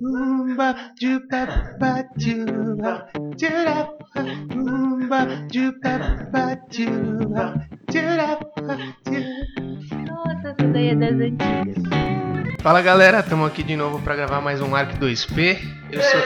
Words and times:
Umba, 0.00 0.74
juba, 0.98 1.46
ba, 1.78 2.02
juba, 2.16 3.06
jura, 3.36 3.88
umba, 4.56 5.26
juba, 5.52 5.98
ba, 6.32 6.56
juba, 6.70 7.68
jura, 7.92 8.38
ba, 8.56 8.78
juba. 9.04 10.06
Nossa, 10.08 10.48
essa 10.48 10.68
daí 10.72 10.88
é 10.88 10.94
das 10.96 11.12
antigas. 11.20 11.76
Fala 12.62 12.80
galera, 12.80 13.20
estamos 13.20 13.46
aqui 13.46 13.62
de 13.62 13.76
novo 13.76 14.00
para 14.00 14.16
gravar 14.16 14.40
mais 14.40 14.62
um 14.62 14.74
Arc 14.74 14.96
2P. 14.98 15.58
Eu 15.92 16.00
sou. 16.02 16.20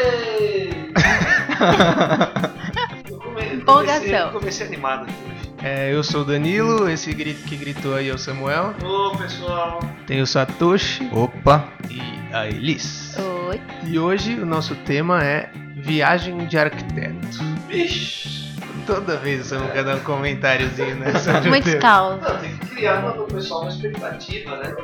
Eu 3.10 3.18
come- 3.18 3.54
Empolgação. 3.54 4.30
Comecei, 4.30 4.30
comecei 4.32 4.66
animado 4.68 5.02
aqui 5.04 5.14
hoje. 5.28 5.52
É, 5.64 5.92
eu 5.92 6.04
sou 6.04 6.20
o 6.20 6.24
Danilo, 6.24 6.88
esse 6.88 7.12
grito 7.12 7.42
que 7.48 7.56
gritou 7.56 7.94
aí 7.96 8.08
é 8.10 8.14
o 8.14 8.18
Samuel. 8.18 8.74
Ô 8.84 9.16
pessoal, 9.16 9.80
Tem 10.06 10.20
o 10.22 10.26
Satoshi 10.26 11.08
Opa! 11.12 11.64
e 11.90 12.00
a 12.32 12.46
Elis. 12.46 13.16
Oi. 13.46 13.60
E 13.86 13.98
hoje 13.98 14.34
o 14.40 14.46
nosso 14.46 14.74
tema 14.74 15.22
é 15.22 15.50
viagem 15.76 16.46
de 16.46 16.58
arquiteto. 16.58 17.38
bicho. 17.68 18.46
Toda 18.86 19.16
vez 19.16 19.40
o 19.40 19.44
Samuel 19.44 19.72
quer 19.72 19.84
dar 19.84 19.96
um 19.96 20.00
comentáriozinho 20.00 20.94
né, 20.96 21.06
o 21.44 21.48
Muitos 21.48 21.70
tema. 21.72 21.82
caos. 21.82 22.22
Não, 22.22 22.38
tem 22.38 22.56
que 22.56 22.66
criar 22.66 23.00
uma- 23.00 23.14
no 23.14 23.26
pessoal 23.26 23.62
uma 23.62 23.70
expectativa, 23.70 24.56
né? 24.58 24.74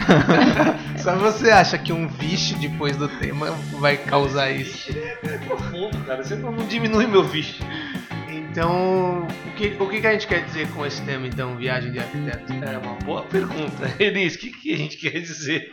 Só 0.98 1.16
você 1.16 1.50
acha 1.50 1.78
que 1.78 1.90
um 1.92 2.06
vixe 2.06 2.54
depois 2.56 2.96
do 2.98 3.08
tema 3.08 3.50
vai 3.78 3.96
causar 3.96 4.50
isso? 4.50 4.92
Vixe, 4.92 4.98
é, 4.98 5.38
profundo, 5.46 5.96
cara. 6.04 6.22
Você 6.22 6.36
não, 6.36 6.54
diminui 6.66 7.06
meu 7.06 7.22
vixe. 7.24 7.60
Então, 8.28 9.26
o 9.46 9.50
que, 9.56 9.74
o 9.78 9.88
que 9.88 10.00
que 10.00 10.06
a 10.06 10.12
gente 10.12 10.26
quer 10.26 10.44
dizer 10.44 10.68
com 10.72 10.84
esse 10.84 11.00
tema, 11.02 11.26
então, 11.26 11.56
viagem 11.56 11.92
de 11.92 11.98
arquiteto? 11.98 12.52
É 12.52 12.76
uma 12.78 12.94
boa 12.96 13.22
pergunta. 13.22 13.90
Elis, 13.98 14.34
o 14.34 14.38
que, 14.38 14.50
que 14.50 14.74
a 14.74 14.76
gente 14.76 14.96
quer 14.98 15.18
dizer? 15.20 15.72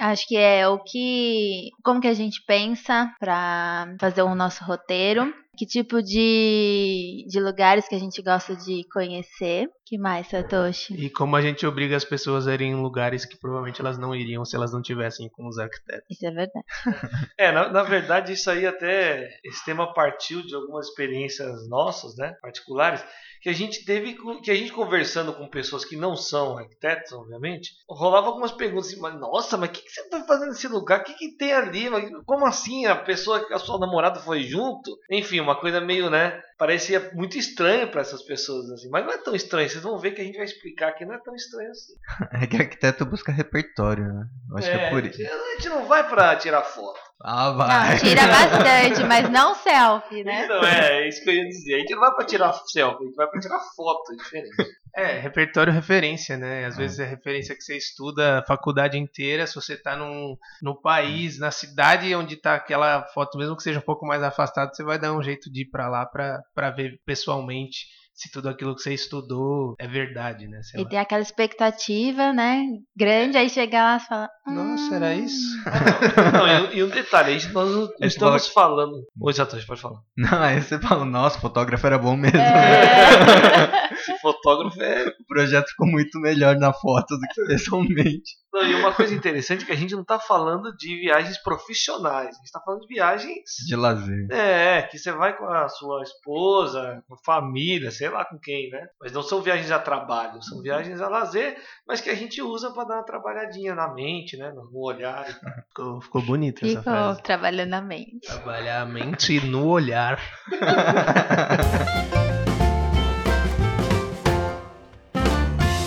Acho 0.00 0.26
que 0.26 0.36
é 0.36 0.66
o 0.66 0.78
que. 0.78 1.70
Como 1.82 2.00
que 2.00 2.08
a 2.08 2.14
gente 2.14 2.42
pensa 2.46 3.14
pra 3.20 3.94
fazer 4.00 4.22
o 4.22 4.34
nosso 4.34 4.64
roteiro. 4.64 5.32
Que 5.60 5.66
tipo 5.66 6.02
de, 6.02 7.26
de 7.28 7.38
lugares 7.38 7.86
que 7.86 7.94
a 7.94 7.98
gente 7.98 8.22
gosta 8.22 8.56
de 8.56 8.82
conhecer. 8.90 9.68
Que 9.84 9.98
mais, 9.98 10.26
Satoshi? 10.28 10.94
E 10.94 11.10
como 11.10 11.36
a 11.36 11.42
gente 11.42 11.66
obriga 11.66 11.96
as 11.96 12.04
pessoas 12.04 12.48
a 12.48 12.54
irem 12.54 12.70
em 12.70 12.80
lugares 12.80 13.26
que 13.26 13.36
provavelmente 13.36 13.78
elas 13.78 13.98
não 13.98 14.14
iriam 14.14 14.42
se 14.42 14.56
elas 14.56 14.72
não 14.72 14.80
tivessem 14.80 15.28
com 15.28 15.46
os 15.46 15.58
arquitetos. 15.58 16.06
Isso 16.08 16.24
é 16.24 16.30
verdade. 16.30 16.64
É, 17.36 17.52
na, 17.52 17.68
na 17.70 17.82
verdade, 17.82 18.32
isso 18.32 18.50
aí 18.50 18.66
até. 18.66 19.28
Esse 19.44 19.64
tema 19.64 19.92
partiu 19.92 20.42
de 20.42 20.54
algumas 20.54 20.86
experiências 20.86 21.68
nossas, 21.68 22.16
né? 22.16 22.34
Particulares, 22.40 23.04
que 23.42 23.48
a 23.48 23.52
gente 23.52 23.84
teve. 23.84 24.16
Que 24.42 24.50
a 24.50 24.54
gente 24.54 24.72
conversando 24.72 25.32
com 25.32 25.48
pessoas 25.48 25.84
que 25.84 25.96
não 25.96 26.16
são 26.16 26.58
arquitetos, 26.58 27.12
obviamente, 27.12 27.72
rolava 27.88 28.28
algumas 28.28 28.52
perguntas 28.52 28.88
assim, 28.88 29.00
nossa, 29.18 29.56
mas 29.56 29.70
o 29.70 29.72
que, 29.72 29.82
que 29.82 29.90
você 29.90 30.08
tá 30.08 30.22
fazendo 30.24 30.50
nesse 30.50 30.68
lugar? 30.68 31.00
O 31.00 31.04
que, 31.04 31.14
que 31.14 31.36
tem 31.36 31.52
ali? 31.52 31.88
Como 32.24 32.46
assim? 32.46 32.86
A 32.86 32.94
pessoa, 32.94 33.44
a 33.50 33.58
sua 33.58 33.78
namorada 33.78 34.20
foi 34.20 34.42
junto? 34.42 34.96
Enfim, 35.10 35.40
uma 35.50 35.60
coisa 35.60 35.80
meio, 35.80 36.08
né? 36.08 36.40
Parecia 36.56 37.10
muito 37.14 37.36
estranho 37.36 37.88
para 37.90 38.00
essas 38.00 38.22
pessoas, 38.22 38.70
assim. 38.70 38.88
Mas 38.90 39.04
não 39.04 39.12
é 39.12 39.18
tão 39.18 39.34
estranho, 39.34 39.68
vocês 39.68 39.82
vão 39.82 39.98
ver 39.98 40.12
que 40.12 40.20
a 40.20 40.24
gente 40.24 40.36
vai 40.36 40.44
explicar 40.44 40.92
que 40.92 41.04
não 41.04 41.14
é 41.14 41.18
tão 41.18 41.34
estranho 41.34 41.70
assim. 41.70 41.94
É 42.42 42.46
que 42.46 42.56
arquiteto 42.56 43.04
busca 43.04 43.32
repertório, 43.32 44.04
né? 44.04 44.26
Eu 44.50 44.56
acho 44.58 44.70
que 44.70 44.76
é 44.76 44.90
por 44.90 45.04
isso. 45.04 45.20
A 45.22 45.56
gente 45.56 45.68
não 45.68 45.86
vai 45.86 46.08
pra 46.08 46.36
tirar 46.36 46.62
foto. 46.62 46.98
Ah, 47.22 47.50
Não, 47.50 47.56
vai! 47.58 47.98
tira 47.98 48.22
bastante, 48.26 49.04
mas 49.04 49.28
não 49.30 49.54
selfie, 49.54 50.24
né? 50.24 50.46
Não, 50.46 50.64
é, 50.64 51.02
é 51.02 51.08
isso 51.08 51.22
que 51.22 51.28
eu 51.28 51.34
ia 51.34 51.44
dizer. 51.48 51.74
A 51.74 51.78
gente 51.80 51.92
não 51.92 52.00
vai 52.00 52.14
pra 52.14 52.24
tirar 52.24 52.52
selfie, 52.66 53.02
a 53.02 53.06
gente 53.06 53.16
vai 53.16 53.26
pra 53.26 53.40
tirar 53.40 53.60
foto, 53.76 54.12
é 54.12 54.16
diferente. 54.16 54.56
É, 54.94 55.18
repertório 55.18 55.72
referência, 55.72 56.36
né? 56.36 56.64
Às 56.64 56.76
vezes 56.76 56.98
é 56.98 57.04
referência 57.04 57.54
que 57.54 57.62
você 57.62 57.76
estuda 57.76 58.38
a 58.38 58.44
faculdade 58.44 58.98
inteira, 58.98 59.46
se 59.46 59.54
você 59.54 59.76
tá 59.76 59.96
num, 59.96 60.36
no 60.60 60.80
país, 60.80 61.38
na 61.38 61.50
cidade 61.50 62.14
onde 62.14 62.36
tá 62.36 62.54
aquela 62.54 63.04
foto, 63.14 63.38
mesmo 63.38 63.56
que 63.56 63.62
seja 63.62 63.78
um 63.78 63.82
pouco 63.82 64.06
mais 64.06 64.22
afastado, 64.22 64.74
você 64.74 64.82
vai 64.82 64.98
dar 64.98 65.12
um 65.12 65.22
jeito 65.22 65.50
de 65.50 65.62
ir 65.62 65.70
pra 65.70 65.88
lá 65.88 66.06
pra 66.06 66.70
ver 66.70 67.00
pessoalmente 67.04 67.86
se 68.20 68.30
tudo 68.30 68.50
aquilo 68.50 68.74
que 68.76 68.82
você 68.82 68.92
estudou 68.92 69.74
é 69.78 69.88
verdade, 69.88 70.46
né? 70.46 70.60
Sei 70.62 70.78
E 70.80 70.84
lá. 70.84 70.90
tem 70.90 70.98
aquela 70.98 71.22
expectativa, 71.22 72.32
né? 72.34 72.64
Grande, 72.94 73.38
aí 73.38 73.48
chega 73.48 73.82
lá 73.82 73.96
e 73.96 74.00
fala. 74.00 74.28
Nossa, 74.46 74.82
"Hum, 74.82 74.94
era 74.94 75.14
isso? 75.14 75.56
Não, 76.34 76.70
e, 76.72 76.76
e 76.76 76.84
um 76.84 76.88
detalhe, 76.88 77.30
a 77.34 77.38
gente, 77.38 77.52
nós 77.54 77.70
Esse 77.98 78.06
estamos 78.16 78.46
falando. 78.48 78.92
Oi, 79.20 79.32
Satoshi, 79.32 79.66
pode 79.66 79.80
falar. 79.80 80.00
Não, 80.18 80.42
aí 80.42 80.60
você 80.60 80.78
fala, 80.78 81.04
nossa, 81.06 81.38
o 81.38 81.40
fotógrafo 81.40 81.86
era 81.86 81.96
bom 81.98 82.14
mesmo. 82.16 82.38
É. 82.38 83.90
Esse 83.92 84.18
fotógrafo 84.18 84.80
é. 84.82 85.08
O 85.08 85.24
projeto 85.26 85.68
ficou 85.68 85.86
muito 85.86 86.18
melhor 86.20 86.56
na 86.56 86.72
foto 86.74 87.16
do 87.16 87.26
que 87.34 87.46
pessoalmente. 87.46 88.38
Não, 88.52 88.66
e 88.66 88.74
uma 88.74 88.92
coisa 88.92 89.14
interessante 89.14 89.62
é 89.62 89.66
que 89.66 89.72
a 89.72 89.76
gente 89.76 89.94
não 89.94 90.02
tá 90.04 90.18
falando 90.18 90.76
de 90.76 90.96
viagens 90.96 91.38
profissionais, 91.38 92.34
a 92.36 92.38
gente 92.38 92.50
tá 92.50 92.60
falando 92.60 92.80
de 92.80 92.88
viagens. 92.88 93.44
De 93.66 93.76
lazer. 93.76 94.26
É, 94.30 94.82
que 94.82 94.98
você 94.98 95.12
vai 95.12 95.36
com 95.36 95.46
a 95.46 95.68
sua 95.68 96.02
esposa, 96.02 97.02
com 97.06 97.14
a 97.14 97.18
família, 97.24 97.90
sei 97.92 98.08
lá 98.08 98.24
com 98.24 98.38
quem, 98.38 98.68
né? 98.70 98.88
Mas 99.00 99.12
não 99.12 99.22
são 99.22 99.40
viagens 99.40 99.70
a 99.70 99.78
trabalho, 99.78 100.42
são 100.42 100.60
viagens 100.60 101.00
a 101.00 101.08
lazer, 101.08 101.56
mas 101.86 102.00
que 102.00 102.10
a 102.10 102.14
gente 102.14 102.42
usa 102.42 102.72
pra 102.72 102.82
dar 102.84 102.94
uma 102.96 103.04
trabalhadinha 103.04 103.74
na 103.74 103.88
mente, 103.94 104.36
né? 104.36 104.50
No 104.52 104.68
olhar. 104.74 105.26
Ficou, 105.68 106.00
ficou 106.00 106.22
bonita 106.22 106.66
essa 106.66 106.78
Ficou 106.80 106.92
frase. 106.92 107.22
trabalhando 107.22 107.74
a 107.74 107.80
mente. 107.80 108.26
Trabalhar 108.26 108.82
a 108.82 108.86
mente 108.86 109.40
no 109.46 109.66
olhar. 109.68 110.18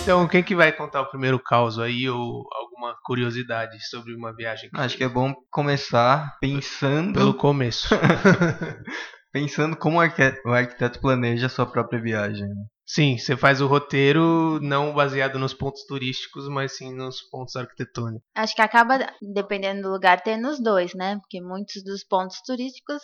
Então, 0.04 0.28
quem 0.28 0.44
que 0.44 0.54
vai 0.54 0.70
contar 0.70 1.02
o 1.02 1.10
primeiro 1.10 1.40
caos 1.40 1.80
aí 1.80 2.10
ou 2.10 2.44
alguma 2.52 2.94
curiosidade 3.06 3.80
sobre 3.88 4.14
uma 4.14 4.36
viagem? 4.36 4.70
Acho 4.74 4.98
que 4.98 5.04
é 5.06 5.08
bom 5.08 5.34
começar 5.50 6.38
pensando, 6.42 7.14
Pelo 7.14 7.34
começo. 7.34 7.88
pensando 9.32 9.78
como 9.78 9.98
o 9.98 10.02
arquiteto, 10.02 10.42
o 10.46 10.52
arquiteto 10.52 11.00
planeja 11.00 11.46
a 11.46 11.50
sua 11.50 11.66
própria 11.66 12.02
viagem. 12.02 12.46
né? 12.46 12.66
Sim, 12.86 13.18
você 13.18 13.38
faz 13.38 13.62
o 13.62 13.68
roteiro 13.68 14.60
não 14.62 14.94
baseado 14.94 15.40
nos 15.40 15.54
pontos 15.54 15.86
turísticos, 15.86 16.50
mas 16.50 16.76
sim 16.76 16.94
nos 16.94 17.22
pontos 17.22 17.56
arquitetônicos. 17.56 18.28
Acho 18.36 18.54
que 18.54 18.62
acaba, 18.62 19.00
dependendo 19.34 19.84
do 19.84 19.90
lugar, 19.90 20.20
tendo 20.20 20.50
os 20.50 20.62
dois, 20.62 20.94
né? 20.94 21.16
Porque 21.22 21.40
muitos 21.42 21.82
dos 21.82 22.04
pontos 22.04 22.42
turísticos, 22.46 23.02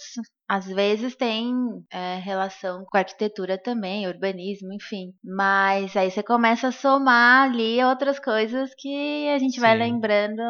às 0.49 0.65
vezes, 0.65 1.15
têm 1.15 1.53
é, 1.91 2.15
relação 2.17 2.83
com 2.89 2.97
arquitetura 2.97 3.55
também, 3.55 4.07
urbanismo, 4.07 4.73
enfim. 4.73 5.13
Mas 5.23 5.95
aí 5.95 6.09
você 6.09 6.23
começa 6.23 6.69
a 6.69 6.71
somar 6.71 7.49
ali 7.49 7.83
outras 7.83 8.19
coisas 8.19 8.71
que 8.75 9.29
a 9.29 9.37
gente 9.37 9.59
vai 9.59 9.73
Sim. 9.73 9.83
lembrando 9.83 10.41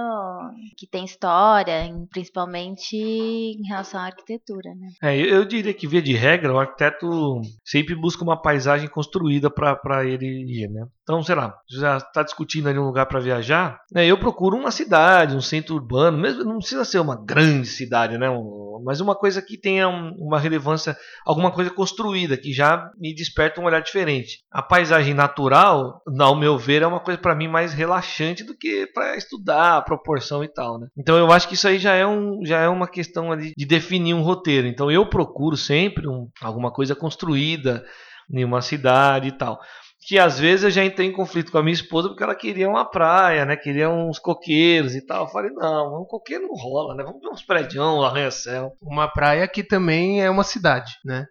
que 0.78 0.88
tem 0.88 1.04
história, 1.04 1.92
principalmente 2.10 2.96
em 2.96 3.68
relação 3.68 4.00
à 4.00 4.06
arquitetura, 4.06 4.70
né? 4.76 4.88
É, 5.04 5.18
eu 5.18 5.40
eu 5.40 5.46
diria 5.46 5.74
que, 5.74 5.88
via 5.88 6.02
de 6.02 6.14
regra, 6.14 6.54
o 6.54 6.60
arquiteto 6.60 7.42
sempre 7.64 7.96
busca 7.96 8.24
uma 8.24 8.42
paisagem 8.42 8.90
construída 8.90 9.50
para 9.50 10.06
ele 10.06 10.26
ir, 10.26 10.70
né? 10.70 10.86
Então, 11.04 11.24
sei 11.24 11.36
lá, 11.36 11.56
já 11.68 11.98
está 11.98 12.22
discutindo 12.24 12.70
ali 12.70 12.78
um 12.78 12.86
lugar 12.86 13.06
para 13.08 13.20
viajar, 13.20 13.80
né? 13.92 14.06
eu 14.06 14.20
procuro 14.20 14.56
uma 14.56 14.70
cidade, 14.70 15.36
um 15.36 15.42
centro 15.42 15.76
urbano, 15.76 16.18
mesmo 16.18 16.44
não 16.44 16.60
precisa 16.60 16.86
ser 16.86 17.00
uma 17.00 17.16
grande 17.16 17.68
cidade, 17.68 18.18
né? 18.18 18.30
Um- 18.30 18.69
mas 18.84 19.00
uma 19.02 19.16
coisa 19.16 19.42
que 19.42 19.58
tenha 19.58 19.88
um- 19.88 20.14
uma 20.18 20.40
relevância, 20.40 20.98
alguma 21.26 21.52
coisa 21.52 21.70
construída, 21.70 22.38
que 22.38 22.54
já 22.54 22.90
me 23.00 23.14
desperta 23.14 23.60
um 23.62 23.66
olhar 23.66 23.82
diferente. 23.82 24.40
A 24.52 24.62
paisagem 24.62 25.14
natural, 25.14 26.02
ao 26.20 26.36
meu 26.36 26.58
ver, 26.58 26.82
é 26.82 26.88
uma 26.88 27.00
coisa 27.00 27.20
para 27.20 27.36
mim 27.36 27.48
mais 27.48 27.74
relaxante 27.74 28.44
do 28.44 28.56
que 28.58 28.88
para 28.88 29.16
estudar 29.16 29.78
a 29.78 29.82
proporção 29.82 30.44
e 30.44 30.48
tal, 30.48 30.80
né? 30.80 30.88
Então 30.98 31.18
eu 31.18 31.32
acho 31.32 31.48
que 31.48 31.54
isso 31.56 31.68
aí 31.68 31.80
já 31.80 31.94
é, 31.94 32.06
um, 32.06 32.46
já 32.46 32.60
é 32.60 32.68
uma 32.70 32.88
questão 32.88 33.32
ali 33.32 33.54
de 33.58 33.66
definir 33.66 34.14
um 34.14 34.22
roteiro. 34.22 34.68
Então 34.68 34.92
eu 34.92 35.06
procuro 35.08 35.56
sempre 35.58 36.08
um- 36.08 36.28
alguma 36.42 36.72
coisa 36.72 36.96
construída 36.96 37.84
em 38.32 38.44
uma 38.46 38.62
cidade 38.62 39.30
e 39.30 39.32
tal. 39.32 39.60
Que 40.08 40.18
às 40.18 40.40
vezes 40.40 40.64
eu 40.64 40.72
já 40.72 40.84
entrei 40.84 41.08
em 41.08 41.12
conflito 41.12 41.52
com 41.52 41.58
a 41.58 41.64
minha 41.64 41.74
esposa 41.74 42.08
porque 42.08 42.24
ela 42.24 42.34
queria 42.34 42.70
uma 42.70 42.86
praia, 42.86 43.46
né? 43.46 43.56
Queria 43.58 43.90
uns 43.90 44.18
coqueiros 44.18 44.96
e 44.96 45.06
tal. 45.06 45.26
Eu 45.26 45.30
falei, 45.32 45.52
não, 45.52 46.02
um 46.02 46.06
coqueiro 46.06 46.48
não 46.48 46.56
rola, 46.56 46.96
né? 46.96 47.04
Vamos 47.04 47.22
ver 47.22 47.28
uns 47.28 47.44
prédios, 47.44 47.76
um 47.84 48.02
arranha-céu. 48.02 48.72
Uma 48.82 49.08
praia 49.08 49.48
que 49.48 49.62
também 49.64 50.24
é 50.24 50.30
uma 50.30 50.44
cidade, 50.44 50.94
né? 51.06 51.26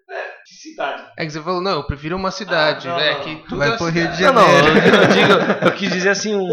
Que 0.47 0.55
cidade. 0.55 1.03
É 1.17 1.25
que 1.25 1.32
você 1.32 1.41
falou, 1.43 1.61
não, 1.62 1.73
eu 1.73 1.87
prefiro 1.87 2.15
uma 2.17 2.31
cidade, 2.31 2.87
Ah, 2.88 2.93
não, 2.93 2.99
né? 2.99 3.12
não. 3.15 3.20
Que 3.23 3.37
Tu 3.37 3.43
tudo 3.49 3.56
vai 3.59 3.69
é 3.73 3.76
pro 3.76 3.87
Rio 3.87 4.09
de 4.09 4.17
cidade. 4.17 4.35
Não, 4.37 4.43
não, 4.47 4.59
eu, 4.59 4.65
Janeiro. 4.65 4.97
eu 4.97 5.09
digo, 5.09 5.64
eu 5.67 5.73
quis 5.73 5.91
dizer 5.91 6.11
assim, 6.11 6.35
um, 6.35 6.49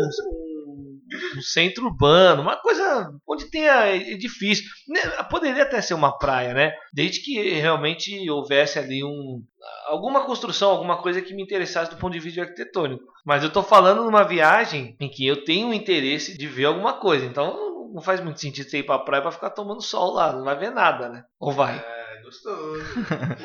um- 1.38 1.41
centro 1.41 1.85
urbano, 1.85 2.41
uma 2.41 2.56
coisa 2.57 3.09
onde 3.27 3.45
tenha 3.50 3.95
edifício. 3.95 4.63
Né, 4.88 5.00
Poderia 5.29 5.63
até 5.63 5.81
ser 5.81 5.94
uma 5.94 6.17
praia, 6.17 6.53
né? 6.53 6.73
Desde 6.94 7.21
que 7.21 7.39
realmente 7.59 8.29
houvesse 8.29 8.79
ali 8.79 9.03
um 9.03 9.41
alguma 9.88 10.21
construção, 10.25 10.69
alguma 10.71 10.97
coisa 10.97 11.21
que 11.21 11.33
me 11.33 11.41
interessasse 11.44 11.89
do 11.91 11.97
ponto 11.97 12.13
de 12.13 12.19
vista 12.19 12.41
arquitetônico. 12.41 13.03
Mas 13.25 13.44
eu 13.44 13.50
tô 13.50 13.63
falando 13.63 14.03
numa 14.03 14.23
viagem 14.23 14.95
em 15.00 15.09
que 15.09 15.25
eu 15.25 15.44
tenho 15.44 15.73
interesse 15.73 16.38
de 16.38 16.47
ver 16.47 16.65
alguma 16.65 16.94
coisa. 16.94 17.25
Então 17.25 17.89
não 17.94 18.01
faz 18.01 18.19
muito 18.21 18.39
sentido 18.41 18.69
você 18.69 18.79
ir 18.79 18.83
pra 18.83 19.00
praia 19.00 19.21
pra 19.21 19.31
ficar 19.31 19.50
tomando 19.51 19.81
sol 19.81 20.13
lá, 20.13 20.33
não 20.33 20.44
vai 20.44 20.57
ver 20.57 20.69
nada, 20.71 21.07
né? 21.09 21.23
Ou 21.39 21.51
vai? 21.51 21.77
É, 21.77 22.21
gostoso. 22.23 22.83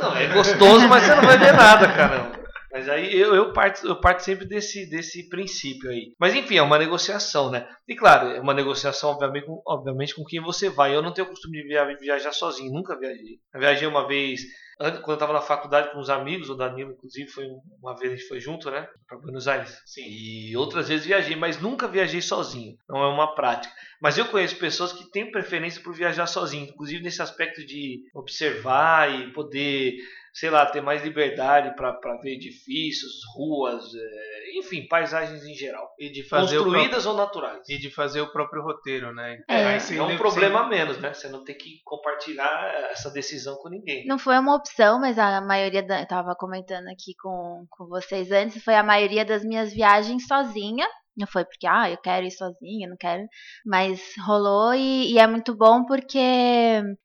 Não, 0.01 0.17
é 0.17 0.27
gostoso, 0.29 0.89
mas 0.89 1.03
você 1.05 1.15
não 1.15 1.23
vai 1.23 1.39
ver 1.39 1.53
nada, 1.53 1.87
caramba. 1.93 2.40
Mas 2.73 2.89
aí 2.89 3.15
eu, 3.15 3.35
eu, 3.35 3.53
parto, 3.53 3.87
eu 3.87 4.01
parto 4.01 4.23
sempre 4.23 4.47
desse, 4.47 4.89
desse 4.89 5.29
princípio 5.29 5.91
aí. 5.91 6.15
Mas 6.19 6.35
enfim, 6.35 6.57
é 6.57 6.63
uma 6.63 6.79
negociação, 6.79 7.51
né? 7.51 7.69
E 7.89 7.97
claro, 7.97 8.29
é 8.29 8.41
uma 8.41 8.55
negociação, 8.55 9.11
obviamente, 9.11 9.47
com, 9.47 9.63
obviamente, 9.67 10.15
com 10.15 10.25
quem 10.25 10.41
você 10.41 10.69
vai. 10.69 10.95
Eu 10.95 11.03
não 11.03 11.13
tenho 11.13 11.27
o 11.27 11.31
costume 11.31 11.61
de 11.61 11.69
viajar, 11.69 11.97
viajar 11.99 12.33
sozinho, 12.33 12.73
nunca 12.73 12.99
viajei. 12.99 13.39
Eu 13.53 13.61
viajei 13.61 13.87
uma 13.87 14.07
vez 14.07 14.43
quando 14.81 15.09
eu 15.09 15.15
estava 15.15 15.35
na 15.35 15.43
faculdade 15.43 15.93
com 15.93 15.99
os 15.99 16.09
amigos, 16.09 16.49
o 16.49 16.55
Danilo, 16.55 16.93
inclusive, 16.93 17.29
foi 17.29 17.47
uma 17.83 17.95
vez 17.95 18.13
a 18.13 18.17
gente 18.17 18.27
foi 18.27 18.41
junto, 18.41 18.71
né? 18.71 18.89
Para 19.07 19.19
Buenos 19.19 19.47
Aires. 19.47 19.79
Sim. 19.85 20.07
E 20.07 20.57
outras 20.57 20.89
vezes 20.89 21.05
viajei, 21.05 21.37
mas 21.37 21.61
nunca 21.61 21.87
viajei 21.87 22.23
sozinho. 22.23 22.75
Não 22.89 23.03
é 23.03 23.09
uma 23.09 23.35
prática. 23.35 23.75
Mas 24.01 24.17
eu 24.17 24.25
conheço 24.25 24.57
pessoas 24.57 24.91
que 24.91 25.11
têm 25.11 25.31
preferência 25.31 25.83
por 25.83 25.95
viajar 25.95 26.27
sozinho, 26.27 26.65
inclusive 26.65 27.03
nesse 27.03 27.21
aspecto 27.21 27.65
de 27.65 28.01
observar 28.15 29.11
e 29.13 29.31
poder 29.33 29.97
sei 30.33 30.51
lá, 30.51 30.67
ter 30.67 30.81
mais 30.81 31.03
liberdade 31.03 31.75
para 31.77 32.17
ver 32.23 32.35
edifícios, 32.35 33.21
ruas, 33.35 33.85
é, 33.95 34.59
enfim, 34.59 34.87
paisagens 34.87 35.45
em 35.45 35.55
geral. 35.55 35.89
E 35.99 36.11
de 36.11 36.23
fazer 36.23 36.59
Construídas 36.59 37.05
próprio, 37.05 37.11
ou 37.11 37.17
naturais. 37.17 37.69
E 37.69 37.79
de 37.79 37.91
fazer 37.91 38.21
o 38.21 38.33
próprio 38.33 38.63
roteiro, 38.63 39.13
né? 39.13 39.43
É, 39.49 39.77
é 39.97 40.03
um 40.03 40.17
problema 40.17 40.61
a 40.61 40.69
menos, 40.69 40.99
né? 40.99 41.13
Você 41.13 41.29
não 41.29 41.45
tem 41.45 41.57
que 41.57 41.81
compartilhar 41.85 42.89
essa 42.91 43.11
decisão 43.11 43.57
com 43.57 43.69
ninguém. 43.69 44.07
Não 44.07 44.19
foi 44.19 44.39
uma 44.39 44.55
opção, 44.55 45.01
mas 45.01 45.19
a 45.19 45.41
maioria, 45.41 45.83
da, 45.83 46.01
eu 46.01 46.07
tava 46.07 46.35
comentando 46.35 46.89
aqui 46.89 47.15
com, 47.21 47.67
com 47.71 47.87
vocês 47.87 48.31
antes, 48.31 48.63
foi 48.63 48.75
a 48.75 48.83
maioria 48.83 49.25
das 49.25 49.45
minhas 49.45 49.73
viagens 49.73 50.27
sozinha. 50.27 50.87
Não 51.21 51.27
foi 51.27 51.45
porque, 51.45 51.67
ah, 51.67 51.91
eu 51.91 51.99
quero 51.99 52.27
ir 52.27 52.31
sozinha, 52.31 52.89
não 52.89 52.97
quero. 52.97 53.23
Mas 53.65 54.01
rolou 54.27 54.73
e, 54.75 55.13
e, 55.13 55.19
é 55.19 55.27
muito 55.27 55.55
bom 55.55 55.85
porque 55.85 56.19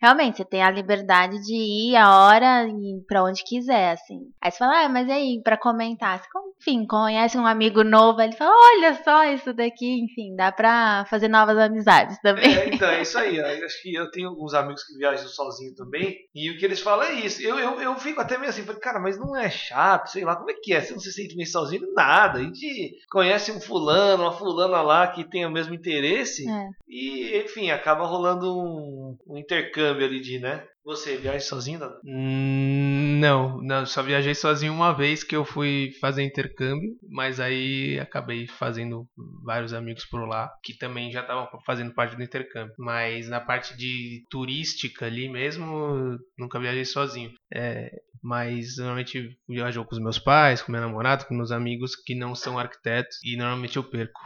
realmente 0.02 0.38
você 0.38 0.46
tem 0.46 0.64
a 0.64 0.72
liberdade 0.72 1.38
de 1.42 1.54
ir 1.54 1.96
a 1.98 2.18
hora 2.18 2.66
e 2.68 3.04
pra 3.06 3.24
onde 3.24 3.44
quiser, 3.44 3.92
assim. 3.92 4.20
Aí 4.42 4.50
você 4.50 4.58
fala, 4.58 4.86
ah, 4.86 4.90
mas 4.90 5.10
aí, 5.10 5.42
pra 5.44 5.58
comentar, 5.58 6.18
você, 6.20 6.28
enfim, 6.62 6.88
conhece 6.88 7.38
um 7.38 7.46
amigo 7.46 7.84
novo, 7.84 8.22
ele 8.22 8.36
fala, 8.36 8.56
olha 8.56 9.04
só 9.04 9.26
isso 9.26 9.54
daqui, 9.54 10.00
enfim, 10.00 10.34
dá 10.36 10.52
pra 10.52 11.06
fazer 11.10 11.28
novas 11.28 11.58
amizades 11.58 12.18
também. 12.22 12.56
É, 12.56 12.74
então, 12.74 12.90
é 12.90 13.02
isso 13.02 13.18
aí. 13.18 13.36
Eu 13.46 13.66
acho 13.66 13.82
que 13.82 13.94
eu 13.94 14.10
tenho 14.12 14.30
alguns 14.30 14.54
amigos 14.54 14.84
que 14.84 14.98
viajam 14.98 15.28
sozinho 15.28 15.76
também, 15.76 16.18
e 16.34 16.50
o 16.50 16.58
que 16.58 16.66
eles 16.66 16.80
falam 16.80 17.06
é 17.06 17.14
isso. 17.14 17.42
Eu, 17.42 17.60
eu, 17.60 17.82
eu 17.82 17.96
fico 17.98 18.22
até 18.22 18.38
meio 18.38 18.50
assim, 18.50 18.64
cara, 18.80 19.00
mas 19.00 19.18
não 19.18 19.36
é 19.36 19.50
chato, 19.50 20.08
sei 20.08 20.24
lá, 20.24 20.36
como 20.36 20.52
é 20.52 20.54
que 20.54 20.74
é? 20.74 20.82
Você 20.82 20.94
não 20.94 21.00
se 21.00 21.12
sente 21.12 21.36
meio 21.36 21.48
sozinho? 21.48 21.92
Nada. 21.94 22.40
A 22.40 22.44
gente 22.44 22.98
conhece 23.10 23.52
um 23.52 23.60
fulano 23.60 24.05
fulano, 24.06 24.24
uma 24.24 24.32
fulana 24.32 24.82
lá 24.82 25.08
que 25.08 25.24
tem 25.24 25.46
o 25.46 25.52
mesmo 25.52 25.74
interesse. 25.74 26.48
É. 26.50 26.70
E, 26.88 27.38
enfim, 27.44 27.72
acaba 27.72 28.06
rolando 28.06 28.56
um, 28.56 29.18
um, 29.28 29.38
intercâmbio 29.38 30.06
ali 30.06 30.20
de, 30.20 30.40
né? 30.40 30.64
Você 30.84 31.18
viaja 31.18 31.40
sozinho, 31.40 31.80
Dada? 31.80 32.00
Hum, 32.06 33.18
não, 33.20 33.60
não, 33.64 33.88
só 33.88 34.04
viajei 34.04 34.36
sozinho 34.36 34.72
uma 34.72 34.94
vez 34.94 35.24
que 35.24 35.36
eu 35.36 35.44
fui 35.44 35.92
fazer 36.00 36.22
intercâmbio, 36.22 36.92
mas 37.10 37.40
aí 37.40 38.00
acabei 38.00 38.46
fazendo 38.46 39.08
vários 39.44 39.74
amigos 39.74 40.06
por 40.06 40.28
lá 40.28 40.52
que 40.64 40.78
também 40.78 41.12
já 41.12 41.22
estavam 41.22 41.48
fazendo 41.66 41.92
parte 41.92 42.16
do 42.16 42.22
intercâmbio. 42.22 42.76
Mas 42.78 43.28
na 43.28 43.42
parte 43.42 43.76
de 43.76 44.24
turística 44.30 45.08
ali 45.08 45.28
mesmo, 45.28 46.20
nunca 46.38 46.60
viajei 46.60 46.86
sozinho. 46.86 47.32
É, 47.52 47.92
mas 48.26 48.78
normalmente 48.78 49.38
viajo 49.48 49.86
com 49.86 49.94
os 49.94 50.02
meus 50.02 50.18
pais, 50.18 50.60
com 50.60 50.72
meu 50.72 50.82
namorado, 50.82 51.26
com 51.26 51.36
meus 51.36 51.52
amigos 51.52 51.96
que 51.96 52.16
não 52.16 52.34
são 52.34 52.58
arquitetos 52.58 53.20
e 53.24 53.38
normalmente 53.38 53.78
eu 53.78 53.84
perco. 53.84 54.20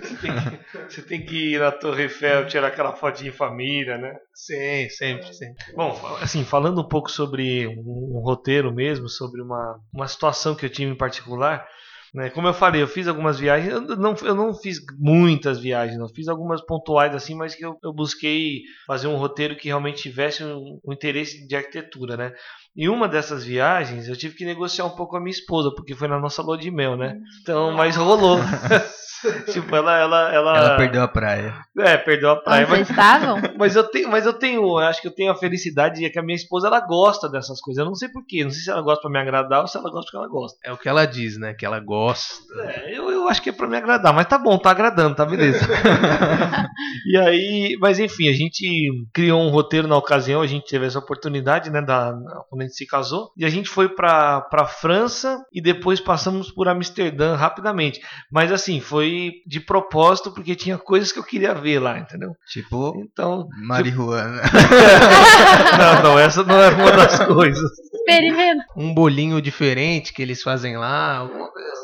você, 0.00 0.16
tem 0.16 0.32
que, 0.32 0.88
você, 0.88 1.02
tem 1.02 1.26
que, 1.26 1.52
ir 1.52 1.60
na 1.60 1.70
Torre 1.70 2.04
Eiffel 2.04 2.46
tirar 2.46 2.68
aquela 2.68 2.96
fotinha 2.96 3.28
em 3.28 3.34
família, 3.34 3.98
né? 3.98 4.16
Sim, 4.32 4.88
sempre, 4.88 5.34
sempre. 5.34 5.62
Bom, 5.74 6.00
assim, 6.22 6.46
falando 6.46 6.80
um 6.80 6.88
pouco 6.88 7.10
sobre 7.10 7.66
um, 7.66 8.16
um 8.16 8.22
roteiro 8.24 8.72
mesmo, 8.72 9.06
sobre 9.06 9.42
uma, 9.42 9.78
uma 9.92 10.08
situação 10.08 10.54
que 10.54 10.64
eu 10.64 10.70
tive 10.70 10.90
em 10.90 10.96
particular, 10.96 11.68
né? 12.12 12.28
Como 12.30 12.48
eu 12.48 12.54
falei, 12.54 12.82
eu 12.82 12.88
fiz 12.88 13.06
algumas 13.06 13.38
viagens, 13.38 13.72
eu 13.72 13.80
não, 13.80 14.14
eu 14.22 14.34
não 14.34 14.52
fiz 14.52 14.78
muitas 14.98 15.60
viagens, 15.60 15.98
não 15.98 16.08
fiz 16.08 16.26
algumas 16.26 16.60
pontuais 16.60 17.14
assim, 17.14 17.34
mas 17.34 17.54
que 17.54 17.64
eu, 17.64 17.78
eu 17.82 17.92
busquei 17.92 18.62
fazer 18.86 19.06
um 19.06 19.16
roteiro 19.16 19.56
que 19.56 19.68
realmente 19.68 20.02
tivesse 20.02 20.42
um, 20.42 20.80
um, 20.84 20.92
interesse 20.92 21.46
de 21.46 21.54
arquitetura, 21.54 22.16
né? 22.16 22.32
E 22.76 22.88
uma 22.88 23.08
dessas 23.08 23.44
viagens 23.44 24.08
eu 24.08 24.16
tive 24.16 24.36
que 24.36 24.44
negociar 24.44 24.84
um 24.84 24.90
pouco 24.90 25.12
com 25.12 25.16
a 25.16 25.20
minha 25.20 25.32
esposa, 25.32 25.72
porque 25.74 25.94
foi 25.94 26.08
na 26.08 26.18
nossa 26.20 26.42
lua 26.42 26.56
de 26.56 26.70
mel, 26.70 26.96
né? 26.96 27.16
Então, 27.42 27.72
mas 27.72 27.96
rolou. 27.96 28.38
tipo, 29.52 29.74
ela, 29.74 29.98
ela, 29.98 30.32
ela. 30.32 30.56
Ela 30.58 30.76
perdeu 30.76 31.02
a 31.02 31.08
praia. 31.08 31.54
É, 31.78 31.96
perdeu 31.96 32.30
a 32.30 32.36
praia. 32.36 32.62
Onde 32.62 32.70
mas... 32.70 32.86
vocês 32.86 32.90
estavam? 32.90 33.40
Mas 33.60 33.76
eu 33.76 33.84
tenho, 33.84 34.08
mas 34.08 34.24
eu 34.24 34.32
tenho, 34.32 34.78
acho 34.78 35.02
que 35.02 35.08
eu 35.08 35.14
tenho 35.14 35.30
a 35.30 35.34
felicidade 35.34 36.00
de 36.00 36.08
que 36.08 36.18
a 36.18 36.22
minha 36.22 36.36
esposa 36.36 36.68
ela 36.68 36.80
gosta 36.80 37.28
dessas 37.28 37.60
coisas. 37.60 37.78
Eu 37.78 37.84
não 37.84 37.94
sei 37.94 38.08
porquê, 38.08 38.42
não 38.42 38.50
sei 38.50 38.62
se 38.62 38.70
ela 38.70 38.80
gosta 38.80 39.02
para 39.02 39.10
me 39.10 39.18
agradar 39.18 39.60
ou 39.60 39.66
se 39.66 39.76
ela 39.76 39.90
gosta 39.90 40.10
porque 40.10 40.16
ela 40.16 40.28
gosta. 40.28 40.58
É 40.64 40.72
o 40.72 40.78
que 40.78 40.88
ela 40.88 41.04
diz, 41.04 41.36
né? 41.36 41.52
Que 41.52 41.66
ela 41.66 41.78
gosta. 41.78 42.34
É, 42.64 42.96
eu, 42.96 43.10
eu 43.10 43.28
acho 43.28 43.42
que 43.42 43.50
é 43.50 43.52
para 43.52 43.66
me 43.66 43.76
agradar, 43.76 44.14
mas 44.14 44.26
tá 44.26 44.38
bom, 44.38 44.56
tá 44.56 44.70
agradando, 44.70 45.14
tá 45.14 45.26
beleza. 45.26 45.60
e 47.06 47.16
aí, 47.18 47.76
mas 47.80 47.98
enfim, 47.98 48.28
a 48.28 48.32
gente 48.32 48.90
criou 49.12 49.42
um 49.42 49.50
roteiro 49.50 49.86
na 49.86 49.96
ocasião, 49.96 50.40
a 50.40 50.46
gente 50.46 50.70
teve 50.70 50.86
essa 50.86 50.98
oportunidade, 50.98 51.70
né, 51.70 51.82
da, 51.82 52.14
quando 52.48 52.62
a 52.62 52.64
gente 52.64 52.76
se 52.76 52.86
casou, 52.86 53.30
e 53.36 53.44
a 53.44 53.50
gente 53.50 53.68
foi 53.68 53.88
para 53.88 54.40
para 54.40 54.66
França 54.66 55.44
e 55.52 55.60
depois 55.60 56.00
passamos 56.00 56.50
por 56.50 56.68
Amsterdã 56.68 57.34
rapidamente. 57.34 58.00
Mas 58.30 58.50
assim, 58.52 58.80
foi 58.80 59.09
foi 59.10 59.32
de 59.46 59.60
propósito 59.60 60.32
porque 60.32 60.54
tinha 60.54 60.78
coisas 60.78 61.10
que 61.12 61.18
eu 61.18 61.24
queria 61.24 61.54
ver 61.54 61.80
lá, 61.80 61.98
entendeu? 61.98 62.32
Tipo, 62.48 62.94
então, 63.02 63.48
marihuana. 63.66 64.42
Tipo... 64.42 64.56
não, 65.78 66.02
não, 66.02 66.18
essa 66.18 66.44
não 66.44 66.60
é 66.60 66.68
uma 66.70 66.92
das 66.92 67.18
coisas. 67.26 67.70
Experimenta. 67.92 68.64
Um 68.76 68.94
bolinho 68.94 69.42
diferente 69.42 70.12
que 70.12 70.22
eles 70.22 70.42
fazem 70.42 70.76
lá. 70.76 71.28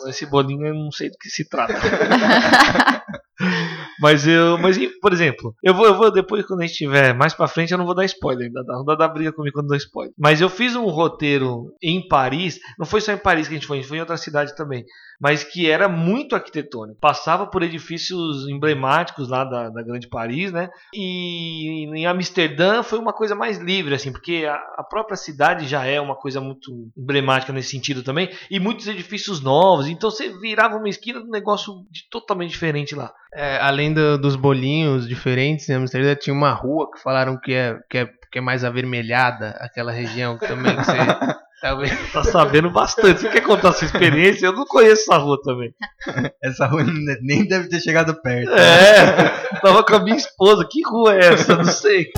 Esse 0.09 0.27
bolinho 0.27 0.67
eu 0.67 0.75
não 0.75 0.91
sei 0.93 1.11
do 1.11 1.17
que 1.19 1.29
se 1.29 1.49
trata. 1.49 1.75
mas 4.01 4.27
eu, 4.27 4.57
mas 4.59 4.79
por 5.01 5.13
exemplo, 5.13 5.55
eu 5.63 5.75
vou, 5.75 5.87
eu 5.87 5.95
vou 5.95 6.11
depois 6.11 6.47
quando 6.47 6.63
a 6.63 6.67
gente 6.67 6.77
tiver 6.77 7.15
mais 7.15 7.35
para 7.35 7.49
frente, 7.49 7.73
eu 7.73 7.79
não 7.79 7.85
vou 7.85 7.95
dar 7.95 8.05
spoiler, 8.05 8.47
ainda 8.47 8.63
não 8.67 8.85
dá 8.85 8.95
dar 8.95 9.09
briga 9.09 9.33
comigo 9.33 9.55
quando 9.55 9.69
dou 9.69 9.77
spoiler. 9.77 10.13
Mas 10.19 10.41
eu 10.41 10.49
fiz 10.49 10.75
um 10.75 10.87
roteiro 10.87 11.75
em 11.83 12.07
Paris, 12.07 12.59
não 12.79 12.87
foi 12.87 13.01
só 13.01 13.13
em 13.13 13.19
Paris 13.19 13.49
que 13.49 13.55
a 13.55 13.57
gente 13.57 13.67
foi, 13.67 13.79
a 13.79 13.81
gente 13.81 13.89
foi 13.89 13.99
em 13.99 14.01
outra 14.01 14.17
cidade 14.17 14.55
também, 14.57 14.85
mas 15.21 15.45
que 15.45 15.71
era 15.71 15.89
muito 15.89 16.35
arquitetônico. 16.35 17.01
Passava 17.01 17.47
por 17.47 17.63
edifícios 17.63 18.49
emblemáticos 18.49 19.29
lá 19.29 19.45
da, 19.45 19.69
da 19.69 19.83
grande 19.83 20.09
Paris, 20.09 20.53
né? 20.53 20.69
E 20.95 21.85
em 21.95 22.07
Amsterdã 22.07 22.83
foi 22.83 22.99
uma 22.99 23.13
coisa 23.13 23.35
mais 23.35 23.59
livre, 23.59 23.95
assim, 23.95 24.13
porque 24.13 24.47
a, 24.49 24.55
a 24.79 24.85
própria 24.85 25.17
cidade 25.17 25.67
já 25.67 25.85
é 25.85 26.01
uma 26.01 26.15
coisa 26.15 26.41
muito 26.41 26.91
emblemática 26.97 27.53
nesse 27.53 27.71
sentido 27.71 28.03
também, 28.03 28.31
e 28.51 28.61
muitos 28.61 28.87
edifícios 28.87 29.41
novos. 29.41 29.87
Então 29.89 30.11
você 30.11 30.29
virava 30.39 30.77
uma 30.77 30.89
esquina 30.89 31.21
de 31.21 31.27
um 31.27 31.31
negócio 31.31 31.85
de, 31.91 32.09
totalmente 32.11 32.51
diferente 32.51 32.95
lá. 32.95 33.13
É, 33.35 33.59
além 33.59 33.93
do, 33.93 34.19
dos 34.19 34.37
bolinhos 34.37 35.09
diferentes 35.09 35.69
em 35.69 35.75
Amsterdã, 35.75 36.15
tinha 36.15 36.35
uma 36.35 36.53
rua 36.53 36.91
que 36.91 37.03
falaram 37.03 37.39
que 37.39 37.53
é, 37.53 37.79
que 37.91 37.99
é, 37.99 38.07
que 38.31 38.39
é 38.39 38.41
mais 38.41 38.65
avermelhada, 38.65 39.51
aquela 39.61 39.93
região 39.93 40.39
que 40.39 40.47
também 40.47 40.77
que 40.77 40.85
você. 40.85 40.97
Talvez 41.61 42.13
tá 42.13 42.23
sabendo 42.23 42.71
bastante. 42.71 43.21
Você 43.21 43.31
quer 43.31 43.41
contar 43.41 43.71
a 43.71 43.73
sua 43.73 43.87
experiência? 43.87 44.47
Eu 44.47 44.53
não 44.53 44.67
conheço 44.67 45.03
essa 45.03 45.17
rua 45.17 45.41
também. 45.43 45.75
Essa 46.43 46.67
rua 46.67 46.85
nem 47.23 47.47
deve 47.47 47.69
ter 47.69 47.81
chegado 47.81 48.15
perto. 48.21 48.53
É, 48.53 49.59
tava 49.61 49.83
com 49.83 49.95
a 49.95 50.01
minha 50.01 50.17
esposa. 50.17 50.67
Que 50.71 50.83
rua 50.87 51.17
é 51.17 51.33
essa? 51.33 51.57
Não 51.57 51.65
sei. 51.65 52.11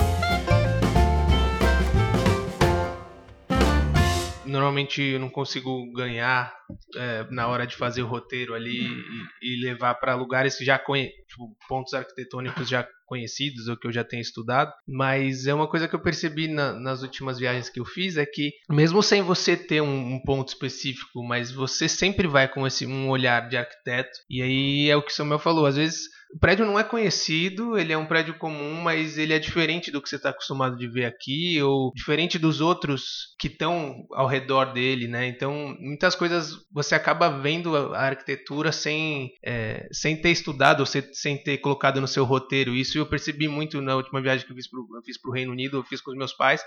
normalmente 4.49 5.03
eu 5.03 5.21
não 5.21 5.29
consigo 5.29 5.91
ganhar 5.93 6.53
é, 6.97 7.27
na 7.31 7.47
hora 7.49 7.67
de 7.67 7.77
fazer 7.77 8.03
o 8.03 8.07
roteiro 8.07 8.55
ali 8.55 8.87
e, 8.87 9.55
e 9.55 9.65
levar 9.65 9.95
para 9.95 10.15
lugares 10.15 10.57
que 10.57 10.65
já 10.65 10.79
conhe 10.79 11.11
tipo, 11.29 11.57
pontos 11.69 11.95
arquitetônicos 11.95 12.69
já 12.69 12.87
conhecidos 13.09 13.67
ou 13.67 13.77
que 13.77 13.87
eu 13.87 13.93
já 13.93 14.05
tenho 14.05 14.21
estudado, 14.21 14.73
mas 14.87 15.47
é 15.47 15.55
uma 15.55 15.67
coisa 15.67 15.89
que 15.89 15.95
eu 15.95 16.01
percebi 16.01 16.47
na, 16.47 16.75
nas 16.75 17.03
últimas 17.03 17.39
viagens 17.39 17.71
que 17.71 17.81
eu 17.81 17.85
fiz 17.85 18.17
é 18.17 18.27
que 18.27 18.53
mesmo 18.69 19.03
sem 19.03 19.23
você 19.23 19.57
ter 19.57 19.81
um, 19.81 20.15
um, 20.15 20.21
ponto 20.21 20.49
específico, 20.49 21.25
mas 21.25 21.51
você 21.51 21.89
sempre 21.89 22.29
vai 22.29 22.47
com 22.47 22.67
esse 22.67 22.87
um 22.87 23.09
olhar 23.09 23.49
de 23.49 23.57
arquiteto 23.57 24.21
e 24.29 24.43
aí 24.43 24.91
é 24.91 24.97
o 24.97 25.03
que 25.03 25.11
o 25.11 25.15
Samuel 25.15 25.39
falou, 25.39 25.67
às 25.67 25.77
vezes 25.77 26.09
o 26.35 26.39
prédio 26.39 26.67
não 26.67 26.79
é 26.79 26.85
conhecido, 26.85 27.79
ele 27.79 27.93
é 27.93 27.99
um 27.99 28.07
prédio 28.07 28.37
comum, 28.37 28.75
mas 28.83 29.17
ele 29.17 29.33
é 29.33 29.39
diferente 29.39 29.91
do 29.91 30.01
que 30.03 30.09
você 30.09 30.17
está 30.17 30.31
acostumado 30.31 30.77
de 30.77 30.87
ver 30.87 31.07
aqui, 31.07 31.61
ou 31.63 31.91
diferente 31.95 32.39
dos 32.39 32.61
outros 32.61 33.35
que 33.39 33.49
estão 33.49 34.07
ao 34.13 34.27
redor 34.27 34.73
dele, 34.73 35.09
né? 35.09 35.27
Então, 35.27 35.75
muitas 35.81 36.15
coisas 36.15 36.55
você 36.71 36.95
acaba 36.95 37.31
vendo 37.31 37.75
a 37.95 38.01
arquitetura 38.01 38.73
sem, 38.73 39.31
é, 39.45 39.89
sem 39.91 40.21
ter 40.21 40.31
estudado, 40.31 40.81
ou 40.81 40.87
sem 40.87 41.43
ter 41.43 41.59
colocado 41.59 42.01
no 42.01 42.09
seu 42.09 42.25
roteiro. 42.25 42.75
Isso 42.75 42.99
eu 42.99 43.07
percebi 43.07 43.49
muito 43.49 43.81
na 43.81 43.97
última 43.97 44.21
viagem 44.21 44.47
que 44.47 44.53
eu 44.53 44.57
fiz 44.57 44.69
para 44.69 45.31
o 45.31 45.35
Reino 45.35 45.53
Unido, 45.53 45.79
eu 45.79 45.85
fiz 45.85 46.01
com 46.01 46.11
os 46.11 46.17
meus 46.17 46.35
pais. 46.35 46.63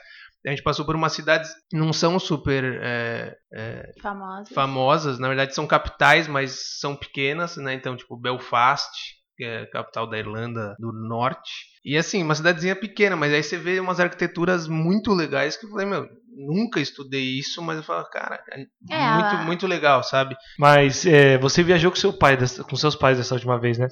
A 0.46 0.50
gente 0.50 0.64
passou 0.64 0.84
por 0.84 0.96
umas 0.96 1.14
cidades 1.14 1.52
que 1.70 1.78
não 1.78 1.94
são 1.94 2.18
super 2.18 2.64
é, 2.82 3.38
é, 3.54 3.92
famosas. 4.02 4.54
famosas, 4.54 5.20
na 5.20 5.28
verdade 5.28 5.54
são 5.54 5.68
capitais, 5.68 6.28
mas 6.28 6.80
são 6.80 6.96
pequenas, 6.96 7.58
né? 7.58 7.76
Então, 7.76 7.96
tipo 7.96 8.18
Belfast, 8.18 9.21
que 9.42 9.46
é 9.46 9.62
a 9.62 9.68
capital 9.68 10.06
da 10.06 10.20
Irlanda 10.20 10.76
do 10.78 10.94
Norte. 10.94 11.71
E 11.84 11.98
assim, 11.98 12.22
uma 12.24 12.36
cidadezinha 12.36 12.76
pequena, 12.76 13.16
mas 13.16 13.34
aí 13.34 13.42
você 13.44 13.58
vê 13.58 13.80
umas 13.80 14.00
arquiteturas 14.00 14.68
muito 14.68 15.14
legais 15.14 15.58
que 15.58 15.66
eu 15.66 15.70
falei, 15.72 15.86
meu, 15.88 16.08
nunca 16.48 16.80
estudei 16.80 17.40
isso, 17.40 17.62
mas 17.62 17.78
eu 17.78 17.84
falo, 17.84 18.06
cara, 18.06 18.40
é, 18.52 18.62
É, 18.96 19.14
muito, 19.14 19.36
a- 19.36 19.44
muito 19.44 19.68
legal, 19.68 20.04
sabe? 20.04 20.36
Mas 20.60 21.06
é, 21.06 21.38
você 21.40 21.64
viajou 21.64 21.90
com 21.92 21.98
seu 21.98 22.14
pai, 22.14 22.38
com 22.70 22.76
seus 22.76 22.96
pais 22.96 23.18
dessa 23.18 23.34
última 23.34 23.60
vez, 23.60 23.78
né? 23.78 23.88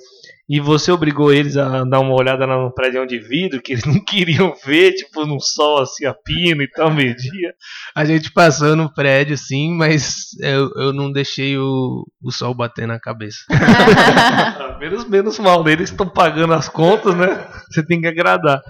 E 0.48 0.60
você 0.60 0.92
obrigou 0.92 1.32
eles 1.32 1.58
a 1.58 1.84
dar 1.84 2.00
uma 2.00 2.14
olhada 2.16 2.48
no 2.48 2.74
prédio 2.74 3.06
de 3.06 3.20
vidro 3.20 3.62
que 3.62 3.74
eles 3.74 3.84
não 3.86 4.04
queriam 4.04 4.56
ver, 4.66 4.94
tipo, 4.94 5.26
num 5.26 5.40
sol 5.40 5.82
assim 5.82 6.06
a 6.06 6.14
pino 6.14 6.62
e 6.64 6.68
tal, 6.70 6.92
meio-dia. 6.92 7.54
A 7.96 8.06
gente 8.06 8.32
passou 8.32 8.76
no 8.76 8.92
prédio, 8.94 9.38
sim, 9.38 9.74
mas 9.76 10.28
eu, 10.40 10.72
eu 10.76 10.94
não 10.94 11.12
deixei 11.12 11.58
o, 11.58 12.04
o 12.24 12.32
sol 12.32 12.54
bater 12.56 12.88
na 12.88 13.00
cabeça. 13.00 13.40
Menos, 14.80 15.06
menos 15.10 15.40
mal, 15.40 15.64
né? 15.64 15.74
Eles 15.74 15.90
estão 15.90 16.08
pagando 16.08 16.54
as 16.54 16.70
contas, 16.70 17.14
né? 17.16 17.46
Você 17.80 17.86
tem 17.86 18.02
que 18.02 18.08
agradar. 18.08 18.62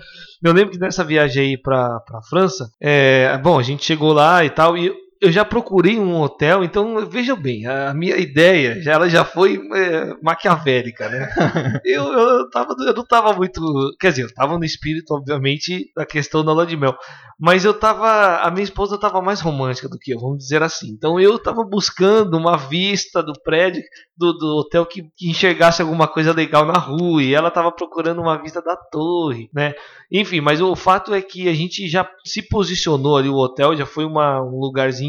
Eu 0.42 0.54
lembro 0.54 0.72
que 0.72 0.80
nessa 0.80 1.04
viagem 1.04 1.44
aí 1.44 1.58
pra, 1.58 2.00
pra 2.02 2.22
França, 2.22 2.70
é, 2.80 3.38
bom, 3.40 3.60
a 3.60 3.64
gente 3.64 3.84
chegou 3.84 4.14
lá 4.14 4.46
e 4.46 4.50
tal, 4.50 4.78
e 4.78 4.94
eu 5.22 5.32
já 5.32 5.44
procurei 5.44 6.00
um 6.00 6.22
hotel, 6.22 6.64
então 6.64 7.06
veja 7.06 7.36
bem, 7.36 7.66
a 7.66 7.94
minha 7.94 8.16
ideia 8.16 8.82
já, 8.82 8.94
ela 8.94 9.10
já 9.10 9.26
foi 9.26 9.62
é, 9.74 10.16
maquiavélica, 10.22 11.10
né? 11.10 11.30
Eu, 11.84 12.04
eu, 12.14 12.50
tava, 12.50 12.76
eu 12.80 12.94
não 12.94 13.06
tava 13.06 13.34
muito. 13.34 13.62
Quer 14.00 14.10
dizer, 14.10 14.24
eu 14.24 14.34
tava 14.34 14.58
no 14.58 14.64
espírito, 14.64 15.14
obviamente, 15.14 15.92
da 15.96 16.06
questão 16.06 16.44
da 16.44 16.54
lua 16.54 16.66
de 16.66 16.78
mel. 16.78 16.96
Mas 17.40 17.64
eu 17.66 17.74
tava. 17.74 18.38
A 18.38 18.52
minha 18.52 18.64
esposa 18.64 19.00
tava 19.00 19.22
mais 19.22 19.40
romântica 19.40 19.88
do 19.88 19.98
que 19.98 20.14
eu, 20.14 20.20
vamos 20.20 20.40
dizer 20.40 20.62
assim. 20.62 20.90
Então 20.90 21.20
eu 21.20 21.40
tava 21.40 21.64
buscando 21.64 22.38
uma 22.38 22.58
vista 22.58 23.24
do 23.24 23.34
prédio, 23.42 23.82
do, 24.16 24.34
do 24.34 24.58
hotel 24.58 24.86
que, 24.86 25.04
que 25.16 25.30
enxergasse 25.30 25.82
alguma 25.82 26.08
coisa 26.08 26.34
legal 26.34 26.66
na 26.66 26.78
rua. 26.78 27.24
E 27.24 27.34
ela 27.34 27.50
tava 27.50 27.72
procurando 27.72 28.22
uma 28.22 28.42
vista 28.42 28.62
da 28.62 28.76
torre, 28.76 29.50
né? 29.54 29.74
Enfim, 30.12 30.42
mas 30.42 30.60
o 30.62 30.76
fato 30.76 31.14
é 31.14 31.22
que 31.22 31.48
a 31.48 31.54
gente 31.54 31.88
já 31.88 32.08
se 32.26 32.42
posicionou 32.42 33.18
ali, 33.18 33.30
o 33.30 33.38
hotel 33.38 33.76
já 33.76 33.86
foi 33.86 34.06
uma, 34.06 34.42
um 34.42 34.60
lugarzinho 34.60 35.09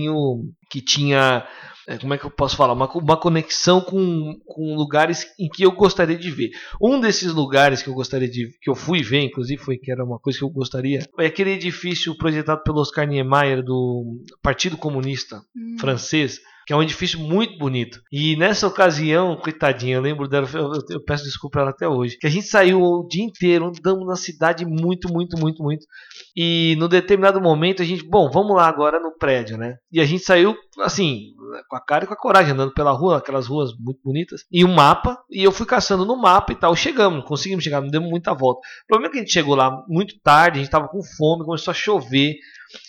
que 0.71 0.81
tinha. 0.81 1.47
é, 1.87 1.99
Como 1.99 2.15
é 2.15 2.19
que 2.19 2.25
eu 2.25 2.31
posso 2.31 2.57
falar? 2.57 2.73
Uma, 2.73 2.91
uma 2.93 3.17
conexão 3.17 3.81
com, 3.81 4.39
com 4.47 4.75
lugares 4.77 5.27
em 5.39 5.49
que 5.49 5.63
eu 5.65 5.73
gostaria 5.73 6.17
de 6.17 6.31
ver. 6.31 6.51
Um 6.81 7.01
desses 7.01 7.33
lugares 7.33 7.83
que 7.83 7.89
eu 7.89 7.95
gostaria 7.95 8.29
de 8.29 8.49
que 8.61 8.71
eu 8.71 8.75
fui 8.75 9.03
ver, 9.03 9.21
inclusive, 9.23 9.61
foi 9.63 9.77
que 9.77 9.91
era 9.91 10.05
uma 10.05 10.19
coisa 10.19 10.39
que 10.39 10.45
eu 10.45 10.51
gostaria, 10.51 11.01
é 11.19 11.27
aquele 11.27 11.51
edifício 11.51 12.17
projetado 12.17 12.63
pelo 12.63 12.81
Oscar 12.81 13.07
Niemeyer 13.07 13.63
do 13.63 14.21
Partido 14.43 14.77
Comunista 14.77 15.43
Hum. 15.57 15.77
francês, 15.79 16.41
que 16.67 16.73
é 16.73 16.77
um 16.77 16.83
edifício 16.83 17.19
muito 17.19 17.59
bonito. 17.59 18.01
E 18.13 18.37
nessa 18.37 18.67
ocasião, 18.67 19.37
coitadinha, 19.37 19.97
eu 19.97 20.01
lembro 20.03 20.29
dela, 20.29 20.49
eu, 20.53 20.73
eu- 20.91 21.05
peço 21.05 21.25
desculpa 21.25 21.59
a 21.59 21.63
ela 21.63 21.71
até 21.71 21.89
hoje, 21.89 22.17
que 22.19 22.27
a 22.27 22.31
gente 22.31 22.47
saiu 22.47 22.81
o 22.83 23.07
dia 23.09 23.25
inteiro, 23.25 23.67
andamos 23.67 24.07
na 24.07 24.17
cidade 24.17 24.65
muito, 24.65 25.13
muito, 25.13 25.39
muito, 25.39 25.63
muito. 25.63 25.85
E 26.37 26.77
no 26.79 26.89
determinado 26.89 27.41
momento 27.41 27.83
a 27.83 27.85
gente, 27.85 28.05
bom, 28.09 28.31
vamos 28.31 28.55
lá 28.57 28.67
agora 28.69 29.01
no 29.01 29.17
prédio, 29.17 29.57
né? 29.57 29.77
E 29.93 30.01
a 30.01 30.05
gente 30.05 30.23
saiu 30.25 30.55
assim, 30.81 31.33
com 31.69 31.77
a 31.77 31.81
cara 31.81 32.05
e 32.05 32.07
com 32.07 32.15
a 32.15 32.17
coragem, 32.17 32.53
andando 32.53 32.73
pela 32.73 32.93
rua, 32.93 33.19
aquelas 33.19 33.47
ruas 33.47 33.71
muito 33.79 34.01
bonitas, 34.05 34.43
e 34.51 34.65
um 34.65 34.73
mapa, 34.73 35.19
e 35.31 35.43
eu 35.43 35.53
fui 35.53 35.67
caçando 35.67 36.07
no 36.07 36.17
mapa 36.17 36.53
e 36.53 36.57
tal. 36.57 36.75
Chegamos, 36.77 37.25
conseguimos 37.25 37.65
chegar, 37.65 37.81
não 37.81 37.89
demos 37.89 38.09
muita 38.09 38.33
volta. 38.33 38.61
O 38.85 38.87
problema 38.87 39.09
é 39.09 39.13
que 39.13 39.19
a 39.19 39.21
gente 39.23 39.33
chegou 39.33 39.55
lá 39.55 39.85
muito 39.89 40.15
tarde, 40.23 40.59
a 40.59 40.63
gente 40.63 40.71
tava 40.71 40.89
com 40.89 41.03
fome, 41.03 41.45
começou 41.45 41.73
a 41.73 41.75
chover. 41.75 42.35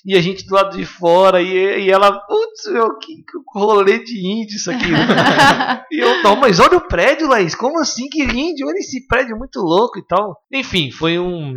E 0.06 0.16
a 0.16 0.22
gente 0.22 0.46
do 0.46 0.54
lado 0.56 0.76
de 0.78 0.86
fora, 0.86 1.42
e, 1.42 1.86
e 1.86 1.92
ela, 1.92 2.12
putz, 2.20 2.72
meu, 2.72 2.98
que, 2.98 3.16
que 3.18 3.38
rolê 3.60 4.00
de 4.04 4.20
índio 4.28 4.56
isso 4.56 4.70
aqui. 4.72 4.86
e 5.92 6.00
eu, 6.00 6.24
não, 6.24 6.36
mas 6.36 6.60
olha 6.60 6.78
o 6.78 6.88
prédio, 6.88 7.28
Laís, 7.28 7.56
como 7.56 7.80
assim 7.80 8.08
que 8.10 8.24
índio? 8.24 8.68
Olha 8.68 8.78
esse 8.78 9.06
prédio 9.08 9.38
muito 9.38 9.60
louco 9.60 10.00
e 10.00 10.06
tal. 10.06 10.38
Enfim, 10.52 10.92
foi 10.92 11.18
um 11.20 11.56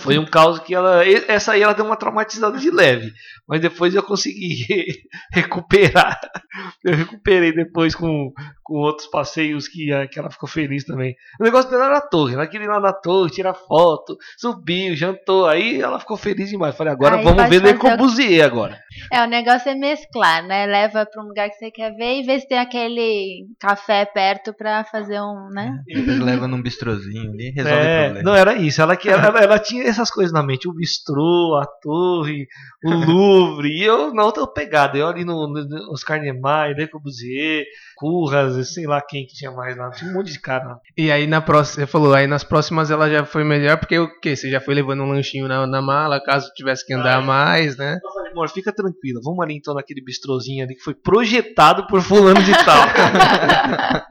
foi 0.00 0.18
um 0.18 0.24
caos 0.26 0.60
que 0.60 0.74
ela, 0.74 1.04
essa 1.06 1.52
aí 1.52 1.62
ela 1.62 1.72
deu 1.72 1.84
uma 1.84 1.96
traumatizada 1.96 2.56
de 2.58 2.70
leve, 2.70 3.12
mas 3.48 3.60
depois 3.60 3.94
eu 3.94 4.02
consegui 4.02 4.64
recuperar. 5.32 6.18
Eu 6.84 6.94
recuperei 6.96 7.52
depois 7.52 7.94
com, 7.94 8.32
com 8.62 8.74
outros 8.74 9.08
passeios 9.08 9.66
que, 9.68 9.92
a- 9.92 10.06
que 10.06 10.18
ela 10.18 10.30
ficou 10.30 10.48
feliz 10.48 10.84
também. 10.84 11.14
O 11.40 11.44
negócio 11.44 11.70
dela 11.70 11.86
era 11.86 11.98
a 11.98 12.00
torre, 12.00 12.34
ela 12.34 12.46
queria 12.46 12.66
ir 12.66 12.70
lá 12.70 12.80
na 12.80 12.92
torre, 12.92 13.30
tirar 13.30 13.54
foto, 13.54 14.16
subiu, 14.36 14.94
jantou, 14.96 15.46
aí 15.46 15.80
ela 15.80 15.98
ficou 16.00 16.16
feliz 16.16 16.48
demais. 16.50 16.76
Falei, 16.76 16.92
agora 16.92 17.16
Aí 17.16 17.24
vamos 17.24 17.39
pode 17.42 17.50
ver 17.50 17.56
Le 17.56 17.60
fazer 17.60 17.76
o- 17.76 17.80
Corbusier 17.80 18.44
agora. 18.44 18.78
É, 19.12 19.22
o 19.24 19.26
negócio 19.26 19.68
é 19.70 19.74
mesclar, 19.74 20.42
né? 20.46 20.66
Leva 20.66 21.06
pra 21.06 21.22
um 21.22 21.26
lugar 21.26 21.48
que 21.48 21.56
você 21.56 21.70
quer 21.70 21.94
ver 21.94 22.20
e 22.20 22.22
vê 22.22 22.38
se 22.38 22.46
tem 22.46 22.58
aquele 22.58 23.46
café 23.58 24.04
perto 24.04 24.52
pra 24.52 24.84
fazer 24.84 25.20
um, 25.20 25.48
né? 25.52 25.72
Eles 25.88 26.18
levam 26.18 26.46
num 26.48 26.60
bistrozinho 26.62 27.32
ali, 27.32 27.50
resolve 27.50 27.76
o 27.78 27.88
É, 27.88 28.04
problema. 28.04 28.30
não 28.30 28.36
era 28.36 28.54
isso. 28.56 28.80
Ela, 28.82 28.96
que- 28.96 29.08
ela, 29.08 29.38
ela 29.40 29.58
tinha 29.58 29.84
essas 29.84 30.10
coisas 30.10 30.32
na 30.32 30.42
mente: 30.42 30.68
o 30.68 30.72
bistrô, 30.74 31.58
a 31.60 31.66
torre, 31.82 32.46
o 32.84 32.90
Louvre. 32.90 33.68
E 33.70 33.82
eu 33.82 34.12
na 34.12 34.24
outra 34.24 34.46
pegada. 34.46 34.98
Eu 34.98 35.08
ali 35.08 35.24
no, 35.24 35.46
no 35.48 35.92
Oscar 35.92 36.20
Niemeyer, 36.20 36.76
Le 36.76 36.86
Corbusier, 36.88 37.64
Curras, 37.96 38.72
sei 38.74 38.86
lá 38.86 39.00
quem 39.00 39.26
que 39.26 39.34
tinha 39.34 39.50
mais 39.50 39.76
lá. 39.76 39.90
Tinha 39.90 40.10
um 40.10 40.14
monte 40.14 40.32
de 40.32 40.40
cara 40.40 40.64
lá. 40.64 40.76
E 40.96 41.10
aí 41.10 41.26
na 41.26 41.40
próxima, 41.40 41.84
você 41.84 41.90
falou, 41.90 42.14
aí 42.14 42.26
nas 42.26 42.44
próximas 42.44 42.90
ela 42.90 43.08
já 43.10 43.24
foi 43.24 43.44
melhor, 43.44 43.76
porque 43.78 43.98
o 43.98 44.08
quê? 44.20 44.36
Você 44.36 44.50
já 44.50 44.60
foi 44.60 44.74
levando 44.74 45.02
um 45.02 45.08
lanchinho 45.10 45.46
na, 45.48 45.66
na 45.66 45.80
mala, 45.82 46.20
caso 46.22 46.50
tivesse 46.54 46.86
que 46.86 46.92
andar 46.94 47.18
Ah, 47.18 47.22
é. 47.22 47.24
Mais, 47.30 47.76
né? 47.76 47.98
Eu 48.02 48.10
falei, 48.12 48.32
amor, 48.32 48.48
fica 48.48 48.72
tranquila. 48.72 49.20
Vamos 49.22 49.40
ali 49.44 49.54
então 49.56 49.74
naquele 49.74 50.02
bistrozinho 50.02 50.64
ali 50.64 50.74
que 50.74 50.82
foi 50.82 50.94
projetado 50.94 51.86
por 51.86 52.00
fulano 52.02 52.42
de 52.42 52.52
tal. 52.64 52.82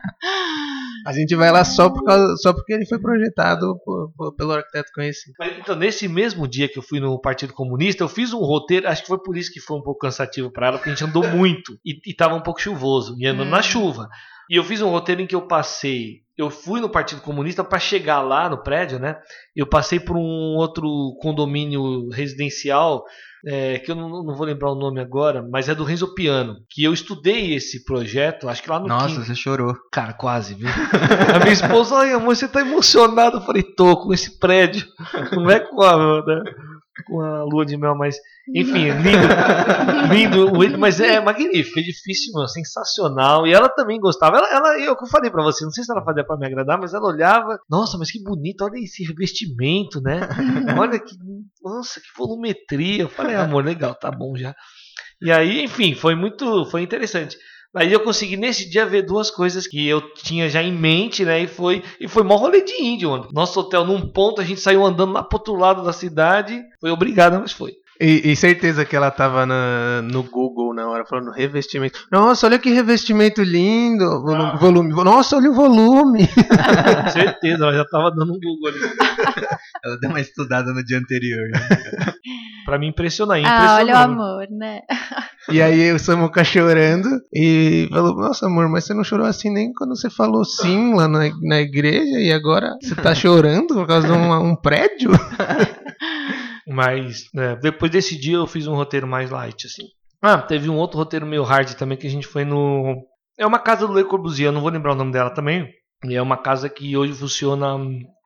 A 1.05 1.13
gente 1.13 1.33
vai 1.35 1.49
lá 1.51 1.63
só, 1.63 1.89
por 1.89 2.03
causa, 2.03 2.35
só 2.38 2.53
porque 2.53 2.73
ele 2.73 2.85
foi 2.85 2.99
projetado 2.99 3.79
por- 3.85 4.11
por- 4.15 4.35
pelo 4.35 4.51
arquiteto 4.51 4.91
conhecido. 4.93 5.33
Mas, 5.39 5.57
então, 5.57 5.75
nesse 5.75 6.07
mesmo 6.07 6.47
dia 6.47 6.67
que 6.67 6.77
eu 6.77 6.83
fui 6.83 6.99
no 6.99 7.19
Partido 7.19 7.53
Comunista, 7.53 8.03
eu 8.03 8.09
fiz 8.09 8.33
um 8.33 8.39
roteiro, 8.39 8.88
acho 8.88 9.01
que 9.03 9.07
foi 9.07 9.17
por 9.17 9.38
isso 9.38 9.51
que 9.51 9.61
foi 9.61 9.77
um 9.77 9.81
pouco 9.81 9.99
cansativo 10.01 10.51
para 10.51 10.67
ela, 10.67 10.77
porque 10.77 10.89
a 10.89 10.93
gente 10.93 11.05
andou 11.09 11.25
muito 11.27 11.73
e, 11.85 11.99
e 12.05 12.13
tava 12.13 12.35
um 12.35 12.41
pouco 12.43 12.59
chuvoso, 12.61 13.15
e 13.17 13.25
andando 13.25 13.47
Hum. 13.47 13.51
na 13.51 13.61
chuva. 13.61 14.07
E 14.49 14.55
eu 14.57 14.63
fiz 14.63 14.81
um 14.81 14.89
roteiro 14.89 15.21
em 15.21 15.25
que 15.27 15.35
eu 15.35 15.47
passei, 15.47 16.17
eu 16.39 16.50
fui 16.50 16.79
no 16.79 16.88
Partido 16.88 17.22
Comunista 17.22 17.65
para 17.65 17.77
chegar 17.77 18.22
lá 18.22 18.50
no 18.50 18.63
prédio, 18.63 18.98
né? 18.98 19.17
Eu 19.53 19.67
passei 19.67 20.00
por 20.00 20.15
um 20.15 20.55
outro 20.55 20.88
condomínio 21.22 22.08
residencial, 22.10 23.03
é, 23.46 23.79
que 23.79 23.91
eu 23.91 23.96
não, 23.96 24.24
não 24.24 24.34
vou 24.34 24.46
lembrar 24.46 24.72
o 24.72 24.75
nome 24.75 25.01
agora, 25.01 25.46
mas 25.51 25.67
é 25.67 25.75
do 25.75 25.84
Renzo 25.84 26.13
Piano, 26.15 26.55
que 26.69 26.81
eu 26.81 26.93
estudei 26.93 27.53
esse 27.53 27.84
projeto, 27.84 28.48
acho 28.48 28.63
que 28.63 28.69
lá 28.69 28.79
no 28.79 28.88
Nossa, 28.88 29.22
você 29.22 29.36
chorou. 29.36 29.75
Cara, 29.91 30.13
quase, 30.13 30.53
viu? 30.53 30.69
A 31.36 31.39
minha 31.39 31.51
esposa, 31.51 31.98
ai 31.98 32.13
amor, 32.13 32.34
você 32.34 32.48
tá 32.48 32.62
emocionado. 32.62 33.38
Eu 33.38 33.41
falei, 33.41 33.62
tô 33.62 33.98
com 33.98 34.13
esse 34.13 34.39
prédio. 34.39 34.88
Não 35.34 35.50
é 35.50 35.60
com 35.60 35.81
a, 35.81 36.25
né, 36.25 36.41
com 37.08 37.22
a 37.22 37.43
lua 37.43 37.65
de 37.65 37.77
mel, 37.77 37.96
mas. 37.96 38.17
Enfim, 38.55 38.89
lindo. 40.12 40.13
lindo, 40.13 40.75
o- 40.75 40.79
mas 40.79 41.00
é 41.00 41.19
magnífico, 41.19 41.79
é 41.79 41.84
difícil, 41.84 42.34
mano, 42.34 42.48
sensacional. 42.48 43.46
E 43.48 43.53
ela 43.53 43.69
também 43.69 44.00
gostava. 44.00 44.38
Ela, 44.38 44.51
ela, 44.53 44.79
eu 44.79 44.96
que 44.98 45.03
eu 45.03 45.10
falei 45.10 45.29
pra 45.31 45.43
você, 45.43 45.63
não 45.63 45.72
sei 45.72 45.84
se 45.84 45.91
ela 45.91 46.03
fazia 46.03 46.25
pra 46.25 46.38
me 46.38 46.46
agradar, 46.48 46.79
mas 46.79 46.93
ela 46.93 47.08
olhava, 47.08 47.60
nossa, 47.69 47.98
mas 47.98 48.12
que 48.12 48.22
bonito, 48.24 48.63
olha 48.63 48.77
esse 48.79 49.03
revestimento, 49.03 50.01
né? 50.01 50.19
Olha 50.79 51.00
que. 51.00 51.15
Nossa, 51.63 52.00
que 52.00 52.08
volumetria. 52.17 53.03
Eu 53.03 53.10
falei, 53.10 53.36
amor, 53.36 53.63
legal, 53.63 53.93
tá 53.96 54.10
bom 54.12 54.36
já. 54.36 54.55
E 55.22 55.31
aí, 55.31 55.63
enfim, 55.63 55.93
foi 55.93 56.15
muito. 56.15 56.65
Foi 56.65 56.81
interessante. 56.81 57.38
Aí 57.75 57.93
eu 57.93 57.99
consegui 57.99 58.35
nesse 58.35 58.67
dia 58.67 58.85
ver 58.85 59.03
duas 59.03 59.29
coisas 59.29 59.67
que 59.67 59.88
eu 59.88 60.01
tinha 60.13 60.49
já 60.49 60.61
em 60.61 60.71
mente, 60.71 61.23
né? 61.23 61.41
E 61.41 61.47
foi 61.47 61.83
e 61.99 62.07
foi 62.07 62.23
mó 62.23 62.35
rolê 62.35 62.61
de 62.61 62.81
índio, 62.81 63.11
mano. 63.11 63.29
Nosso 63.31 63.59
hotel 63.59 63.85
num 63.85 64.01
ponto, 64.09 64.41
a 64.41 64.43
gente 64.43 64.59
saiu 64.59 64.83
andando 64.83 65.13
lá 65.13 65.21
pro 65.21 65.38
outro 65.38 65.55
lado 65.55 65.83
da 65.83 65.93
cidade. 65.93 66.59
Foi 66.81 66.89
obrigado, 66.89 67.39
mas 67.39 67.51
foi. 67.51 67.73
E, 68.01 68.31
e 68.31 68.35
certeza 68.35 68.85
que 68.85 68.95
ela 68.95 69.11
tava 69.11 69.45
na- 69.45 70.01
no 70.03 70.23
Google 70.23 70.73
na 70.73 70.87
hora 70.87 71.05
falando 71.05 71.31
revestimento. 71.31 71.99
Nossa, 72.09 72.47
olha 72.47 72.57
que 72.57 72.69
revestimento 72.71 73.41
lindo. 73.43 74.05
Volume. 74.21 74.57
volume. 74.57 75.03
Nossa, 75.03 75.35
olha 75.35 75.49
o 75.51 75.53
volume. 75.53 76.25
Com 76.27 77.09
certeza, 77.11 77.63
ela 77.65 77.73
já 77.73 77.85
tava 77.85 78.09
dando 78.11 78.31
um 78.33 78.39
Google 78.39 78.69
ali. 78.69 78.79
Ela 79.83 79.97
deu 79.97 80.09
uma 80.09 80.19
estudada 80.19 80.73
no 80.73 80.83
dia 80.83 80.97
anterior. 80.97 81.47
né? 81.51 81.59
Pra 82.65 82.77
me 82.77 82.87
impressionar. 82.87 83.37
Ah, 83.37 83.39
impressionou. 83.41 83.75
olha 83.77 83.93
o 83.93 83.97
amor, 83.97 84.47
né? 84.51 84.81
E 85.49 85.61
aí 85.61 85.91
o 85.93 85.97
Samuca 85.97 86.43
chorando 86.43 87.07
e 87.33 87.87
falou: 87.89 88.15
Nossa, 88.15 88.45
amor, 88.45 88.67
mas 88.69 88.83
você 88.85 88.93
não 88.93 89.03
chorou 89.05 89.25
assim 89.25 89.49
nem 89.51 89.71
quando 89.73 89.95
você 89.95 90.09
falou 90.09 90.43
sim 90.45 90.93
lá 90.93 91.07
na, 91.07 91.29
na 91.41 91.59
igreja 91.61 92.19
e 92.19 92.31
agora 92.31 92.75
você 92.81 92.93
tá 92.93 93.15
chorando 93.15 93.73
por 93.73 93.87
causa 93.87 94.07
de 94.07 94.13
um, 94.13 94.51
um 94.51 94.55
prédio? 94.55 95.11
Mas 96.69 97.29
é, 97.35 97.55
depois 97.55 97.91
desse 97.91 98.15
dia 98.15 98.35
eu 98.35 98.45
fiz 98.45 98.67
um 98.67 98.75
roteiro 98.75 99.07
mais 99.07 99.31
light, 99.31 99.65
assim. 99.65 99.88
Ah, 100.21 100.39
teve 100.39 100.69
um 100.69 100.77
outro 100.77 100.99
roteiro 100.99 101.25
meio 101.25 101.43
hard 101.43 101.73
também 101.73 101.97
que 101.97 102.05
a 102.05 102.09
gente 102.09 102.27
foi 102.27 102.45
no. 102.45 103.03
É 103.38 103.45
uma 103.45 103.57
casa 103.57 103.88
do 103.88 103.93
Le 103.93 104.03
Corbusier, 104.03 104.49
eu 104.49 104.51
não 104.51 104.61
vou 104.61 104.69
lembrar 104.69 104.91
o 104.91 104.95
nome 104.95 105.11
dela 105.11 105.33
também. 105.33 105.67
E 106.05 106.15
é 106.15 106.21
uma 106.21 106.37
casa 106.37 106.69
que 106.69 106.95
hoje 106.95 107.13
funciona. 107.13 107.77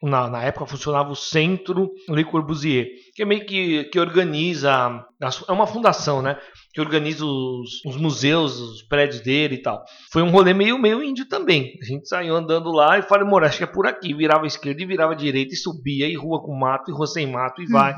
Na, 0.02 0.30
na 0.30 0.44
época 0.44 0.68
funcionava 0.68 1.10
o 1.12 1.16
Centro 1.16 1.90
Le 2.10 2.26
Corbusier, 2.26 2.88
que 3.16 3.22
é 3.22 3.26
meio 3.26 3.46
que, 3.46 3.86
que 3.86 3.98
organiza. 3.98 5.02
É 5.48 5.52
uma 5.52 5.66
fundação, 5.66 6.22
né? 6.22 6.38
Que 6.74 6.82
organiza 6.82 7.26
os, 7.26 7.84
os 7.86 7.96
museus, 7.96 8.60
os 8.60 8.84
prédios 8.84 9.22
dele 9.22 9.56
e 9.56 9.62
tal. 9.62 9.82
Foi 10.12 10.22
um 10.22 10.30
rolê 10.30 10.54
meio, 10.54 10.78
meio 10.78 11.02
índio 11.02 11.28
também. 11.28 11.74
A 11.82 11.86
gente 11.86 12.08
saiu 12.08 12.36
andando 12.36 12.70
lá 12.70 13.00
e 13.00 13.02
falei, 13.02 13.26
amor, 13.26 13.44
acho 13.44 13.58
que 13.58 13.64
é 13.64 13.68
por 13.68 13.88
aqui. 13.88 14.14
Virava 14.14 14.44
à 14.44 14.48
esquerda 14.48 14.84
e 14.84 14.86
virava 14.86 15.14
à 15.14 15.16
direita 15.16 15.54
e 15.54 15.58
subia, 15.58 16.08
e 16.08 16.16
rua 16.16 16.44
com 16.44 16.54
mato, 16.54 16.92
e 16.92 16.94
rua 16.94 17.08
sem 17.08 17.26
mato, 17.26 17.62
e 17.62 17.66
vai. 17.66 17.96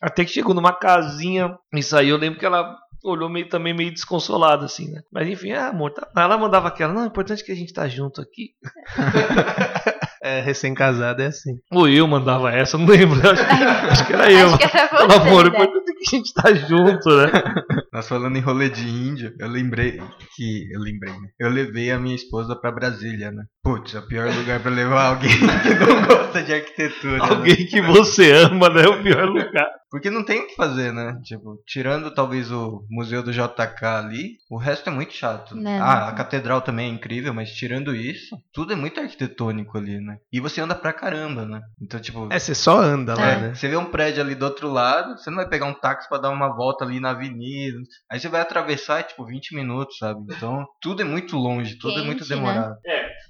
Até 0.00 0.24
que 0.24 0.32
chegou 0.32 0.54
numa 0.54 0.72
casinha 0.72 1.54
e 1.72 1.82
saiu. 1.82 2.16
Eu 2.16 2.20
lembro 2.20 2.40
que 2.40 2.46
ela 2.46 2.74
olhou 3.02 3.28
meio, 3.28 3.48
também 3.48 3.74
meio 3.74 3.92
desconsolada, 3.92 4.64
assim, 4.64 4.90
né? 4.90 5.02
Mas 5.12 5.28
enfim, 5.28 5.52
ah, 5.52 5.68
amor, 5.68 5.92
tá... 5.92 6.08
ela 6.16 6.38
mandava 6.38 6.68
aquela, 6.68 6.92
não, 6.92 7.02
o 7.02 7.06
importante 7.06 7.42
é 7.42 7.44
que 7.44 7.52
a 7.52 7.56
gente 7.56 7.72
tá 7.72 7.88
junto 7.88 8.20
aqui. 8.20 8.50
É, 10.24 10.40
recém-casado 10.40 11.20
é 11.20 11.26
assim. 11.26 11.58
Ou 11.68 11.88
eu 11.88 12.06
mandava 12.06 12.52
essa, 12.52 12.78
não 12.78 12.86
lembro. 12.86 13.18
Acho, 13.28 13.42
acho 13.90 14.06
que 14.06 14.12
era 14.12 14.30
eu. 14.30 14.46
Acho 14.46 14.58
que 14.58 14.64
era 14.64 14.86
você, 14.86 14.96
Pelo 15.08 15.12
amor, 15.20 15.46
o 15.46 15.50
né? 15.50 15.56
importante 15.56 15.90
é 15.90 15.94
que 15.94 16.14
a 16.14 16.16
gente 16.16 16.32
tá 16.32 16.54
junto, 16.54 17.08
né? 17.16 17.26
Nós 17.92 18.08
falando 18.08 18.36
em 18.36 18.40
rolê 18.40 18.70
de 18.70 18.88
índio, 18.88 19.34
eu 19.36 19.48
lembrei 19.48 20.00
que. 20.36 20.68
Eu 20.72 20.80
lembrei, 20.80 21.12
né? 21.12 21.28
Eu 21.40 21.50
levei 21.50 21.90
a 21.90 21.98
minha 21.98 22.14
esposa 22.14 22.54
pra 22.54 22.70
Brasília, 22.70 23.32
né? 23.32 23.42
Putz, 23.64 23.94
é 23.94 24.00
o 24.00 24.06
pior 24.08 24.28
lugar 24.34 24.60
pra 24.60 24.70
levar 24.72 25.06
alguém 25.10 25.30
que 25.38 25.74
não 25.86 26.02
gosta 26.06 26.42
de 26.42 26.52
arquitetura. 26.52 27.18
né? 27.18 27.28
Alguém 27.30 27.54
que 27.66 27.80
você 27.80 28.32
ama, 28.32 28.68
né? 28.68 28.86
O 28.88 29.02
pior 29.02 29.24
lugar. 29.28 29.68
Porque 29.88 30.08
não 30.08 30.24
tem 30.24 30.40
o 30.40 30.46
que 30.46 30.56
fazer, 30.56 30.90
né? 30.90 31.18
Tipo, 31.22 31.58
tirando 31.66 32.12
talvez 32.14 32.50
o 32.50 32.82
museu 32.90 33.22
do 33.22 33.30
JK 33.30 33.84
ali, 33.84 34.30
o 34.50 34.56
resto 34.56 34.88
é 34.88 34.92
muito 34.92 35.12
chato. 35.12 35.54
Né, 35.54 35.78
ah, 35.82 36.06
a 36.06 36.10
não. 36.10 36.16
catedral 36.16 36.62
também 36.62 36.90
é 36.90 36.94
incrível, 36.94 37.34
mas 37.34 37.50
tirando 37.52 37.94
isso, 37.94 38.34
tudo 38.54 38.72
é 38.72 38.76
muito 38.76 38.98
arquitetônico 38.98 39.76
ali, 39.76 40.00
né? 40.00 40.16
E 40.32 40.40
você 40.40 40.62
anda 40.62 40.74
pra 40.74 40.94
caramba, 40.94 41.44
né? 41.44 41.60
Então, 41.80 42.00
tipo, 42.00 42.26
É, 42.32 42.38
você 42.38 42.54
só 42.54 42.80
anda 42.80 43.14
lá, 43.14 43.32
É. 43.32 43.36
né? 43.42 43.54
você 43.54 43.68
vê 43.68 43.76
um 43.76 43.84
prédio 43.84 44.22
ali 44.22 44.34
do 44.34 44.46
outro 44.46 44.70
lado, 44.72 45.18
você 45.18 45.28
não 45.28 45.36
vai 45.36 45.48
pegar 45.48 45.66
um 45.66 45.74
táxi 45.74 46.08
pra 46.08 46.16
dar 46.16 46.30
uma 46.30 46.48
volta 46.56 46.86
ali 46.86 46.98
na 46.98 47.10
avenida. 47.10 47.76
Aí 48.10 48.18
você 48.18 48.30
vai 48.30 48.40
atravessar, 48.40 49.00
é 49.00 49.02
tipo 49.02 49.26
20 49.26 49.54
minutos, 49.54 49.98
sabe? 49.98 50.20
Então, 50.34 50.64
tudo 50.80 51.02
é 51.02 51.04
muito 51.04 51.36
longe, 51.36 51.76
tudo 51.78 52.00
é 52.00 52.02
muito 52.02 52.20
Quente, 52.24 52.30
né? 52.30 52.36
demorado. 52.36 52.76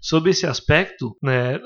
Sobre 0.02 0.30
esse 0.32 0.44
aspecto, 0.46 1.16
né? 1.22 1.58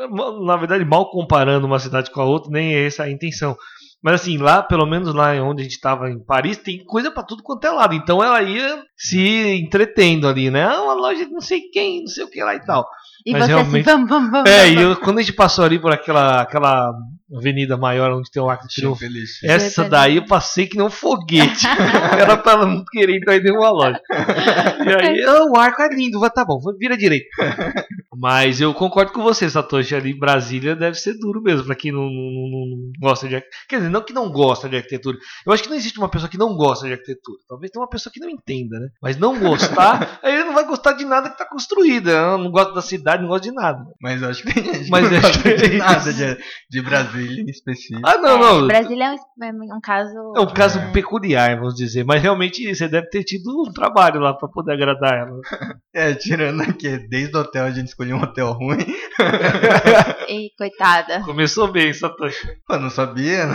Na 0.44 0.56
verdade, 0.56 0.84
mal 0.84 1.10
comparando 1.10 1.66
uma 1.66 1.78
cidade 1.78 2.10
com 2.10 2.20
a 2.20 2.24
outra, 2.24 2.50
nem 2.52 2.74
é 2.74 2.86
essa 2.86 3.04
a 3.04 3.10
intenção. 3.10 3.56
Mas 4.02 4.20
assim, 4.20 4.36
lá, 4.36 4.62
pelo 4.62 4.84
menos 4.86 5.12
lá 5.14 5.32
onde 5.42 5.62
a 5.62 5.64
gente 5.64 5.72
estava 5.74 6.10
em 6.10 6.18
Paris, 6.22 6.58
tem 6.58 6.84
coisa 6.84 7.10
pra 7.10 7.22
tudo 7.22 7.42
quanto 7.42 7.66
é 7.66 7.70
lado. 7.70 7.94
Então 7.94 8.22
ela 8.22 8.42
ia 8.42 8.82
se 8.94 9.56
entretendo 9.56 10.28
ali, 10.28 10.50
né? 10.50 10.64
Ah, 10.64 10.82
uma 10.82 10.94
loja 10.94 11.24
de 11.24 11.32
não 11.32 11.40
sei 11.40 11.62
quem, 11.72 12.00
não 12.02 12.08
sei 12.08 12.24
o 12.24 12.30
que 12.30 12.42
lá 12.44 12.54
e 12.54 12.60
tal. 12.64 12.86
E 13.24 13.32
Mas 13.32 13.42
você 13.46 13.48
realmente- 13.54 13.74
assim, 13.74 13.82
vamos, 13.82 14.08
vamos, 14.08 14.30
vamos. 14.30 14.50
É, 14.50 14.66
vamos. 14.66 14.80
e 14.80 14.82
eu- 14.84 14.96
quando 15.00 15.18
a 15.18 15.22
gente 15.22 15.32
passou 15.34 15.64
ali 15.64 15.78
por 15.80 15.92
aquela, 15.92 16.42
aquela 16.42 16.92
avenida 17.34 17.76
maior 17.76 18.12
onde 18.12 18.30
tem 18.30 18.40
o 18.42 18.48
Arco 18.48 18.68
de 18.68 18.74
Triunfo, 18.76 19.00
feliz. 19.00 19.42
essa 19.42 19.88
daí 19.88 20.16
eu 20.16 20.26
passei 20.26 20.66
que 20.66 20.76
nem 20.76 20.86
um 20.86 20.90
foguete. 20.90 21.66
Ela 22.46 22.66
não 22.66 22.84
querer 22.84 23.16
entrar 23.16 23.36
em 23.36 23.42
nenhuma 23.42 23.70
loja. 23.70 24.00
E 24.10 25.06
aí, 25.06 25.22
ah, 25.24 25.44
o 25.50 25.56
arco 25.58 25.82
é 25.82 25.88
lindo, 25.88 26.20
vai, 26.20 26.30
tá 26.30 26.44
bom, 26.44 26.58
vira 26.78 26.96
direito. 26.96 27.26
Mas 28.18 28.60
eu 28.60 28.72
concordo 28.72 29.12
com 29.12 29.22
você, 29.22 29.48
Satoshi, 29.50 29.94
ali 29.94 30.12
em 30.12 30.18
Brasília 30.18 30.74
deve 30.74 30.96
ser 30.96 31.14
duro 31.18 31.42
mesmo, 31.42 31.66
pra 31.66 31.74
quem 31.74 31.92
não, 31.92 32.02
não- 32.04 32.08
não- 32.10 32.66
não 32.76 32.92
gosta 33.00 33.28
de 33.28 33.34
arquitetura. 33.34 33.66
Quer 33.68 33.76
dizer, 33.76 33.88
não 33.90 34.00
que 34.02 34.12
não 34.14 34.30
gosta 34.30 34.68
de 34.68 34.76
arquitetura. 34.76 35.18
Eu 35.44 35.52
acho 35.52 35.62
que 35.62 35.68
não 35.68 35.76
existe 35.76 35.98
uma 35.98 36.08
pessoa 36.08 36.30
que 36.30 36.38
não 36.38 36.56
gosta 36.56 36.86
de 36.86 36.92
arquitetura. 36.94 37.38
Talvez 37.48 37.70
tenha 37.70 37.82
uma 37.82 37.90
pessoa 37.90 38.10
que 38.12 38.20
não 38.20 38.30
entenda, 38.30 38.78
né? 38.80 38.88
Mas 39.02 39.18
não 39.18 39.38
gostar, 39.38 40.18
aí 40.24 40.32
ele 40.34 40.44
não 40.44 40.54
vai 40.54 40.64
gostar 40.64 40.92
de 40.92 41.04
nada 41.04 41.28
que 41.28 41.36
tá 41.36 41.44
construído. 41.44 42.08
Eu 42.08 42.38
não 42.38 42.50
gosto 42.50 42.72
da 42.72 42.80
cidade, 42.80 43.20
não 43.22 43.28
gosto 43.28 43.44
de 43.44 43.52
nada. 43.52 43.84
Mas 44.00 44.22
eu 44.22 44.28
acho 44.30 44.42
que 44.42 44.54
tem 44.54 44.64
gente 44.74 44.90
Mas 44.90 45.08
que 45.08 45.14
não 45.14 45.20
gosta 45.20 45.56
de 45.56 45.66
isso. 45.66 45.76
nada 45.78 46.12
de, 46.12 46.38
de 46.70 46.82
Brasília 46.82 47.15
em 47.22 47.46
específico. 47.50 48.00
Ah, 48.04 48.18
não, 48.18 48.36
É, 48.36 48.38
não. 48.38 48.66
Brasília 48.66 49.04
é 49.06 49.10
um, 49.12 49.64
é 49.70 49.74
um 49.74 49.80
caso. 49.80 50.32
É 50.36 50.40
um 50.40 50.46
caso 50.52 50.78
é, 50.78 50.90
peculiar, 50.92 51.56
vamos 51.56 51.74
dizer. 51.74 52.04
Mas 52.04 52.22
realmente 52.22 52.74
você 52.74 52.88
deve 52.88 53.08
ter 53.08 53.24
tido 53.24 53.50
um 53.68 53.72
trabalho 53.72 54.20
lá 54.20 54.32
pra 54.34 54.48
poder 54.48 54.72
agradar 54.72 55.14
ela. 55.18 55.40
É, 55.98 56.12
tirando 56.12 56.60
aqui, 56.60 56.98
desde 57.08 57.34
o 57.34 57.40
hotel 57.40 57.64
a 57.64 57.70
gente 57.70 57.86
escolheu 57.86 58.18
um 58.18 58.22
hotel 58.22 58.52
ruim. 58.52 58.84
Ei, 60.28 60.50
coitada. 60.58 61.22
Começou 61.22 61.72
bem, 61.72 61.90
Satoshi. 61.92 62.46
Pô, 62.66 62.76
não 62.78 62.90
sabia, 62.90 63.46
né? 63.46 63.54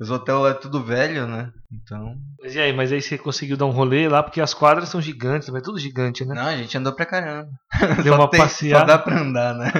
Os 0.00 0.10
hotéis 0.10 0.36
lá 0.38 0.48
é 0.50 0.54
tudo 0.54 0.82
velho, 0.82 1.28
né? 1.28 1.50
Então. 1.72 2.14
Mas 2.42 2.54
e 2.56 2.60
aí, 2.60 2.72
mas 2.72 2.90
aí 2.92 3.00
você 3.00 3.16
conseguiu 3.16 3.56
dar 3.56 3.66
um 3.66 3.70
rolê 3.70 4.08
lá, 4.08 4.20
porque 4.22 4.40
as 4.40 4.52
quadras 4.54 4.88
são 4.88 5.00
gigantes, 5.00 5.48
é 5.48 5.60
tudo 5.60 5.78
gigante, 5.78 6.24
né? 6.24 6.34
Não, 6.34 6.46
a 6.46 6.56
gente 6.56 6.76
andou 6.76 6.92
pra 6.92 7.06
caramba. 7.06 7.48
Deu 8.02 8.14
Só 8.14 8.20
uma 8.20 8.30
tem- 8.30 8.40
Só 8.40 8.46
passeada. 8.46 8.84
dá 8.86 8.98
pra 8.98 9.20
andar, 9.20 9.54
né? 9.54 9.70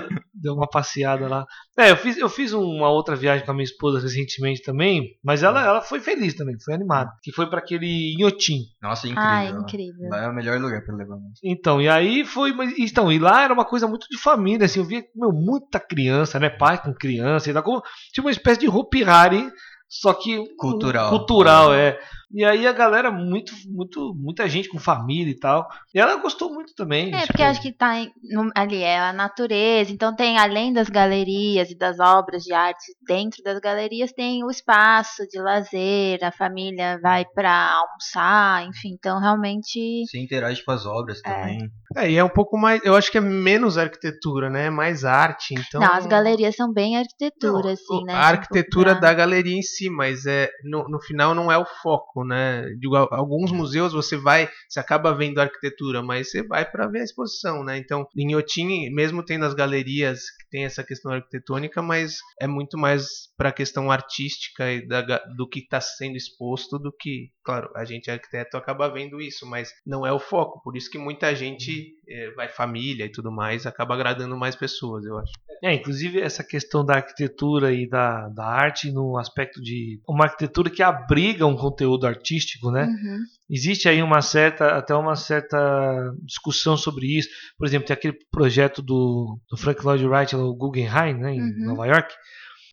Deu 0.46 0.54
uma 0.54 0.68
passeada 0.68 1.26
lá. 1.26 1.44
É, 1.76 1.90
eu 1.90 1.96
fiz, 1.96 2.16
eu 2.16 2.28
fiz 2.28 2.52
uma 2.52 2.88
outra 2.88 3.16
viagem 3.16 3.44
com 3.44 3.50
a 3.50 3.54
minha 3.54 3.64
esposa 3.64 3.98
recentemente 4.00 4.62
também, 4.62 5.02
mas 5.24 5.42
ela, 5.42 5.60
ela 5.60 5.80
foi 5.80 5.98
feliz 5.98 6.34
também, 6.34 6.54
foi 6.64 6.72
animada. 6.72 7.10
Que 7.20 7.32
foi 7.32 7.50
pra 7.50 7.58
aquele 7.58 8.14
Inhotim. 8.16 8.60
Nossa, 8.80 9.08
é 9.08 9.10
incrível. 9.10 9.28
Ai, 9.28 9.52
lá. 9.52 9.58
incrível. 9.58 10.08
Lá 10.08 10.22
é 10.22 10.28
o 10.28 10.32
melhor 10.34 10.60
lugar 10.60 10.84
pra 10.84 10.94
levar. 10.94 11.16
Então, 11.42 11.82
e 11.82 11.88
aí 11.88 12.24
foi. 12.24 12.52
mas- 12.52 12.72
Então, 12.78 13.10
e 13.10 13.18
lá 13.18 13.42
era 13.42 13.52
uma 13.52 13.64
coisa 13.64 13.88
muito 13.88 14.06
de 14.08 14.16
família, 14.18 14.66
assim, 14.66 14.78
eu 14.78 14.84
via 14.86 15.02
meu, 15.16 15.32
muita 15.32 15.80
criança, 15.80 16.38
né? 16.38 16.48
Pai 16.48 16.80
com 16.80 16.94
criança 16.94 17.50
e 17.50 17.52
tal, 17.52 17.64
como, 17.64 17.82
tipo 18.12 18.28
uma 18.28 18.30
espécie 18.30 18.60
de 18.60 18.68
Hopi-Hari, 18.68 19.50
só 19.88 20.14
que. 20.14 20.44
Cultural. 20.56 21.10
Cultural, 21.10 21.74
é. 21.74 21.98
E 22.32 22.44
aí 22.44 22.66
a 22.66 22.72
galera, 22.72 23.10
muito, 23.10 23.52
muito, 23.68 24.12
muita 24.14 24.48
gente 24.48 24.68
com 24.68 24.78
família 24.78 25.30
e 25.30 25.38
tal. 25.38 25.66
E 25.94 26.00
ela 26.00 26.16
gostou 26.16 26.52
muito 26.52 26.74
também. 26.74 27.08
É, 27.14 27.18
tipo, 27.20 27.26
porque 27.28 27.42
acho 27.42 27.62
que 27.62 27.72
tá 27.72 27.98
em- 28.00 28.10
ali 28.54 28.82
é 28.82 28.98
a 28.98 29.12
natureza, 29.12 29.92
então 29.92 30.14
tem 30.14 30.36
além 30.36 30.72
das 30.72 30.88
galerias 30.88 31.70
e 31.70 31.76
das 31.78 32.00
obras 32.00 32.42
de 32.42 32.52
arte, 32.52 32.84
dentro 33.06 33.42
das 33.44 33.60
galerias 33.60 34.12
tem 34.12 34.42
o 34.44 34.50
espaço 34.50 35.26
de 35.30 35.38
lazer, 35.40 36.18
a 36.24 36.32
família 36.32 36.98
vai 37.00 37.24
pra 37.24 37.70
almoçar, 37.72 38.66
enfim, 38.66 38.90
então 38.98 39.20
realmente 39.20 40.04
Você 40.06 40.18
interage 40.18 40.64
com 40.64 40.72
as 40.72 40.84
obras 40.84 41.20
também. 41.22 41.58
É, 41.96 42.10
e 42.10 42.16
é 42.16 42.24
um 42.24 42.28
pouco 42.28 42.58
mais. 42.58 42.84
Eu 42.84 42.96
acho 42.96 43.10
que 43.10 43.18
é 43.18 43.20
menos 43.20 43.78
arquitetura, 43.78 44.50
né? 44.50 44.66
É 44.66 44.70
mais 44.70 45.04
arte. 45.04 45.54
Então. 45.54 45.80
não, 45.80 45.92
as 45.94 46.06
galerias 46.06 46.56
são 46.56 46.72
bem 46.72 46.96
arquitetura, 46.98 47.62
Não, 47.62 47.70
assim, 47.72 48.04
né? 48.04 48.12
A 48.14 48.16
Tipo, 48.16 48.40
arquitetura 48.40 48.90
pra- 48.92 49.00
da 49.00 49.14
galeria 49.14 49.56
em 49.56 49.62
si, 49.62 49.88
mas 49.88 50.26
é 50.26 50.50
no, 50.64 50.88
no 50.88 51.00
final 51.00 51.34
não 51.34 51.50
é 51.50 51.56
o 51.56 51.64
foco, 51.64 52.15
né? 52.24 52.64
Digo, 52.78 52.96
al- 52.96 53.08
alguns 53.12 53.50
museus 53.52 53.92
você 53.92 54.16
vai, 54.16 54.48
você 54.68 54.80
acaba 54.80 55.14
vendo 55.14 55.38
a 55.38 55.44
arquitetura, 55.44 56.02
mas 56.02 56.30
você 56.30 56.42
vai 56.42 56.64
para 56.70 56.86
ver 56.88 57.00
a 57.00 57.04
exposição, 57.04 57.64
né? 57.64 57.78
Então, 57.78 58.06
em 58.16 58.28
Inhotim, 58.30 58.90
mesmo 58.90 59.22
tendo 59.24 59.44
as 59.44 59.54
galerias 59.54 60.20
que 60.38 60.48
tem 60.50 60.64
essa 60.64 60.82
questão 60.84 61.12
arquitetônica, 61.12 61.80
mas 61.82 62.16
é 62.40 62.46
muito 62.46 62.78
mais 62.78 63.06
para 63.36 63.50
a 63.50 63.52
questão 63.52 63.90
artística 63.90 64.70
e 64.72 64.86
da 64.86 65.02
do 65.36 65.48
que 65.48 65.60
está 65.60 65.80
sendo 65.80 66.16
exposto 66.16 66.78
do 66.78 66.92
que, 66.92 67.30
claro, 67.46 67.70
a 67.76 67.84
gente 67.84 68.10
arquiteto 68.10 68.56
acaba 68.56 68.88
vendo 68.88 69.20
isso, 69.20 69.46
mas 69.46 69.72
não 69.86 70.04
é 70.04 70.12
o 70.12 70.18
foco. 70.18 70.60
Por 70.64 70.76
isso 70.76 70.90
que 70.90 70.98
muita 70.98 71.32
gente 71.32 71.94
eh, 72.08 72.32
vai 72.34 72.48
família 72.48 73.04
e 73.04 73.08
tudo 73.08 73.30
mais, 73.30 73.64
acaba 73.66 73.94
agradando 73.94 74.36
mais 74.36 74.56
pessoas, 74.56 75.04
eu 75.04 75.16
acho. 75.16 75.32
É, 75.62 75.72
inclusive 75.72 76.20
essa 76.20 76.42
questão 76.42 76.84
da 76.84 76.96
arquitetura 76.96 77.72
e 77.72 77.88
da, 77.88 78.28
da 78.28 78.44
arte 78.44 78.90
no 78.90 79.16
aspecto 79.16 79.62
de 79.62 80.00
uma 80.06 80.24
arquitetura 80.24 80.68
que 80.68 80.82
abriga 80.82 81.46
um 81.46 81.56
conteúdo 81.56 82.04
artístico, 82.06 82.72
né? 82.72 82.84
Uhum. 82.84 83.18
Existe 83.48 83.88
aí 83.88 84.02
uma 84.02 84.20
certa, 84.20 84.76
até 84.76 84.92
uma 84.94 85.14
certa 85.14 86.12
discussão 86.24 86.76
sobre 86.76 87.16
isso. 87.16 87.28
Por 87.56 87.66
exemplo, 87.66 87.86
tem 87.86 87.94
aquele 87.94 88.18
projeto 88.30 88.82
do, 88.82 89.38
do 89.48 89.56
Frank 89.56 89.82
Lloyd 89.84 90.04
Wright 90.04 90.34
no 90.34 90.52
Guggenheim, 90.52 91.14
né, 91.14 91.32
em 91.32 91.40
Uhum. 91.40 91.66
Nova 91.66 91.86
York, 91.86 92.12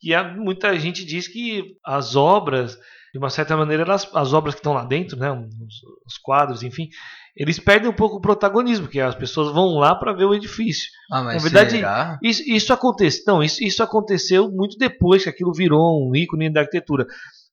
e 0.04 0.14
há, 0.14 0.24
muita 0.34 0.78
gente 0.78 1.06
diz 1.06 1.30
que 1.30 1.78
as 1.86 2.16
obras, 2.16 2.78
de 3.14 3.20
uma 3.20 3.30
certa 3.30 3.56
maneira, 3.56 3.84
elas, 3.84 4.10
as 4.14 4.34
obras 4.34 4.56
que 4.56 4.60
estão 4.60 4.74
lá 4.74 4.84
dentro, 4.84 5.16
né, 5.18 5.32
os, 5.32 5.46
os 6.06 6.18
quadros, 6.18 6.64
enfim, 6.64 6.90
eles 7.38 7.60
perdem 7.60 7.88
um 7.90 7.94
pouco 7.94 8.18
o 8.18 8.22
protagonismo, 8.22 8.86
porque 8.88 9.00
as 9.00 9.14
pessoas 9.14 9.54
vão 9.54 9.76
lá 9.78 9.94
para 9.94 10.14
ver 10.14 10.26
o 10.26 10.34
edifício. 10.34 10.90
Ah, 11.12 11.22
mas 11.24 11.36
Na 11.36 11.42
verdade, 11.50 11.72
será? 11.78 12.18
Isso, 12.24 12.42
isso 12.48 12.74
acontece, 12.74 13.24
não, 13.28 13.44
isso, 13.44 13.64
isso 13.64 13.84
aconteceu 13.84 14.50
muito 14.52 14.78
depois 14.80 15.24
que 15.24 15.30
aquilo 15.30 15.54
virou 15.54 16.10
um 16.10 16.16
ícone 16.16 16.52
da 16.52 16.62
arquitetura. 16.62 17.06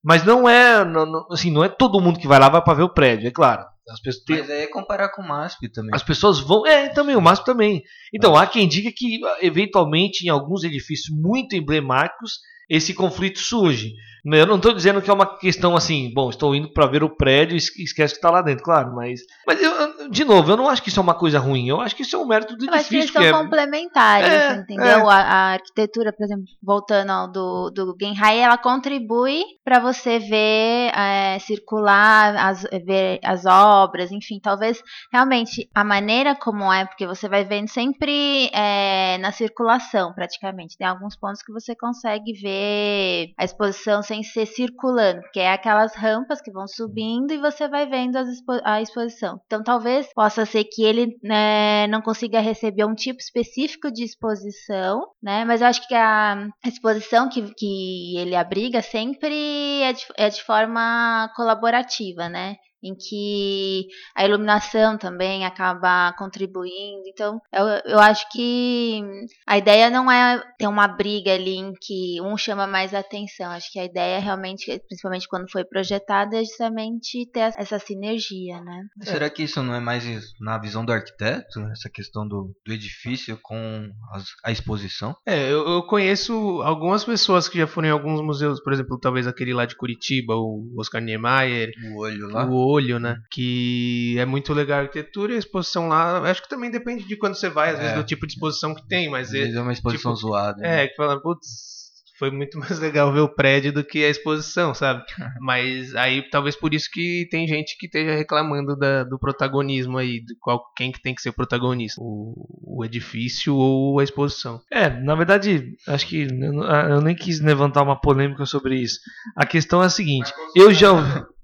Mas 0.02 0.24
não 0.24 0.48
é, 0.48 0.82
não, 0.82 1.26
assim, 1.30 1.50
não 1.50 1.62
é 1.62 1.68
todo 1.68 2.00
mundo 2.00 2.18
que 2.18 2.26
vai 2.26 2.38
lá 2.38 2.48
vai 2.48 2.62
para 2.64 2.72
ver 2.72 2.84
o 2.84 2.94
prédio, 2.94 3.28
é 3.28 3.30
claro. 3.30 3.62
As 3.90 4.00
pessoas, 4.00 4.24
tem- 4.24 4.38
Mas 4.38 4.48
aí 4.50 4.62
é 4.62 4.66
comparar 4.66 5.10
com 5.10 5.20
o 5.20 5.28
MASP 5.28 5.68
também. 5.68 5.90
as 5.94 6.02
pessoas 6.02 6.38
vão, 6.38 6.66
é, 6.66 6.88
também 6.88 7.16
o 7.16 7.20
MASP 7.20 7.44
também. 7.44 7.82
Então 8.14 8.34
há 8.34 8.46
quem 8.46 8.66
diga 8.66 8.90
que 8.96 9.20
eventualmente 9.42 10.24
em 10.24 10.30
alguns 10.30 10.64
edifícios 10.64 11.14
muito 11.14 11.54
emblemáticos 11.54 12.38
esse 12.68 12.94
conflito 12.94 13.40
surge. 13.40 13.92
Eu 14.24 14.46
não 14.46 14.56
estou 14.56 14.72
dizendo 14.72 15.00
que 15.00 15.10
é 15.10 15.12
uma 15.12 15.38
questão 15.38 15.76
assim, 15.76 16.12
bom, 16.14 16.30
estou 16.30 16.54
indo 16.54 16.72
para 16.72 16.86
ver 16.86 17.02
o 17.02 17.14
prédio 17.14 17.54
e 17.54 17.58
esquece 17.58 18.14
que 18.14 18.18
está 18.18 18.30
lá 18.30 18.42
dentro, 18.42 18.64
claro, 18.64 18.94
mas. 18.94 19.20
Mas, 19.46 19.62
eu, 19.62 20.08
de 20.10 20.24
novo, 20.24 20.50
eu 20.50 20.56
não 20.56 20.68
acho 20.68 20.82
que 20.82 20.88
isso 20.88 21.00
é 21.00 21.02
uma 21.02 21.14
coisa 21.14 21.38
ruim, 21.38 21.68
eu 21.68 21.80
acho 21.80 21.94
que 21.96 22.02
isso 22.02 22.16
é 22.16 22.18
um 22.18 22.26
mérito 22.26 22.56
do 22.56 22.64
edifício. 22.64 22.96
eles 22.96 23.10
que 23.10 23.12
são 23.12 23.22
é- 23.22 23.32
complementares, 23.32 24.28
É, 24.28 24.52
entendeu? 24.54 25.10
é. 25.10 25.14
A, 25.14 25.16
a 25.16 25.52
arquitetura, 25.52 26.12
por 26.12 26.24
exemplo, 26.24 26.44
voltando 26.62 27.10
ao 27.10 27.28
do, 27.30 27.70
do 27.70 27.96
Genhai, 28.00 28.38
ela 28.38 28.58
contribui 28.58 29.42
para 29.64 29.78
você 29.78 30.18
ver, 30.18 30.92
é, 30.94 31.38
circular, 31.40 32.36
as, 32.36 32.62
ver 32.62 33.20
as 33.24 33.46
obras, 33.46 34.10
enfim, 34.10 34.38
talvez 34.42 34.82
realmente 35.12 35.68
a 35.74 35.84
maneira 35.84 36.34
como 36.34 36.72
é, 36.72 36.84
porque 36.84 37.06
você 37.06 37.28
vai 37.28 37.44
vendo 37.44 37.68
sempre 37.68 38.50
é, 38.52 39.18
na 39.18 39.32
circulação, 39.32 40.12
praticamente. 40.12 40.76
Tem 40.76 40.86
alguns 40.86 41.16
pontos 41.16 41.42
que 41.42 41.52
você 41.52 41.74
consegue 41.76 42.32
ver 42.32 43.32
a 43.38 43.44
exposição 43.44 44.02
sem 44.10 44.24
ser 44.24 44.44
circulando, 44.46 45.20
porque 45.22 45.38
é 45.38 45.52
aquelas 45.52 45.94
rampas 45.94 46.40
que 46.40 46.50
vão 46.50 46.66
subindo 46.66 47.32
e 47.32 47.38
você 47.38 47.68
vai 47.68 47.86
vendo 47.86 48.18
expo- 48.18 48.60
a 48.64 48.82
exposição. 48.82 49.40
Então, 49.46 49.62
talvez 49.62 50.12
possa 50.12 50.44
ser 50.44 50.64
que 50.64 50.82
ele 50.82 51.16
né, 51.22 51.86
não 51.86 52.02
consiga 52.02 52.40
receber 52.40 52.84
um 52.84 52.94
tipo 52.94 53.20
específico 53.20 53.88
de 53.92 54.02
exposição, 54.02 55.06
né? 55.22 55.44
Mas 55.44 55.60
eu 55.60 55.68
acho 55.68 55.86
que 55.86 55.94
a 55.94 56.48
exposição 56.66 57.28
que, 57.28 57.54
que 57.54 58.16
ele 58.18 58.34
abriga 58.34 58.82
sempre 58.82 59.80
é 59.82 59.92
de, 59.92 60.04
é 60.16 60.28
de 60.28 60.42
forma 60.42 61.30
colaborativa, 61.36 62.28
né? 62.28 62.56
Em 62.82 62.94
que 62.94 63.86
a 64.16 64.24
iluminação 64.24 64.96
também 64.96 65.44
acaba 65.44 66.12
contribuindo. 66.18 67.02
Então, 67.08 67.40
eu, 67.52 67.66
eu 67.92 67.98
acho 67.98 68.26
que 68.30 69.02
a 69.46 69.58
ideia 69.58 69.90
não 69.90 70.10
é 70.10 70.42
ter 70.58 70.66
uma 70.66 70.88
briga 70.88 71.34
ali 71.34 71.56
em 71.56 71.72
que 71.80 72.20
um 72.22 72.36
chama 72.36 72.66
mais 72.66 72.94
atenção. 72.94 73.50
Acho 73.50 73.70
que 73.72 73.78
a 73.78 73.84
ideia 73.84 74.18
realmente, 74.18 74.80
principalmente 74.88 75.28
quando 75.28 75.50
foi 75.50 75.64
projetada, 75.64 76.36
é 76.36 76.44
justamente 76.44 77.26
ter 77.32 77.52
essa 77.56 77.78
sinergia, 77.78 78.60
né? 78.62 78.82
Será 79.02 79.28
que 79.28 79.42
isso 79.42 79.62
não 79.62 79.74
é 79.74 79.80
mais 79.80 80.04
na 80.40 80.58
visão 80.58 80.84
do 80.84 80.92
arquiteto? 80.92 81.60
Essa 81.72 81.90
questão 81.90 82.26
do, 82.26 82.54
do 82.66 82.72
edifício 82.72 83.38
com 83.42 83.88
as- 84.12 84.24
a 84.44 84.50
exposição? 84.50 85.14
É, 85.26 85.50
eu, 85.52 85.68
eu 85.68 85.82
conheço 85.82 86.32
algumas 86.62 87.04
pessoas 87.04 87.48
que 87.48 87.58
já 87.58 87.66
foram 87.66 87.88
em 87.88 87.92
alguns 87.92 88.22
museus, 88.22 88.60
por 88.62 88.72
exemplo, 88.72 88.98
talvez 88.98 89.26
aquele 89.26 89.52
lá 89.52 89.66
de 89.66 89.76
Curitiba, 89.76 90.34
o 90.34 90.74
Oscar 90.78 91.00
Niemeyer, 91.02 91.70
O 91.92 92.00
olho 92.00 92.28
lá? 92.28 92.46
o 92.46 92.54
olho, 92.70 92.98
né? 92.98 93.16
Que 93.30 94.16
é 94.18 94.24
muito 94.24 94.52
legal 94.52 94.78
a 94.78 94.82
arquitetura 94.82 95.32
e 95.32 95.36
a 95.36 95.38
exposição 95.38 95.88
lá. 95.88 96.18
Acho 96.30 96.42
que 96.42 96.48
também 96.48 96.70
depende 96.70 97.04
de 97.04 97.16
quando 97.16 97.34
você 97.34 97.48
vai, 97.48 97.70
às 97.70 97.78
vezes 97.78 97.92
É. 97.92 97.96
do 97.96 98.04
tipo 98.04 98.26
de 98.26 98.34
exposição 98.34 98.74
que 98.74 98.86
tem, 98.86 99.10
mas 99.10 99.28
Às 99.28 99.34
é, 99.34 99.38
vezes 99.38 99.56
é 99.56 99.60
uma 99.60 99.72
exposição 99.72 100.14
tipo, 100.14 100.26
zoada. 100.28 100.58
né? 100.60 100.84
é 100.84 100.88
que 100.88 100.94
fala, 100.96 101.20
putz, 101.20 101.80
foi 102.18 102.30
muito 102.30 102.58
mais 102.58 102.78
legal 102.80 103.10
ver 103.12 103.20
o 103.20 103.34
prédio 103.34 103.72
do 103.72 103.82
que 103.82 104.04
a 104.04 104.08
exposição, 104.10 104.74
sabe? 104.74 105.02
Mas 105.40 105.94
aí 105.96 106.20
talvez 106.30 106.54
por 106.54 106.74
isso 106.74 106.88
que 106.92 107.26
tem 107.30 107.46
gente 107.48 107.76
que 107.78 107.86
esteja 107.86 108.14
reclamando 108.14 108.76
da- 108.76 109.04
do 109.04 109.18
protagonismo 109.18 109.96
aí, 109.96 110.22
de 110.22 110.36
qual, 110.38 110.62
quem 110.76 110.92
que 110.92 111.00
tem 111.00 111.14
que 111.14 111.22
ser 111.22 111.30
o 111.30 111.34
protagonista, 111.34 111.98
o, 111.98 112.34
o 112.78 112.84
edifício 112.84 113.54
ou 113.56 113.98
a 113.98 114.04
exposição. 114.04 114.60
É, 114.70 114.90
na 114.90 115.14
verdade, 115.14 115.74
acho 115.88 116.06
que 116.06 116.22
eu, 116.24 116.52
não- 116.52 116.64
eu 116.90 117.00
nem 117.00 117.14
quis 117.16 117.40
levantar 117.40 117.82
uma 117.82 117.98
polêmica 117.98 118.44
sobre 118.44 118.76
isso. 118.76 118.98
A 119.34 119.46
questão 119.46 119.82
é 119.82 119.86
a 119.86 119.90
seguinte: 119.90 120.30
eu 120.54 120.74
já. 120.74 120.90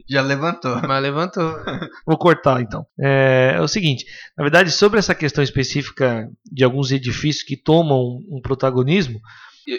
Já 0.08 0.22
levantou. 0.22 0.80
Mas 0.86 1.02
levantou. 1.02 1.56
Vou 2.06 2.16
cortar 2.16 2.60
então. 2.60 2.86
É, 3.00 3.54
é 3.56 3.60
o 3.60 3.68
seguinte: 3.68 4.04
na 4.36 4.44
verdade, 4.44 4.70
sobre 4.70 4.98
essa 4.98 5.14
questão 5.14 5.42
específica 5.42 6.28
de 6.50 6.62
alguns 6.64 6.90
edifícios 6.92 7.44
que 7.44 7.56
tomam 7.56 8.22
um 8.30 8.40
protagonismo, 8.40 9.20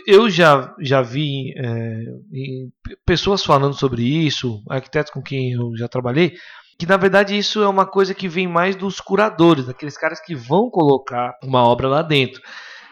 eu- 0.06 0.30
já, 0.30 0.76
já 0.82 1.02
vi 1.02 1.54
é, 1.58 2.04
pessoas 3.06 3.44
falando 3.44 3.74
sobre 3.74 4.04
isso, 4.04 4.62
arquitetos 4.70 5.12
com 5.14 5.22
quem 5.22 5.54
eu 5.54 5.72
já 5.78 5.88
trabalhei, 5.88 6.36
que 6.78 6.86
na 6.86 6.98
verdade 6.98 7.38
isso 7.38 7.62
é 7.64 7.68
uma 7.70 7.86
coisa 7.86 8.14
que 8.14 8.28
vem 8.28 8.48
mais 8.48 8.76
dos 8.76 9.00
curadores, 9.00 9.66
daqueles 9.66 9.98
caras 9.98 10.20
que 10.20 10.36
vão 10.36 10.70
colocar 10.70 11.34
uma 11.42 11.64
obra 11.64 11.88
lá 11.88 12.02
dentro. 12.02 12.42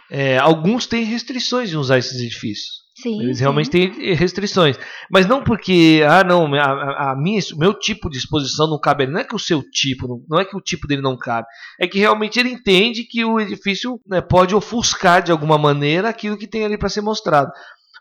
É, 0.09 0.37
alguns 0.37 0.87
têm 0.87 1.03
restrições 1.03 1.71
em 1.73 1.75
usar 1.75 1.97
esses 1.97 2.21
edifícios. 2.21 2.84
Sim. 2.95 3.21
Eles 3.21 3.37
sim. 3.37 3.43
realmente 3.43 3.69
têm 3.69 3.91
restrições. 4.15 4.79
Mas 5.11 5.27
não 5.27 5.43
porque, 5.43 6.01
ah, 6.07 6.23
não, 6.23 6.53
a, 6.55 7.11
a- 7.11 7.15
minha, 7.15 7.41
o 7.53 7.59
meu 7.59 7.73
tipo 7.73 8.09
de 8.09 8.17
exposição 8.17 8.69
não 8.69 8.79
cabe. 8.79 9.05
Não 9.05 9.19
é 9.19 9.23
que 9.25 9.35
o 9.35 9.39
seu 9.39 9.61
tipo, 9.69 10.23
não, 10.29 10.39
é 10.39 10.45
que 10.45 10.55
o 10.55 10.61
tipo 10.61 10.87
dele 10.87 11.01
não 11.01 11.17
cabe. 11.17 11.45
É 11.77 11.87
que 11.87 11.99
realmente 11.99 12.39
ele 12.39 12.49
entende 12.49 13.03
que 13.03 13.25
o 13.25 13.39
edifício 13.39 13.99
né, 14.07 14.21
pode 14.21 14.55
ofuscar 14.55 15.21
de 15.21 15.31
alguma 15.31 15.57
maneira 15.57 16.07
aquilo 16.07 16.37
que 16.37 16.47
tem 16.47 16.63
ali 16.63 16.77
para 16.77 16.87
ser 16.87 17.01
mostrado. 17.01 17.51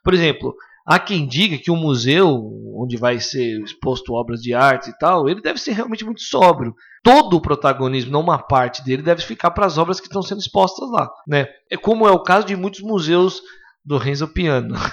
Por 0.05 0.15
exemplo, 0.15 0.55
há 0.87 0.99
quem 1.01 1.27
diga 1.27 1.59
que 1.59 1.73
o 1.73 1.77
museu, 1.77 2.29
onde 2.77 2.97
vai 2.97 3.19
ser 3.19 3.61
exposto 3.63 4.13
obras 4.13 4.41
de 4.41 4.55
arte 4.55 4.91
e 4.91 4.99
tal, 4.99 5.29
ele 5.29 5.41
deve 5.43 5.59
ser 5.59 5.73
realmente 5.73 6.05
muito 6.05 6.23
sóbrio. 6.23 6.73
Todo 7.03 7.37
o 7.37 7.41
protagonismo, 7.41 8.13
não 8.13 8.21
uma 8.21 8.39
parte 8.39 8.83
dele, 8.85 9.03
deve 9.03 9.23
ficar 9.23 9.51
para 9.51 9.67
as 9.67 9.77
obras 9.77 9.99
que 9.99 10.07
estão 10.07 10.23
sendo 10.23 10.39
expostas 10.39 10.89
lá. 10.91 11.11
Né? 11.27 11.49
É 11.69 11.77
como 11.77 12.07
é 12.07 12.13
o 12.13 12.23
caso 12.23 12.47
de 12.47 12.55
muitos 12.55 12.81
museus 12.81 13.43
do 13.85 13.99
Renzo 13.99 14.29
Piano. 14.29 14.75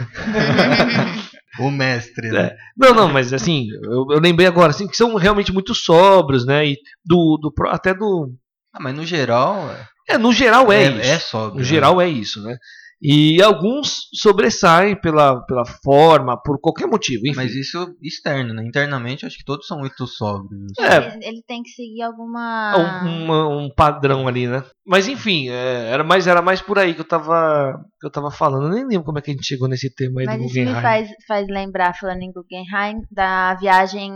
O 1.59 1.69
mestre, 1.69 2.31
né? 2.31 2.55
Não, 2.77 2.93
não, 2.93 3.09
mas 3.11 3.33
assim, 3.33 3.67
eu, 3.83 4.07
eu 4.11 4.19
lembrei 4.21 4.47
agora, 4.47 4.69
assim, 4.69 4.87
que 4.87 4.95
são 4.95 5.15
realmente 5.15 5.51
muito 5.51 5.75
sóbrios, 5.75 6.45
né? 6.45 6.65
E 6.65 6.77
do, 7.03 7.37
do 7.37 7.53
até 7.67 7.93
do. 7.93 8.33
Ah, 8.73 8.79
mas 8.79 8.95
no 8.95 9.05
geral. 9.05 9.69
É, 10.07 10.17
no 10.17 10.31
geral 10.31 10.71
é, 10.71 10.85
é, 10.85 10.89
isso. 10.91 11.01
é 11.01 11.19
sóbrio, 11.19 11.55
no 11.55 11.59
né? 11.59 11.65
geral 11.65 12.01
é 12.01 12.07
isso, 12.07 12.41
né? 12.41 12.55
E 13.01 13.41
alguns 13.41 14.07
sobressaem 14.13 14.95
pela, 14.95 15.41
pela 15.45 15.65
forma, 15.83 16.37
por 16.41 16.59
qualquer 16.61 16.85
motivo, 16.87 17.25
enfim. 17.25 17.35
Mas 17.35 17.55
isso 17.55 17.95
externo, 18.01 18.53
né? 18.53 18.63
Internamente, 18.63 19.25
acho 19.25 19.37
que 19.37 19.43
todos 19.43 19.65
são 19.65 19.79
muito 19.79 20.05
sóbrios. 20.05 20.71
É. 20.79 20.97
Ele, 21.15 21.25
ele 21.25 21.43
tem 21.47 21.63
que 21.63 21.69
seguir 21.71 22.03
alguma. 22.03 23.01
Uma- 23.03 23.47
um 23.49 23.69
padrão 23.73 24.27
ali, 24.27 24.45
né? 24.47 24.63
Mas 24.85 25.07
enfim, 25.07 25.49
é, 25.49 25.89
era, 25.89 26.03
mais, 26.03 26.27
era 26.27 26.41
mais 26.41 26.61
por 26.61 26.77
aí 26.77 26.93
que 26.93 27.01
eu 27.01 27.05
tava, 27.07 27.83
que 27.99 28.05
eu 28.05 28.11
tava 28.11 28.29
falando. 28.29 28.65
Eu 28.67 28.73
nem 28.75 28.85
lembro 28.87 29.03
como 29.05 29.17
é 29.17 29.21
que 29.21 29.31
a 29.31 29.33
gente 29.33 29.45
chegou 29.47 29.67
nesse 29.67 29.89
tema 29.93 30.21
aí 30.21 30.25
Mas 30.27 30.37
do 30.37 30.45
isso 30.45 30.53
me 30.55 30.65
Guggenheim. 30.65 30.81
faz, 30.81 31.09
faz 31.27 31.47
lembrar, 31.47 31.97
falando 31.97 32.21
em 32.21 32.31
Guggenheim, 32.31 33.01
da 33.11 33.55
viagem 33.55 34.11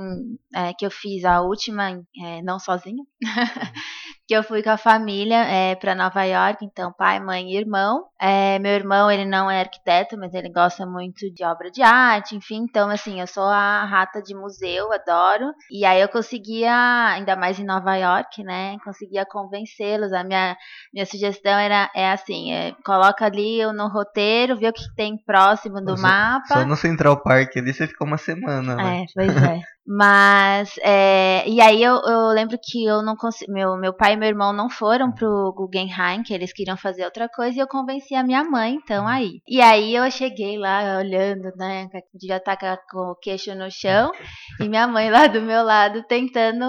é, 0.54 0.74
que 0.78 0.86
eu 0.86 0.91
fiz, 0.91 1.24
a 1.26 1.41
última, 1.41 1.89
é, 2.24 2.41
não 2.43 2.60
sozinha, 2.60 3.04
que 4.28 4.34
eu 4.34 4.44
fui 4.44 4.64
com 4.64 4.72
a 4.72 4.78
família 4.78 5.44
é, 5.46 5.76
para 5.76 5.94
Nova 5.94 6.24
York, 6.24 6.66
então 6.66 6.92
pai, 6.92 7.20
mãe 7.20 7.52
e 7.52 7.58
irmão. 7.58 8.06
É, 8.20 8.58
meu 8.60 8.72
irmão, 8.72 9.12
ele 9.12 9.26
não 9.26 9.50
é 9.52 9.60
arquiteto, 9.60 10.18
mas 10.18 10.34
ele 10.34 10.50
gosta 10.50 10.86
muito 10.86 11.32
de 11.32 11.44
obra 11.44 11.70
de 11.70 11.84
arte, 11.84 12.36
enfim, 12.36 12.66
então 12.70 12.90
assim, 12.90 13.22
eu 13.22 13.28
sou 13.28 13.44
a 13.44 13.86
rata 13.86 14.22
de 14.22 14.34
museu, 14.34 14.92
adoro. 14.92 15.54
E 15.70 15.86
aí 15.86 16.02
eu 16.02 16.10
conseguia, 16.10 16.74
ainda 17.10 17.36
mais 17.36 17.60
em 17.60 17.66
Nova 17.66 17.96
York, 17.96 18.44
né, 18.44 18.78
conseguia 18.84 19.26
convencê-los. 19.26 20.12
A 20.12 20.24
minha, 20.24 20.58
minha 20.92 21.06
sugestão 21.06 21.54
era, 21.58 21.92
é 21.96 22.12
assim, 22.12 22.52
é, 22.52 22.74
coloca 22.84 23.26
ali 23.26 23.64
no 23.74 23.88
roteiro, 23.88 24.58
vê 24.58 24.70
o 24.70 24.74
que 24.74 24.94
tem 24.96 25.18
próximo 25.18 25.80
do 25.82 25.96
Só- 25.96 26.02
mapa. 26.02 26.48
Só 26.48 26.66
no 26.66 26.76
Central 26.76 27.22
Park 27.22 27.58
ali 27.58 27.74
você 27.74 27.86
fica 27.86 28.04
uma 28.04 28.18
semana, 28.18 28.76
né? 28.76 29.04
É, 29.04 29.06
pois 29.14 29.36
é. 29.44 29.60
Mas, 29.88 30.74
é, 30.82 31.48
e 31.48 31.62
aí 31.62 31.84
eu, 31.84 31.93
eu 32.08 32.28
lembro 32.30 32.58
que 32.62 32.84
eu 32.84 33.04
não 33.04 33.15
consegui, 33.15 33.52
meu, 33.52 33.78
meu 33.78 33.93
pai 33.93 34.13
e 34.13 34.17
meu 34.17 34.28
irmão 34.28 34.52
não 34.52 34.67
foram 34.67 35.12
pro 35.12 35.54
Guggenheim, 35.56 36.24
que 36.24 36.34
eles 36.34 36.52
queriam 36.52 36.76
fazer 36.76 37.06
outra 37.06 37.30
coisa, 37.30 37.58
e 37.58 37.62
eu 37.62 37.67
convenci 37.67 38.15
a 38.15 38.24
minha 38.24 38.43
mãe, 38.43 38.74
então, 38.74 39.08
aí. 39.08 39.41
E 39.48 39.62
aí 39.62 39.95
eu 39.95 40.10
cheguei 40.10 40.58
lá 40.58 40.98
olhando, 40.98 41.52
né, 41.56 41.88
já 42.24 42.39
tá 42.39 42.58
com 42.89 43.12
o 43.12 43.15
queixo 43.15 43.54
no 43.54 43.69
chão, 43.69 44.12
e 44.60 44.67
minha 44.67 44.88
mãe 44.88 45.12
lá 45.12 45.28
do 45.28 45.39
meu 45.39 45.63
lado 45.63 46.04
tentando, 46.08 46.65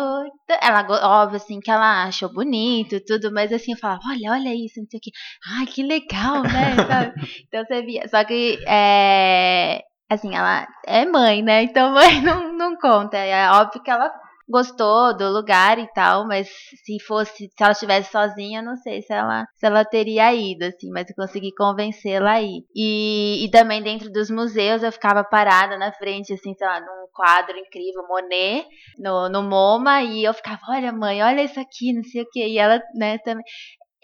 ela, 0.61 0.87
óbvio, 1.22 1.37
assim, 1.37 1.59
que 1.59 1.70
ela 1.70 2.05
achou 2.05 2.31
bonito, 2.31 3.00
tudo, 3.07 3.33
mas 3.33 3.50
assim, 3.50 3.72
eu 3.72 3.79
falava, 3.79 4.02
olha, 4.11 4.33
olha 4.33 4.55
isso, 4.55 4.79
não 4.79 4.87
sei 4.90 4.98
o 4.98 5.00
que, 5.00 5.11
ai, 5.59 5.66
que 5.66 5.83
legal, 5.83 6.42
né, 6.42 6.76
sabe? 6.87 7.14
Então 7.48 7.64
você 7.64 7.81
via, 7.81 8.07
só 8.09 8.22
que, 8.24 8.59
é, 8.68 9.83
assim, 10.09 10.35
ela 10.35 10.66
é 10.87 11.05
mãe, 11.05 11.42
né? 11.42 11.62
Então 11.62 11.90
mãe 11.95 12.21
não, 12.23 12.53
não 12.53 12.77
conta. 12.77 13.16
É 13.16 13.51
óbvio 13.51 13.83
que 13.83 13.90
ela 13.90 14.12
gostou 14.49 15.16
do 15.16 15.29
lugar 15.29 15.79
e 15.79 15.88
tal, 15.92 16.27
mas 16.27 16.49
se 16.85 17.01
fosse, 17.05 17.49
se 17.49 17.51
ela 17.61 17.73
estivesse 17.73 18.12
sozinha, 18.12 18.62
não 18.62 18.77
sei 18.77 19.03
se 19.03 19.12
ela, 19.12 19.45
se 19.57 19.66
ela 19.66 19.85
teria 19.85 20.33
ido, 20.35 20.64
assim, 20.64 20.88
mas 20.90 21.09
eu 21.11 21.16
consegui 21.16 21.53
convencê-la 21.53 22.35
a 22.35 22.42
ir. 22.42 22.64
E, 22.75 23.45
e 23.45 23.51
também 23.51 23.83
dentro 23.83 24.11
dos 24.11 24.31
museus 24.31 24.83
eu 24.83 24.92
ficava 24.92 25.25
parada 25.25 25.77
na 25.77 25.92
frente, 25.92 26.33
assim, 26.33 26.55
sei 26.55 26.66
lá, 26.66 26.81
num 26.81 27.09
quadro 27.12 27.57
incrível, 27.59 28.07
Monet, 28.09 28.66
no, 28.99 29.29
no 29.29 29.42
MoMA, 29.42 30.03
e 30.03 30.25
eu 30.25 30.33
ficava, 30.33 30.61
olha 30.69 30.92
mãe, 30.92 31.23
olha 31.23 31.42
isso 31.42 31.59
aqui, 31.59 31.92
não 31.92 32.05
sei 32.05 32.23
o 32.23 32.31
que, 32.31 32.47
e 32.47 32.59
ela, 32.59 32.81
né, 32.95 33.19
também 33.19 33.45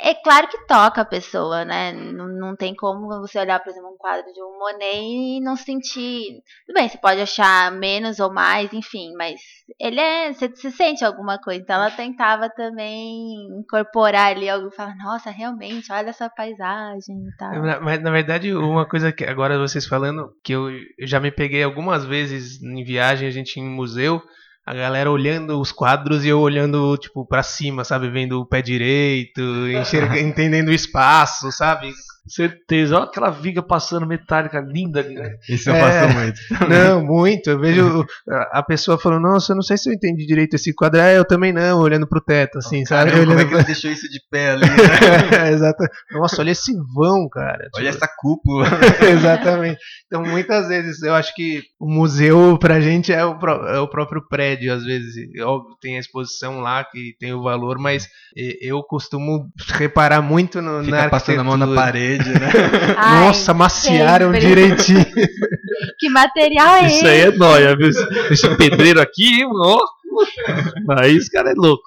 É 0.01 0.15
claro 0.15 0.49
que 0.49 0.67
toca 0.67 1.03
a 1.03 1.05
pessoa, 1.05 1.65
né? 1.65 1.93
Não, 1.93 2.27
não 2.27 2.57
tem 2.57 2.75
como 2.75 3.07
você 3.21 3.39
olhar, 3.39 3.61
por 3.61 3.71
exemplo, 3.71 3.91
um 3.91 3.97
quadro 3.97 4.33
de 4.33 4.43
um 4.43 4.59
Monet 4.59 4.99
e 4.99 5.41
não 5.41 5.55
sentir. 5.55 6.43
Tudo 6.67 6.75
bem, 6.75 6.89
você 6.89 6.99
pode 6.99 7.21
achar 7.21 7.71
menos 7.71 8.19
ou 8.19 8.33
mais, 8.33 8.73
enfim, 8.73 9.13
mas 9.17 9.41
ele 9.79 10.01
é. 10.01 10.33
Você, 10.33 10.49
você 10.49 10.71
sente 10.71 11.05
alguma 11.05 11.39
coisa. 11.39 11.61
Então 11.61 11.77
ela 11.77 11.91
tentava 11.91 12.51
também 12.51 13.47
incorporar 13.61 14.33
ali 14.33 14.49
algo 14.49 14.69
e 14.69 14.75
falar, 14.75 14.97
nossa, 14.97 15.31
realmente, 15.31 15.93
olha 15.93 16.11
essa 16.11 16.29
paisagem 16.29 17.17
e 17.29 17.37
tal. 17.37 17.53
Mas 17.83 18.03
na 18.03 18.11
verdade, 18.11 18.53
uma 18.55 18.89
coisa 18.89 19.13
que 19.13 19.25
agora 19.25 19.59
vocês 19.59 19.87
falando, 19.87 20.33
que 20.43 20.53
eu, 20.53 20.71
eu 20.99 21.07
já 21.07 21.21
me 21.21 21.31
peguei 21.31 21.63
algumas 21.63 22.05
vezes 22.05 22.61
em 22.63 22.83
viagem, 22.83 23.29
a 23.29 23.31
gente 23.31 23.61
em 23.61 23.69
museu 23.69 24.21
a 24.65 24.75
galera 24.75 25.11
olhando 25.11 25.61
os 25.61 25.73
quadros 25.73 26.25
e 26.25 26.29
eu 26.29 26.41
olhando, 26.41 26.97
tipo, 26.97 27.27
pra 27.27 27.43
cima, 27.43 27.85
sabe? 27.85 28.09
Vendo 28.09 28.41
o 28.41 28.47
pé 28.47 28.63
direito, 28.63 29.41
enxerga, 29.69 30.19
entendendo 30.21 30.69
o 30.69 30.73
espaço, 30.73 31.51
sabe? 31.51 31.93
Certeza. 32.27 32.95
Olha 32.97 33.05
aquela 33.05 33.31
viga 33.31 33.63
passando 33.63 34.07
metálica 34.07 34.61
linda 34.61 35.01
ali, 35.01 35.15
né? 35.15 35.35
Isso 35.49 35.69
eu 35.71 35.75
É. 35.75 35.81
faço 35.81 36.15
muito. 36.15 36.41
Não, 36.71 37.05
muito. 37.05 37.51
Eu 37.51 37.59
vejo 37.59 38.07
a 38.53 38.63
pessoa 38.63 38.99
falando, 38.99 39.23
nossa, 39.23 39.53
eu 39.53 39.57
não 39.57 39.63
sei 39.63 39.77
se 39.77 39.89
eu 39.91 39.95
entendi 39.95 40.25
direito 40.27 40.55
esse 40.55 40.73
quadro. 40.75 41.01
É, 41.01 41.19
eu 41.19 41.25
também 41.25 41.53
não, 41.53 41.81
olhando 41.81 42.07
pro 42.07 42.21
teto, 42.21 42.59
assim, 42.59 42.85
sabe? 42.85 43.11
Caramba, 43.11 43.27
como 43.27 43.33
é 43.33 43.43
Olhando 43.43 43.49
que 43.49 43.55
ele 43.57 43.65
deixou 43.65 43.91
isso 43.91 44.09
de 44.09 44.21
pé 44.31 44.51
ali? 44.53 44.63
né? 44.63 45.29
pra... 45.29 45.51
Exato. 45.51 45.85
Nossa, 46.13 46.41
olha 46.41 46.51
esse 46.53 46.73
vão, 46.95 47.29
cara. 47.29 47.69
Olha 47.75 47.91
Tipo, 47.91 48.05
essa 48.05 48.13
cúpula. 48.19 48.67
Exatamente. 49.13 49.79
Então, 50.07 50.23
muitas 50.23 50.69
vezes, 50.69 51.03
eu 51.03 51.15
acho 51.15 51.35
que 51.35 51.63
o 51.81 51.91
museu, 51.91 52.57
pra 52.59 52.81
gente, 52.81 53.13
é 53.13 53.25
o, 53.25 53.39
pró- 53.39 53.67
é 53.67 53.79
o 53.81 53.89
próprio 53.89 54.23
prédio, 54.29 54.73
às 54.73 54.85
vezes. 54.85 55.15
Óbvio, 55.41 55.77
tem 55.81 55.97
a 55.97 56.01
exposição 56.01 56.61
lá 56.61 56.85
que 56.85 57.15
tem 57.19 57.33
o 57.33 57.43
valor, 57.43 57.79
mas 57.79 58.07
eu 58.61 58.83
costumo 58.83 59.49
reparar 59.75 60.23
muito 60.23 60.63
no, 60.63 60.83
na 60.83 60.97
Fica 60.99 61.11
passando 61.11 61.41
a 61.41 61.45
mão 61.45 61.57
na 61.57 61.65
arquitetura. 61.67 61.93
Né? 62.19 62.51
Ai, 62.97 63.25
Nossa, 63.27 63.53
maciaram 63.55 64.33
sempre. 64.33 64.47
direitinho. 64.47 65.05
Que 65.99 66.09
material 66.09 66.77
é 66.77 66.87
Isso 66.87 66.97
esse? 66.99 67.07
aí 67.07 67.21
é 67.23 67.31
nóia, 67.33 67.77
viu? 67.77 67.89
Esse 68.31 68.49
pedreiro 68.57 69.01
aqui, 69.01 69.45
ó. 69.45 69.79
Aí 71.01 71.17
esse 71.17 71.31
cara 71.31 71.51
é 71.51 71.55
louco. 71.57 71.83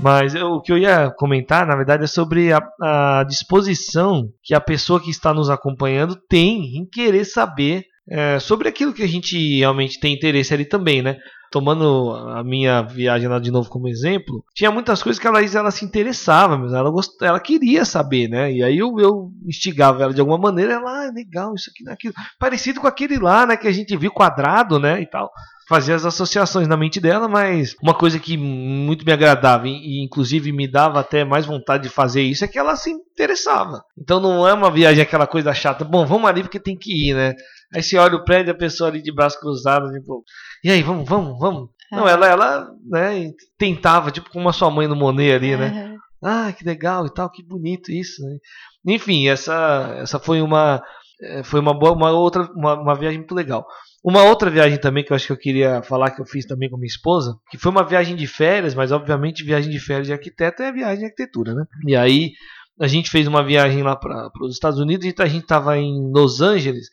Mas 0.00 0.34
eu- 0.34 0.54
o 0.54 0.60
que 0.60 0.72
eu 0.72 0.78
ia 0.78 1.10
comentar, 1.16 1.66
na 1.66 1.76
verdade, 1.76 2.04
é 2.04 2.06
sobre 2.08 2.52
a, 2.52 2.60
a 2.80 3.24
disposição 3.28 4.28
que 4.42 4.54
a 4.54 4.60
pessoa 4.60 5.00
que 5.00 5.10
está 5.10 5.32
nos 5.32 5.48
acompanhando 5.48 6.16
tem 6.28 6.76
em 6.76 6.84
querer 6.86 7.24
saber 7.24 7.84
é, 8.10 8.38
sobre 8.40 8.68
aquilo 8.68 8.92
que 8.92 9.02
a 9.02 9.06
gente 9.08 9.58
realmente 9.58 10.00
tem 10.00 10.12
interesse 10.12 10.52
ali 10.52 10.64
também, 10.64 11.02
né? 11.02 11.16
Tomando 11.52 12.14
a 12.34 12.42
minha 12.42 12.80
viagem 12.80 13.28
lá 13.28 13.38
de 13.38 13.50
novo 13.50 13.68
como 13.68 13.86
exemplo, 13.86 14.42
tinha 14.54 14.70
muitas 14.70 15.02
coisas 15.02 15.20
que 15.20 15.28
a 15.28 15.30
Laís 15.30 15.54
ela 15.54 15.70
se 15.70 15.84
interessava, 15.84 16.56
mas 16.56 16.72
ela, 16.72 16.90
gost... 16.90 17.20
ela 17.20 17.38
queria 17.38 17.84
saber, 17.84 18.26
né? 18.26 18.50
E 18.50 18.62
aí 18.62 18.78
eu, 18.78 18.98
eu 18.98 19.30
instigava 19.46 20.02
ela 20.02 20.14
de 20.14 20.20
alguma 20.20 20.38
maneira, 20.38 20.72
ela, 20.72 21.06
ah, 21.06 21.12
legal, 21.12 21.54
isso 21.54 21.70
aqui, 21.70 21.86
aquilo. 21.90 22.14
Parecido 22.38 22.80
com 22.80 22.86
aquele 22.86 23.18
lá, 23.18 23.44
né, 23.44 23.56
que 23.56 23.68
a 23.68 23.72
gente 23.72 23.94
viu 23.94 24.10
quadrado, 24.10 24.78
né, 24.78 25.02
e 25.02 25.06
tal. 25.06 25.30
Fazia 25.72 25.94
as 25.94 26.04
associações 26.04 26.68
na 26.68 26.76
mente 26.76 27.00
dela, 27.00 27.26
mas 27.26 27.74
uma 27.82 27.94
coisa 27.94 28.18
que 28.18 28.36
muito 28.36 29.06
me 29.06 29.12
agradava 29.12 29.66
e, 29.66 30.04
inclusive 30.04 30.52
me 30.52 30.68
dava 30.68 31.00
até 31.00 31.24
mais 31.24 31.46
vontade 31.46 31.84
de 31.84 31.88
fazer 31.88 32.20
isso 32.20 32.44
é 32.44 32.48
que 32.48 32.58
ela 32.58 32.76
se 32.76 32.90
interessava. 32.90 33.82
Então 33.98 34.20
não 34.20 34.46
é 34.46 34.52
uma 34.52 34.70
viagem 34.70 35.02
aquela 35.02 35.26
coisa 35.26 35.54
chata, 35.54 35.82
bom, 35.82 36.04
vamos 36.04 36.28
ali 36.28 36.42
porque 36.42 36.60
tem 36.60 36.76
que 36.76 37.08
ir, 37.08 37.14
né? 37.14 37.34
Aí 37.74 37.82
você 37.82 37.96
olha 37.96 38.16
o 38.16 38.22
prédio, 38.22 38.52
a 38.52 38.54
pessoa 38.56 38.90
ali 38.90 39.00
de 39.00 39.10
braços 39.10 39.40
cruzados, 39.40 39.90
tipo, 39.92 40.22
e 40.62 40.70
aí, 40.70 40.82
vamos, 40.82 41.08
vamos, 41.08 41.38
vamos. 41.38 41.70
Não, 41.90 42.06
ela, 42.06 42.26
ela, 42.28 42.68
né, 42.86 43.30
tentava, 43.56 44.10
tipo 44.10 44.28
como 44.30 44.50
a 44.50 44.52
sua 44.52 44.70
mãe 44.70 44.86
no 44.86 44.94
Monet 44.94 45.32
ali, 45.32 45.56
né? 45.56 45.68
Aham. 45.68 45.92
Ah, 46.22 46.52
que 46.52 46.64
legal 46.64 47.06
e 47.06 47.14
tal, 47.14 47.30
que 47.30 47.42
bonito 47.42 47.90
isso. 47.90 48.22
Né? 48.22 48.94
Enfim, 48.94 49.26
essa, 49.26 49.96
essa 50.02 50.18
foi 50.18 50.42
uma 50.42 50.82
eh, 51.22 51.42
foi 51.42 51.60
uma 51.60 51.72
boa, 51.72 51.92
uma 51.92 52.10
outra, 52.10 52.42
uma, 52.54 52.74
uma 52.74 52.94
viagem 52.94 53.20
muito 53.20 53.34
legal. 53.34 53.66
Uma 54.04 54.24
outra 54.24 54.50
viagem 54.50 54.78
também 54.78 55.04
que 55.04 55.12
eu 55.12 55.14
acho 55.14 55.26
que 55.26 55.32
eu 55.32 55.38
queria 55.38 55.82
falar 55.82 56.10
que 56.10 56.20
eu 56.20 56.26
fiz 56.26 56.44
também 56.44 56.68
com 56.68 56.76
minha 56.76 56.88
esposa, 56.88 57.36
que 57.50 57.58
foi 57.58 57.70
uma 57.70 57.84
viagem 57.84 58.16
de 58.16 58.26
férias, 58.26 58.74
mas 58.74 58.90
obviamente 58.90 59.44
viagem 59.44 59.70
de 59.70 59.78
férias 59.78 60.08
de 60.08 60.12
arquiteto 60.12 60.62
é 60.62 60.72
viagem 60.72 60.98
de 60.98 61.04
arquitetura, 61.04 61.54
né? 61.54 61.64
E 61.86 61.94
aí 61.94 62.32
a 62.80 62.88
gente 62.88 63.10
fez 63.10 63.28
uma 63.28 63.44
viagem 63.44 63.82
lá 63.82 63.94
para 63.94 64.30
os 64.40 64.54
Estados 64.54 64.80
Unidos 64.80 65.06
e 65.06 65.14
a 65.16 65.26
gente 65.26 65.42
estava 65.42 65.78
em 65.78 66.10
Los 66.12 66.40
Angeles 66.40 66.88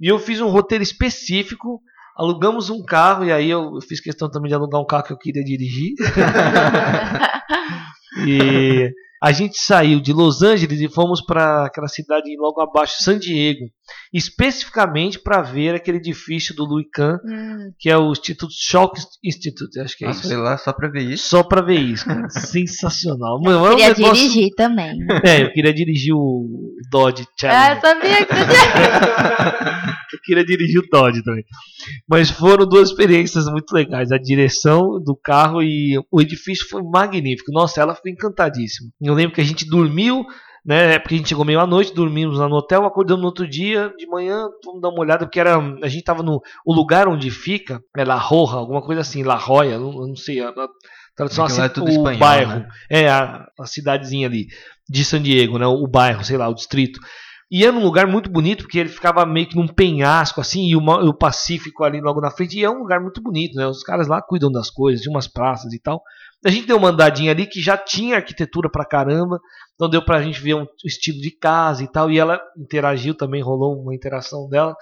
e 0.00 0.06
eu 0.06 0.18
fiz 0.18 0.40
um 0.40 0.48
roteiro 0.48 0.84
específico. 0.84 1.80
Alugamos 2.16 2.68
um 2.68 2.84
carro 2.84 3.24
e 3.24 3.32
aí 3.32 3.50
eu, 3.50 3.74
eu 3.74 3.80
fiz 3.80 3.98
questão 3.98 4.30
também 4.30 4.48
de 4.48 4.54
alugar 4.54 4.80
um 4.80 4.86
carro 4.86 5.04
que 5.04 5.12
eu 5.12 5.18
queria 5.18 5.42
dirigir. 5.42 5.94
E 8.26 8.92
a 9.22 9.32
gente 9.32 9.58
saiu 9.58 10.00
de 10.00 10.12
Los 10.12 10.42
Angeles 10.42 10.80
e 10.80 10.88
fomos 10.88 11.24
para 11.24 11.66
aquela 11.66 11.88
cidade 11.88 12.36
logo 12.36 12.60
abaixo, 12.60 13.02
San 13.02 13.18
Diego, 13.18 13.66
especificamente 14.12 15.18
para 15.18 15.42
ver 15.42 15.74
aquele 15.74 15.98
edifício 15.98 16.54
do 16.54 16.64
Louis 16.64 16.86
Kahn, 16.92 17.16
Hum, 17.24 17.72
que 17.78 17.88
é 17.90 17.96
o 17.96 18.12
Instituto 18.12 18.52
Shock 18.52 19.00
Institute, 19.24 19.78
acho 19.80 19.96
que 19.96 20.04
é 20.04 20.08
Nossa, 20.08 20.20
isso. 20.20 20.28
foi 20.28 20.36
lá 20.36 20.56
só 20.58 20.72
pra 20.72 20.88
ver 20.88 21.02
isso. 21.02 21.28
Só 21.28 21.42
pra 21.42 21.60
ver 21.62 21.78
isso, 21.80 22.04
cara. 22.04 22.28
Sensacional. 22.30 23.40
Mano, 23.42 23.66
é 23.66 23.70
um 23.72 23.76
queria 23.76 23.88
negócio- 23.94 24.14
dirigir 24.14 24.50
também. 24.56 24.98
É, 25.24 25.42
eu 25.42 25.52
queria 25.52 25.72
dirigir 25.72 26.14
o 26.14 26.48
Dodge 26.90 27.22
Ah, 27.22 27.26
Challenger. 27.40 27.76
eu 27.76 27.80
sabia 27.80 28.26
que 28.26 28.34
você 28.34 28.44
tinha. 28.44 29.92
Eu 30.12 30.18
queria 30.24 30.44
dirigir 30.44 30.78
o 30.78 30.86
Dodge 30.90 31.24
também. 31.24 31.42
Mas 32.06 32.30
foram 32.30 32.68
duas 32.68 32.90
experiências 32.90 33.46
muito 33.46 33.72
legais. 33.72 34.12
A 34.12 34.18
direção 34.18 35.02
do 35.02 35.16
carro 35.16 35.62
e 35.62 35.98
o 36.12 36.20
edifício 36.20 36.68
foi 36.68 36.82
magnífico. 36.82 37.50
Nossa, 37.50 37.80
ela 37.80 37.94
foi 37.94 38.10
encantadíssima. 38.10 38.90
Eu 39.00 39.14
lembro 39.14 39.34
que 39.34 39.40
a 39.40 39.44
gente 39.44 39.66
dormiu, 39.66 40.22
né? 40.64 40.98
Porque 40.98 41.14
a 41.14 41.18
gente 41.18 41.28
chegou 41.28 41.44
meio 41.44 41.60
à 41.60 41.66
noite, 41.66 41.94
dormimos 41.94 42.38
lá 42.38 42.48
no 42.48 42.56
hotel, 42.56 42.84
acordamos 42.84 43.20
no 43.20 43.26
outro 43.26 43.48
dia, 43.48 43.92
de 43.98 44.06
manhã, 44.06 44.48
vamos 44.64 44.80
dar 44.80 44.88
uma 44.88 45.00
olhada, 45.00 45.26
porque 45.26 45.40
era. 45.40 45.56
A 45.82 45.88
gente 45.88 46.04
tava 46.04 46.22
no. 46.22 46.40
O 46.64 46.74
lugar 46.74 47.08
onde 47.08 47.30
fica 47.30 47.82
é 47.96 48.04
La 48.04 48.16
Roja, 48.16 48.56
alguma 48.56 48.82
coisa 48.82 49.00
assim, 49.00 49.22
La 49.22 49.36
Roya, 49.36 49.78
não, 49.78 49.92
não 49.92 50.16
sei. 50.16 50.40
A, 50.40 50.48
a 50.50 50.68
tradução 51.16 51.44
lá 51.46 51.50
é 51.50 51.64
assim, 51.64 51.74
tudo 51.74 51.86
o 51.86 51.90
espanhol, 51.90 52.18
bairro. 52.18 52.60
né? 52.60 52.68
É, 52.90 53.08
a, 53.08 53.46
a 53.58 53.66
cidadezinha 53.66 54.26
ali 54.28 54.46
de 54.88 55.04
San 55.04 55.20
Diego, 55.20 55.58
né? 55.58 55.66
O 55.66 55.86
bairro, 55.86 56.24
sei 56.24 56.36
lá, 56.36 56.48
o 56.48 56.54
distrito. 56.54 57.00
E 57.50 57.66
era 57.66 57.76
um 57.76 57.82
lugar 57.82 58.06
muito 58.06 58.30
bonito, 58.30 58.62
porque 58.62 58.78
ele 58.78 58.88
ficava 58.88 59.26
meio 59.26 59.46
que 59.46 59.56
num 59.56 59.68
penhasco, 59.68 60.40
assim, 60.40 60.68
e 60.68 60.74
o, 60.74 60.80
o 60.80 61.12
Pacífico 61.12 61.84
ali 61.84 62.00
logo 62.00 62.18
na 62.18 62.30
frente. 62.30 62.58
E 62.58 62.64
é 62.64 62.70
um 62.70 62.78
lugar 62.78 62.98
muito 62.98 63.20
bonito, 63.20 63.54
né? 63.54 63.66
Os 63.66 63.82
caras 63.82 64.08
lá 64.08 64.22
cuidam 64.22 64.50
das 64.50 64.70
coisas, 64.70 65.02
de 65.02 65.10
umas 65.10 65.28
praças 65.28 65.70
e 65.74 65.78
tal. 65.78 66.02
A 66.44 66.50
gente 66.50 66.66
deu 66.66 66.76
uma 66.76 66.88
andadinha 66.88 67.30
ali 67.30 67.46
que 67.46 67.60
já 67.60 67.76
tinha 67.76 68.16
arquitetura 68.16 68.68
pra 68.70 68.84
caramba. 68.84 69.40
Então 69.74 69.88
deu 69.88 70.04
pra 70.04 70.22
gente 70.22 70.40
ver 70.40 70.54
um 70.54 70.66
estilo 70.84 71.20
de 71.20 71.30
casa 71.30 71.82
e 71.84 71.88
tal. 71.90 72.10
E 72.10 72.18
ela 72.18 72.40
interagiu 72.58 73.14
também, 73.14 73.42
rolou 73.42 73.80
uma 73.80 73.94
interação 73.94 74.48
dela. 74.48 74.74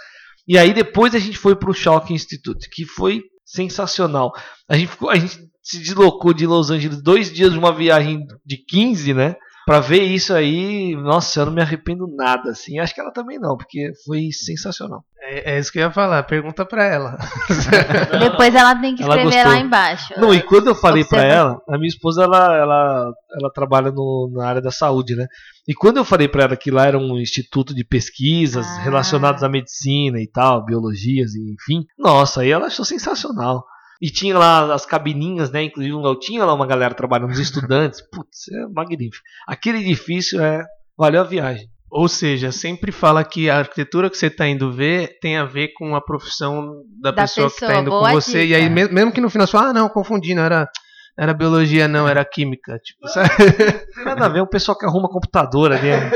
E 0.49 0.57
aí 0.57 0.73
depois 0.73 1.15
a 1.15 1.19
gente 1.19 1.39
foi 1.39 1.55
pro 1.55 1.75
Shock 1.75 2.13
Institute, 2.13 2.69
que 2.71 2.85
foi 2.85 3.23
sensacional. 3.45 4.33
A 4.69 4.77
gente, 4.77 4.89
ficou, 4.89 5.11
a 5.11 5.17
gente 5.17 5.39
se 5.63 5.79
deslocou 5.79 6.33
de 6.33 6.47
Los 6.47 6.71
Angeles 6.71 7.03
dois 7.03 7.33
dias 7.33 7.53
de 7.53 7.59
uma 7.59 7.73
viagem 7.73 8.25
de 8.45 8.57
15, 8.57 9.15
né? 9.15 9.37
Pra 9.71 9.79
ver 9.79 10.03
isso 10.03 10.35
aí, 10.35 10.97
nossa, 10.97 11.39
eu 11.39 11.47
não 11.47 11.53
me 11.53 11.63
arrependo 11.63 12.05
nada, 12.17 12.51
assim. 12.51 12.81
Acho 12.81 12.93
que 12.93 13.01
ela 13.01 13.13
também 13.13 13.39
não, 13.39 13.57
porque 13.57 13.93
foi 14.05 14.33
sensacional. 14.33 15.05
É, 15.23 15.53
é 15.55 15.59
isso 15.61 15.71
que 15.71 15.79
eu 15.79 15.83
ia 15.83 15.93
falar, 15.93 16.25
pergunta 16.25 16.67
pra 16.67 16.85
ela. 16.85 17.17
Depois 18.19 18.53
ela 18.53 18.75
tem 18.75 18.97
que 18.97 19.03
escrever 19.05 19.47
lá 19.47 19.61
embaixo. 19.61 20.13
Não, 20.17 20.35
e 20.35 20.43
quando 20.43 20.67
eu 20.67 20.75
falei 20.75 21.05
pra 21.05 21.19
Observa. 21.21 21.37
ela, 21.37 21.63
a 21.69 21.79
minha 21.79 21.87
esposa 21.87 22.25
ela, 22.25 22.57
ela, 22.57 23.13
ela 23.41 23.53
trabalha 23.55 23.93
no, 23.93 24.33
na 24.35 24.45
área 24.49 24.61
da 24.61 24.73
saúde, 24.73 25.15
né? 25.15 25.29
E 25.69 25.73
quando 25.73 25.99
eu 25.99 26.05
falei 26.05 26.27
pra 26.27 26.43
ela 26.43 26.57
que 26.57 26.73
lá 26.73 26.87
era 26.89 26.99
um 26.99 27.17
instituto 27.17 27.73
de 27.73 27.85
pesquisas 27.85 28.67
Ah. 28.67 28.83
relacionadas 28.83 29.45
à 29.45 29.49
medicina 29.49 30.19
e 30.21 30.27
tal, 30.29 30.65
biologias 30.65 31.33
e 31.37 31.55
enfim, 31.55 31.87
nossa, 31.97 32.41
aí 32.41 32.51
ela 32.51 32.67
achou 32.67 32.85
sensacional. 32.85 33.65
E 34.01 34.11
tinha 34.11 34.37
lá 34.39 34.73
as 34.75 34.87
cabininhas, 34.87 35.51
né? 35.51 35.65
Inclusive 35.65 35.95
eu 35.95 36.19
tinha 36.19 36.45
lá 36.45 36.55
uma 36.55 36.67
galera 36.67 36.95
trabalhando, 36.95 37.31
os 37.33 37.39
estudantes. 37.39 38.01
Putz, 38.11 38.49
é 38.53 38.67
magnífico. 38.75 39.23
Aquele 39.47 39.79
edifício 39.79 40.41
é. 40.41 40.65
Valeu 40.99 41.21
a 41.21 41.25
viagem. 41.25 41.67
Ou 41.91 42.09
seja, 42.09 42.53
sempre 42.53 42.93
fala 42.93 43.25
que 43.25 43.51
a 43.51 43.59
arquitetura 43.59 44.09
que 44.09 44.17
você 44.17 44.27
está 44.29 44.47
indo 44.47 44.73
ver 44.73 45.19
tem 45.21 45.37
a 45.37 45.45
ver 45.45 45.73
com 45.75 45.97
a 45.97 46.01
profissão 46.01 46.83
da, 47.01 47.11
Da 47.11 47.23
pessoa, 47.23 47.49
que 47.49 47.55
pessoa, 47.55 47.69
está 47.71 47.81
indo 47.83 47.91
com 47.91 48.11
você. 48.13 48.45
E 48.45 48.47
dica. 48.49 48.59
aí, 48.59 48.71
me- 48.71 48.89
mesmo 48.89 49.11
que 49.13 49.21
no 49.21 49.29
final 49.29 49.47
você 49.47 49.53
fala, 49.53 49.71
ah, 49.71 49.73
não, 49.73 49.89
confundi, 49.89 50.33
não 50.35 50.45
era, 50.45 50.69
era 51.19 51.35
biologia, 51.35 51.87
não, 51.87 52.09
era 52.09 52.25
química. 52.25 52.79
Tipo, 52.79 53.09
sabe? 53.09 53.29
Não 53.29 53.95
tem 53.95 54.05
nada 54.05 54.27
a 54.27 54.29
ver, 54.29 54.43
um 54.43 54.47
pessoal 54.47 54.77
que 54.77 54.87
arruma 54.87 55.09
computador 55.09 55.73
ali. 55.73 55.91
né? 55.91 56.11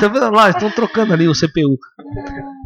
Tá 0.00 0.08
vendo 0.08 0.30
lá, 0.30 0.50
estão 0.50 0.70
trocando 0.70 1.12
ali 1.12 1.28
o 1.28 1.32
CPU. 1.32 1.78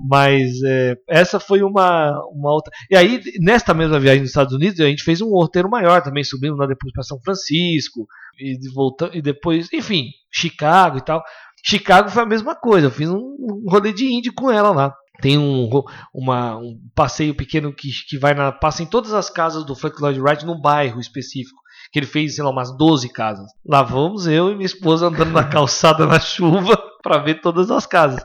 Mas 0.09 0.51
é, 0.65 0.97
essa 1.09 1.41
foi 1.41 1.63
uma, 1.63 2.13
uma 2.33 2.53
outra. 2.53 2.73
E 2.91 2.97
aí, 2.97 3.21
nesta 3.41 3.73
mesma 3.73 3.99
viagem 3.99 4.21
nos 4.21 4.31
Estados 4.31 4.55
Unidos, 4.55 4.81
a 4.81 4.87
gente 4.87 5.03
fez 5.03 5.21
um 5.21 5.31
roteiro 5.31 5.69
maior 5.71 6.03
também, 6.03 6.25
subindo 6.25 6.57
lá 6.57 6.67
depois 6.67 6.93
para 6.93 7.03
São 7.03 7.19
Francisco, 7.23 8.07
e 8.39 8.59
voltando, 8.75 9.17
e 9.17 9.23
depois, 9.23 9.69
enfim, 9.73 10.07
Chicago 10.31 10.99
e 10.99 11.01
tal. 11.03 11.23
Chicago 11.65 12.09
foi 12.09 12.23
a 12.23 12.27
mesma 12.27 12.55
coisa, 12.55 12.87
eu 12.87 12.91
fiz 12.91 13.11
um, 13.11 13.19
um 13.19 13.71
rolê 13.71 13.93
de 13.93 14.07
índio 14.07 14.33
com 14.35 14.51
ela 14.51 14.71
lá. 14.71 14.95
Tem 15.21 15.39
um, 15.39 15.69
uma, 16.13 16.57
um 16.57 16.79
passeio 16.95 17.35
pequeno 17.35 17.73
que, 17.73 17.91
que 18.09 18.19
vai 18.19 18.35
na, 18.35 18.53
passa 18.53 18.83
em 18.83 18.87
todas 18.87 19.13
as 19.13 19.31
casas 19.31 19.65
do 19.65 19.75
Frank 19.75 20.01
Lloyd 20.01 20.21
Wright 20.21 20.45
num 20.45 20.61
bairro 20.61 21.01
específico. 21.01 21.61
Que 21.93 21.99
ele 21.99 22.07
fez, 22.07 22.37
sei 22.37 22.45
lá, 22.45 22.51
umas 22.51 22.77
12 22.77 23.09
casas. 23.13 23.51
Lá 23.67 23.83
vamos 23.83 24.27
eu 24.27 24.51
e 24.51 24.55
minha 24.55 24.67
esposa 24.67 25.07
andando 25.07 25.33
na 25.33 25.45
calçada 25.49 26.07
na 26.07 26.21
chuva 26.21 26.81
para 27.03 27.19
ver 27.19 27.41
todas 27.41 27.71
as 27.71 27.87
casas. 27.87 28.25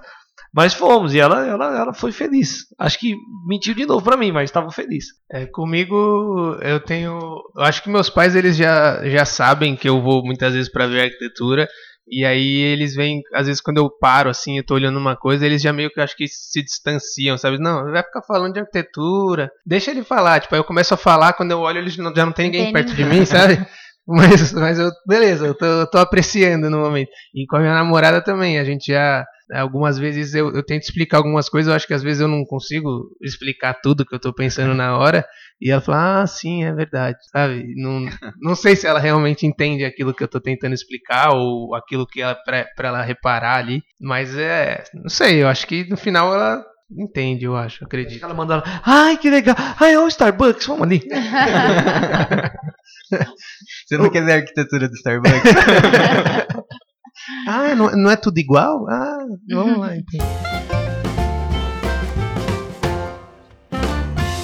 Mas 0.56 0.74
fomos 0.74 1.14
e 1.14 1.20
ela, 1.20 1.46
ela, 1.46 1.78
ela 1.78 1.94
foi 1.94 2.14
feliz. 2.14 2.66
Acho 2.80 2.98
que 2.98 3.14
mentiu 3.46 3.74
de 3.74 3.86
novo 3.86 4.02
para 4.02 4.16
mim, 4.16 4.32
mas 4.32 4.46
estava 4.46 4.72
feliz. 4.72 5.08
É, 5.30 5.46
comigo 5.46 6.58
eu 6.62 6.80
tenho, 6.80 7.42
acho 7.58 7.84
que 7.84 7.90
meus 7.90 8.10
pais 8.10 8.38
eles 8.38 8.56
já, 8.56 9.06
já 9.06 9.26
sabem 9.26 9.76
que 9.76 9.90
eu 9.90 10.02
vou 10.02 10.24
muitas 10.24 10.54
vezes 10.54 10.72
para 10.72 10.88
ver 10.88 11.02
arquitetura 11.02 11.68
e 12.08 12.24
aí 12.24 12.62
eles 12.62 12.94
vêm, 12.96 13.22
às 13.34 13.48
vezes 13.48 13.62
quando 13.62 13.78
eu 13.78 13.90
paro 13.90 14.30
assim, 14.30 14.58
eu 14.58 14.64
tô 14.64 14.76
olhando 14.76 15.00
uma 15.00 15.16
coisa, 15.16 15.46
eles 15.46 15.62
já 15.62 15.74
meio 15.74 15.90
que 15.90 16.00
acho 16.00 16.16
que 16.16 16.28
se 16.28 16.62
distanciam, 16.62 17.38
sabe? 17.38 17.58
Não, 17.58 17.92
vai 17.92 18.04
ficar 18.04 18.22
falando 18.22 18.54
de 18.54 18.60
arquitetura, 18.60 19.52
deixa 19.66 19.92
ele 19.92 20.04
falar. 20.04 20.40
Tipo, 20.40 20.56
aí 20.56 20.60
eu 20.60 20.66
começo 20.66 20.94
a 20.94 20.98
falar, 20.98 21.34
quando 21.34 21.52
eu 21.52 21.60
olho, 21.60 21.80
eles 21.80 21.98
não, 21.98 22.14
já 22.16 22.26
não 22.26 22.34
tem 22.34 22.46
ninguém 22.46 22.72
perto 22.72 22.94
de 22.94 23.04
mim, 23.04 23.26
sabe? 23.26 23.66
Mas, 24.08 24.54
mas 24.54 24.78
eu, 24.78 24.92
beleza, 25.08 25.48
eu 25.48 25.56
tô, 25.56 25.66
eu 25.66 25.90
tô, 25.90 25.98
apreciando 25.98 26.70
no 26.70 26.80
momento. 26.80 27.10
E 27.34 27.46
com 27.48 27.58
a 27.58 27.60
minha 27.60 27.74
namorada 27.74 28.22
também, 28.22 28.60
a 28.60 28.64
gente 28.64 28.92
já. 28.92 29.26
Algumas 29.54 30.00
vezes 30.00 30.34
eu, 30.34 30.52
eu 30.56 30.64
tento 30.64 30.84
explicar 30.84 31.18
algumas 31.18 31.48
coisas, 31.50 31.70
eu 31.70 31.76
acho 31.76 31.86
que 31.86 31.94
às 31.94 32.02
vezes 32.02 32.20
eu 32.20 32.28
não 32.28 32.44
consigo 32.44 33.10
explicar 33.22 33.76
tudo 33.76 34.06
que 34.06 34.14
eu 34.16 34.20
tô 34.20 34.34
pensando 34.34 34.74
na 34.74 34.98
hora. 34.98 35.26
E 35.62 35.72
ela 35.72 35.82
fala, 35.82 36.22
ah, 36.22 36.28
sim, 36.28 36.64
é 36.64 36.74
verdade, 36.74 37.18
sabe? 37.32 37.64
Não, 37.76 38.06
não 38.42 38.56
sei 38.56 38.76
se 38.76 38.88
ela 38.88 39.00
realmente 39.00 39.46
entende 39.46 39.86
aquilo 39.86 40.14
que 40.14 40.24
eu 40.24 40.28
tô 40.28 40.42
tentando 40.42 40.74
explicar 40.74 41.34
ou 41.34 41.74
aquilo 41.76 42.06
que 42.06 42.22
ela, 42.22 42.36
pra, 42.36 42.66
pra 42.76 42.88
ela 42.90 43.02
reparar 43.04 43.58
ali. 43.58 43.82
Mas 44.02 44.36
é, 44.36 44.84
não 44.94 45.10
sei, 45.10 45.44
eu 45.44 45.48
acho 45.48 45.66
que 45.66 45.88
no 45.88 45.96
final 45.96 46.34
ela 46.34 46.64
entende, 46.92 47.46
eu 47.46 47.56
acho, 47.56 47.86
acredito. 47.86 48.24
Ela 48.24 48.34
manda, 48.34 48.64
ai, 48.84 49.18
que 49.18 49.30
legal, 49.30 49.56
ai, 49.80 49.94
é 49.94 50.00
o 50.00 50.08
Starbucks, 50.08 50.66
vamos 50.66 50.84
ali. 50.84 51.02
Você 53.88 53.98
não 53.98 54.10
quer 54.10 54.24
ver 54.24 54.32
a 54.32 54.36
arquitetura 54.36 54.88
do 54.88 54.96
Starbucks? 54.96 55.42
ah, 57.48 57.76
não, 57.76 57.92
não, 57.92 58.10
é 58.10 58.16
tudo 58.16 58.38
igual? 58.38 58.88
Ah, 58.90 59.26
vamos 59.50 59.80
lá 59.80 59.96
então. 59.96 60.26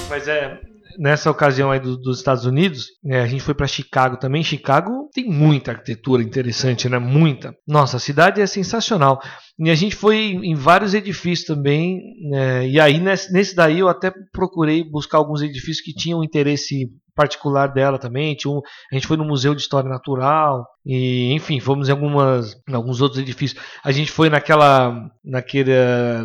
Mas 0.08 0.28
é, 0.28 0.60
nessa 0.98 1.30
ocasião 1.30 1.70
aí 1.70 1.80
do, 1.80 1.96
dos 1.96 2.18
Estados 2.18 2.44
Unidos, 2.44 2.86
né, 3.02 3.20
a 3.20 3.26
gente 3.26 3.42
foi 3.42 3.54
para 3.54 3.66
Chicago 3.66 4.16
também. 4.16 4.42
Chicago 4.42 5.08
tem 5.12 5.28
muita 5.28 5.72
arquitetura 5.72 6.22
interessante, 6.22 6.88
né? 6.88 6.98
Muita. 6.98 7.54
Nossa, 7.66 7.96
a 7.96 8.00
cidade 8.00 8.40
é 8.40 8.46
sensacional. 8.46 9.20
E 9.58 9.70
a 9.70 9.74
gente 9.74 9.94
foi 9.94 10.38
em 10.42 10.54
vários 10.54 10.94
edifícios 10.94 11.46
também. 11.46 12.00
Né, 12.30 12.68
e 12.68 12.80
aí 12.80 12.98
nesse, 12.98 13.32
nesse 13.32 13.54
daí 13.54 13.78
eu 13.78 13.88
até 13.88 14.12
procurei 14.32 14.84
buscar 14.84 15.18
alguns 15.18 15.42
edifícios 15.42 15.80
que 15.80 15.94
tinham 15.94 16.24
interesse 16.24 16.90
particular 17.14 17.68
dela 17.68 17.98
também. 17.98 18.36
Um, 18.46 18.60
a 18.90 18.94
gente 18.94 19.06
foi 19.06 19.16
no 19.16 19.24
Museu 19.24 19.54
de 19.54 19.60
História 19.60 19.88
Natural 19.88 20.66
e, 20.84 21.32
enfim, 21.32 21.60
fomos 21.60 21.88
em 21.88 21.92
algumas, 21.92 22.60
em 22.68 22.74
alguns 22.74 23.00
outros 23.00 23.20
edifícios. 23.20 23.62
A 23.84 23.92
gente 23.92 24.10
foi 24.10 24.28
naquela, 24.28 25.10
naquele, 25.24 25.72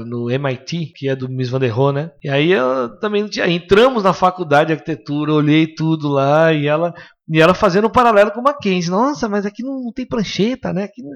no 0.06 0.32
MIT, 0.32 0.93
que 0.96 1.08
é 1.08 1.15
do 1.15 1.30
Miss 1.30 1.50
Van 1.50 1.60
der 1.60 1.70
Rohe, 1.70 1.93
né? 1.93 2.12
E 2.24 2.30
aí 2.30 2.52
eu 2.52 2.89
também 3.00 3.30
entramos 3.48 4.04
na 4.04 4.13
faculdade 4.13 4.67
de 4.67 4.74
arquitetura, 4.74 5.34
olhei 5.34 5.67
tudo 5.67 6.08
lá 6.08 6.52
e 6.52 6.67
ela 6.67 6.93
e 7.30 7.41
ela 7.41 7.54
fazendo 7.54 7.88
um 7.88 7.91
paralelo 7.91 8.32
com 8.32 8.39
o 8.39 8.43
Mackenzie. 8.43 8.89
Nossa, 8.89 9.28
mas 9.28 9.46
aqui 9.46 9.62
não, 9.62 9.91
tem 9.93 10.06
prancheta, 10.06 10.72
né? 10.72 10.86
Aqui 10.86 11.04
não, 11.04 11.12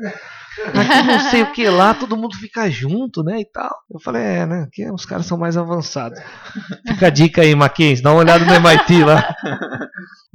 aqui 0.81 1.07
não 1.07 1.19
sei 1.31 1.41
o 1.41 1.51
que 1.53 1.69
lá, 1.69 1.93
todo 1.93 2.17
mundo 2.17 2.35
fica 2.35 2.69
junto, 2.69 3.23
né? 3.23 3.39
E 3.39 3.45
tal. 3.45 3.73
Eu 3.89 3.99
falei, 4.01 4.21
é, 4.21 4.45
né? 4.45 4.63
Aqui 4.63 4.91
os 4.91 5.05
caras 5.05 5.25
são 5.25 5.37
mais 5.37 5.55
avançados. 5.55 6.19
Fica 6.85 7.07
a 7.07 7.09
dica 7.09 7.41
aí, 7.41 7.55
Mackenzie, 7.55 8.03
dá 8.03 8.11
uma 8.11 8.19
olhada 8.19 8.43
no 8.43 8.53
MIT 8.53 9.03
lá. 9.05 9.33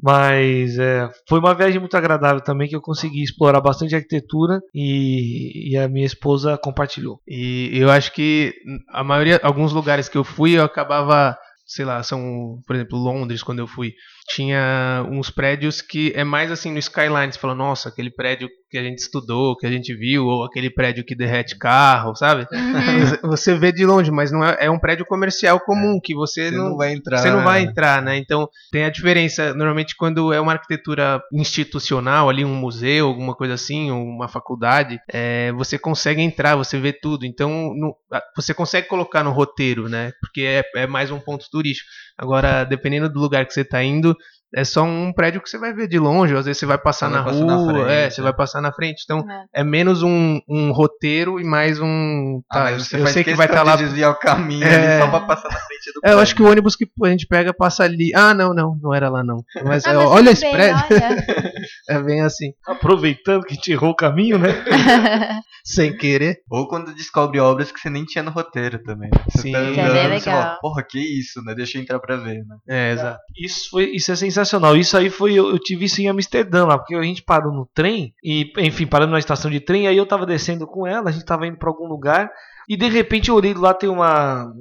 Mas 0.03 0.79
é, 0.79 1.09
foi 1.29 1.39
uma 1.39 1.55
viagem 1.55 1.81
muito 1.81 1.97
agradável 1.97 2.41
também, 2.43 2.69
que 2.69 2.77
eu 2.77 2.83
consegui 2.83 3.23
explorar 3.23 3.61
bastante 3.61 3.95
arquitetura 3.95 4.61
e, 4.75 5.73
e 5.73 5.77
a 5.77 5.89
minha 5.89 6.05
esposa 6.05 6.59
compartilhou. 6.59 7.21
E 7.27 7.71
eu 7.73 7.91
acho 7.91 8.13
que 8.13 8.55
a 8.91 9.03
maioria, 9.03 9.41
alguns 9.43 9.73
lugares 9.73 10.09
que 10.09 10.19
eu 10.19 10.25
fui, 10.25 10.59
eu 10.59 10.65
acabava 10.65 11.37
sei 11.67 11.85
lá, 11.85 12.03
são, 12.03 12.63
por 12.65 12.77
exemplo, 12.77 12.97
Londres, 12.97 13.43
quando 13.43 13.59
eu 13.59 13.67
fui, 13.67 13.93
tinha 14.27 15.07
uns 15.11 15.31
prédios 15.31 15.81
que 15.81 16.12
é 16.15 16.25
mais 16.25 16.51
assim 16.51 16.73
no 16.73 16.79
skyline, 16.79 17.33
você 17.33 17.39
fala, 17.39 17.55
nossa, 17.55 17.89
aquele 17.89 18.11
prédio 18.11 18.49
que 18.69 18.77
a 18.77 18.83
gente 18.83 18.99
estudou, 18.99 19.57
que 19.57 19.67
a 19.67 19.71
gente 19.71 19.95
viu, 19.95 20.25
ou 20.27 20.45
aquele 20.45 20.69
prédio 20.69 21.05
que 21.05 21.15
derrete 21.15 21.57
carro, 21.57 22.15
sabe? 22.17 22.47
Uhum. 22.53 23.31
Você 23.31 23.55
vê 23.55 23.71
de 23.71 23.87
longe, 23.87 24.11
mas 24.11 24.33
não 24.33 24.45
é, 24.45 24.57
é 24.61 24.71
um 24.71 24.79
prédio 24.79 25.07
comercial 25.07 25.61
comum 25.61 26.01
que 26.03 26.15
você, 26.15 26.51
você 26.51 26.57
não, 26.57 26.71
não, 26.71 26.77
vai 26.77 26.93
entrar. 26.93 27.19
Você 27.19 27.31
não 27.31 27.45
vai 27.45 27.62
entrar, 27.62 28.03
né? 28.03 28.17
Então 28.17 28.49
tem 28.73 28.85
a 28.85 28.91
diferença. 28.91 29.55
Normalmente 29.55 29.97
quando 29.97 30.33
é 30.33 30.41
uma 30.41 30.53
arquitetura 30.53 31.23
institucional, 31.33 32.29
ali 32.29 32.45
um 32.45 32.55
museu, 32.55 33.07
alguma 33.07 33.35
coisa 33.35 33.55
assim, 33.55 33.91
ou 33.91 34.03
uma 34.03 34.29
faculdade, 34.29 34.99
é, 35.12 35.53
você 35.53 35.79
consegue 35.79 36.21
entrar, 36.21 36.57
você 36.57 36.79
vê 36.79 36.93
tudo. 36.93 37.25
Então 37.25 37.73
no, 37.75 37.97
você 38.35 38.53
consegue 38.53 38.89
colocar 38.89 39.23
no 39.23 39.31
roteiro, 39.31 39.89
né? 39.89 40.12
Porque 40.21 40.43
é, 40.43 40.83
é 40.83 40.87
mais 40.87 41.11
um 41.11 41.21
ponto 41.21 41.47
turístico. 41.51 41.89
Agora, 42.19 42.65
dependendo 42.65 43.11
do 43.11 43.21
lugar 43.21 43.45
que 43.45 43.53
você 43.53 43.61
está 43.61 43.83
indo, 43.83 44.15
é 44.55 44.65
só 44.65 44.85
um 44.85 45.13
prédio 45.13 45.41
que 45.41 45.51
você 45.51 45.59
vai 45.59 45.73
ver 45.73 45.89
de 45.89 45.99
longe, 45.99 46.33
ou 46.33 46.39
às 46.39 46.47
vezes 46.47 46.59
você 46.59 46.67
vai 46.67 46.79
passar 46.79 47.09
você 47.09 47.17
na 47.17 47.23
vai 47.23 47.35
rua, 47.35 47.47
passar 47.47 47.57
na 47.57 47.73
frente, 47.73 47.91
é, 47.91 48.11
você 48.11 48.23
vai 48.23 48.33
passar 48.33 48.61
na 48.61 48.73
frente. 48.73 49.03
Então 49.05 49.19
é, 49.55 49.61
é 49.61 49.65
menos 49.65 50.03
um, 50.03 50.41
um, 50.49 50.73
roteiro 50.73 51.41
e 51.41 51.45
mais 51.45 51.81
um. 51.81 52.41
Tá, 52.51 52.67
ah, 52.67 52.73
eu 52.73 52.81
sei 52.81 53.25
que 53.25 53.35
vai 53.35 53.47
estar 53.47 53.59
tá 53.59 53.63
lá. 53.63 53.77
desviar 53.77 54.11
o 54.11 54.19
caminho 54.19 54.65
é... 54.65 55.01
só 55.01 55.09
pra 55.09 55.21
passar 55.21 55.49
na 55.49 55.59
frente 55.59 55.93
do 55.95 56.01
é, 56.05 56.13
Eu 56.13 56.21
acho 56.21 56.35
que 56.35 56.43
o 56.43 56.51
ônibus 56.51 56.77
que 56.77 56.89
a 57.05 57.09
gente 57.09 57.27
pega 57.27 57.53
passa 57.53 57.85
ali. 57.85 58.13
Ah, 58.15 58.33
não, 58.33 58.55
não, 58.55 58.79
não 58.81 58.95
era 58.95 59.09
lá 59.09 59.23
não. 59.23 59.45
Mas, 59.65 59.85
ah, 59.85 59.95
mas 59.95 60.07
olha 60.07 60.31
esse 60.31 60.43
bem, 60.43 60.53
prédio. 60.53 60.85
Olha. 60.91 61.25
é 61.91 62.03
bem 62.03 62.21
assim. 62.23 62.53
Aproveitando 62.67 63.43
que 63.43 63.53
a 63.53 63.57
gente 63.57 63.73
errou 63.73 63.91
o 63.91 63.97
caminho, 63.97 64.39
né? 64.39 64.49
Sem 65.65 65.97
querer. 65.97 66.39
Ou 66.49 66.69
quando 66.69 66.95
descobre 66.95 67.41
obras 67.41 67.73
que 67.73 67.81
você 67.81 67.91
nem 67.91 68.05
tinha 68.05 68.23
no 68.23 68.31
roteiro 68.31 68.81
também. 68.85 69.11
Você 69.29 69.43
Sim, 69.43 69.53
tá 69.53 69.59
andando, 69.59 69.79
é 69.81 69.93
bem 69.93 70.09
legal. 70.09 70.21
Fala, 70.21 70.59
Porra, 70.61 70.83
que 70.89 70.99
isso, 70.99 71.43
né? 71.43 71.55
Deixa 71.57 71.77
eu 71.77 71.83
entrar 71.83 71.99
pra 71.99 72.17
ver, 72.17 72.45
né? 72.45 72.57
É, 72.69 72.93
exato. 72.93 73.19
Isso, 73.37 73.71
foi, 73.71 73.91
isso 73.91 74.13
é 74.13 74.17
sensacional 74.17 74.36
sensacional. 74.37 74.77
Isso 74.77 74.96
aí 74.96 75.11
foi. 75.11 75.35
Eu, 75.35 75.51
eu, 75.51 75.59
tive 75.59 75.87
isso 75.87 76.01
em 76.01 76.09
Amsterdã 76.09 76.66
lá, 76.66 76.79
porque 76.79 76.94
a 76.94 77.03
gente 77.03 77.22
parou 77.22 77.53
no 77.53 77.66
trem, 77.75 78.14
e, 78.22 78.53
enfim, 78.59 78.87
parando 78.87 79.12
na 79.12 79.18
estação 79.18 79.51
de 79.51 79.61
trem, 79.61 79.88
aí 79.88 79.96
eu 79.96 80.07
tava 80.07 80.27
descendo 80.27 80.66
com 80.66 80.87
ela, 80.87 81.09
a 81.09 81.12
gente 81.12 81.25
tava 81.25 81.46
indo 81.46 81.59
para 81.59 81.68
algum 81.68 81.87
lugar, 81.87 82.31
e 82.68 82.77
de 82.77 82.88
repente 82.88 83.29
eu 83.29 83.35
olhei 83.35 83.55
lá, 83.55 83.75
tem 83.75 83.88
uma. 83.88 84.53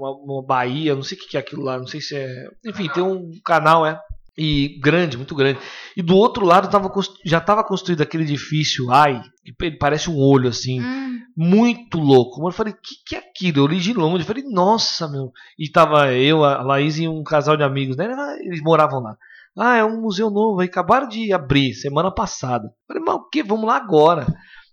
Uma, 0.00 0.12
uma 0.12 0.42
baía, 0.42 0.94
não 0.94 1.02
sei 1.02 1.18
o 1.18 1.20
que 1.20 1.36
é 1.36 1.40
aquilo 1.40 1.62
lá, 1.62 1.76
não 1.76 1.86
sei 1.86 2.00
se 2.00 2.16
é. 2.16 2.46
Enfim, 2.64 2.88
tem 2.88 3.02
um 3.02 3.30
canal, 3.44 3.84
é 3.84 4.00
e 4.38 4.78
grande, 4.80 5.18
muito 5.18 5.34
grande. 5.34 5.58
E 5.94 6.00
do 6.00 6.16
outro 6.16 6.46
lado 6.46 6.70
tava, 6.70 6.90
já 7.26 7.36
estava 7.36 7.62
construído 7.62 8.00
aquele 8.00 8.22
edifício, 8.22 8.90
ai, 8.90 9.20
que 9.44 9.70
parece 9.72 10.08
um 10.08 10.16
olho 10.16 10.48
assim, 10.48 10.80
hum. 10.80 11.19
Muito 11.36 11.98
louco. 11.98 12.46
Eu 12.46 12.52
falei, 12.52 12.72
o 12.72 12.76
que, 12.76 12.94
que 13.06 13.16
é 13.16 13.18
aquilo? 13.18 13.58
Eu 13.58 13.66
li 13.66 13.78
de 13.78 13.92
longe, 13.92 14.22
eu 14.22 14.26
falei, 14.26 14.44
nossa, 14.44 15.08
meu. 15.08 15.32
E 15.58 15.70
tava 15.70 16.12
eu, 16.12 16.44
a 16.44 16.62
Laís 16.62 16.98
e 16.98 17.08
um 17.08 17.22
casal 17.22 17.56
de 17.56 17.62
amigos, 17.62 17.96
né? 17.96 18.06
Eles 18.40 18.62
moravam 18.62 19.00
lá. 19.00 19.16
Ah, 19.58 19.76
é 19.76 19.84
um 19.84 20.00
museu 20.00 20.30
novo, 20.30 20.60
aí 20.60 20.68
acabaram 20.68 21.08
de 21.08 21.32
abrir 21.32 21.74
semana 21.74 22.10
passada. 22.10 22.66
Eu 22.66 22.72
falei, 22.86 23.02
mas 23.04 23.16
o 23.16 23.28
que? 23.28 23.42
Vamos 23.42 23.66
lá 23.66 23.76
agora. 23.76 24.26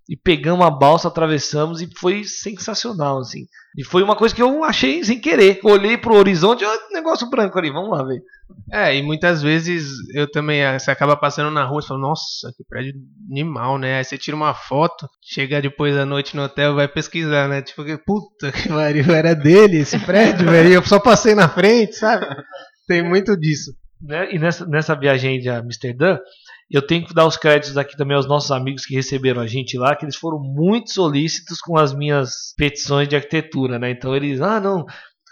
E 0.10 0.15
pegamos 0.15 0.65
a 0.65 0.70
balsa, 0.70 1.08
atravessamos 1.08 1.82
e 1.82 1.89
foi 1.98 2.24
sensacional, 2.24 3.20
assim. 3.20 3.46
E 3.78 3.84
foi 3.84 4.02
uma 4.02 4.15
coisa 4.15 4.34
que 4.34 4.41
eu 4.41 4.63
achei 4.63 5.04
sem 5.04 5.20
querer. 5.20 5.60
Olhei 5.63 5.98
pro 5.98 6.15
horizonte, 6.15 6.63
olha 6.63 6.80
negócio 6.91 7.30
branco 7.30 7.60
ali, 7.60 7.70
vamos 7.70 7.91
lá 7.91 8.04
ver. 8.04 8.22
É, 8.72 8.96
e 8.96 9.04
muitas 9.04 9.41
vezes 9.41 9.91
eu 10.15 10.30
também, 10.30 10.62
eh, 10.62 10.80
você 10.80 10.89
acaba 10.89 11.15
passando 11.15 11.52
na 11.52 11.65
rua 11.65 11.82
e 11.84 11.88
fala, 11.88 12.00
nossa, 12.00 12.52
que 12.56 12.63
prédio 12.63 12.93
animal, 13.30 13.78
né? 13.78 13.98
Aí 13.98 14.04
você 14.04 14.17
tira 14.17 14.36
uma 14.36 14.54
foto, 14.54 15.08
chega 15.22 15.62
depois 15.62 15.93
da 15.93 16.06
noite 16.06 16.36
no 16.36 16.43
hotel 16.43 16.76
vai 16.76 16.88
pesquisar, 16.88 17.48
né? 17.48 17.62
Tipo, 17.62 17.84
puta 18.06 18.52
que 18.52 18.70
pariu, 18.70 19.13
era 19.13 19.36
dele 19.36 19.78
esse 19.80 20.00
prédio, 20.00 20.48
velho. 20.50 20.74
Eu 20.74 20.84
só 20.84 21.00
passei 21.00 21.36
na 21.36 21.50
frente, 21.50 21.96
sabe? 21.96 22.26
Tem 22.88 23.04
muito 23.04 23.38
disso. 23.38 23.74
Né? 24.02 24.34
E 24.34 24.39
nessa, 24.39 24.65
nessa 24.65 24.96
viagem 24.96 25.39
de 25.39 25.50
Amsterdã, 25.50 26.17
eu 26.69 26.82
tenho 26.82 27.06
que 27.06 27.13
dar 27.13 27.25
os 27.25 27.38
créditos 27.38 27.77
aqui 27.77 27.95
também 27.95 28.15
aos 28.15 28.27
nossos 28.27 28.51
amigos 28.51 28.86
que 28.86 28.95
receberam 28.95 29.41
a 29.41 29.47
gente 29.47 29.77
lá, 29.77 29.95
que 29.95 30.03
eles 30.03 30.15
foram 30.15 30.39
muito 30.39 30.91
solícitos 30.91 31.62
com 31.62 31.77
as 31.77 31.93
minhas 31.93 32.53
petições 32.58 33.08
de 33.08 33.15
arquitetura, 33.15 33.80
né? 33.80 33.91
Então 33.91 34.13
eles, 34.13 34.41
ah, 34.41 34.60
não, 34.60 34.86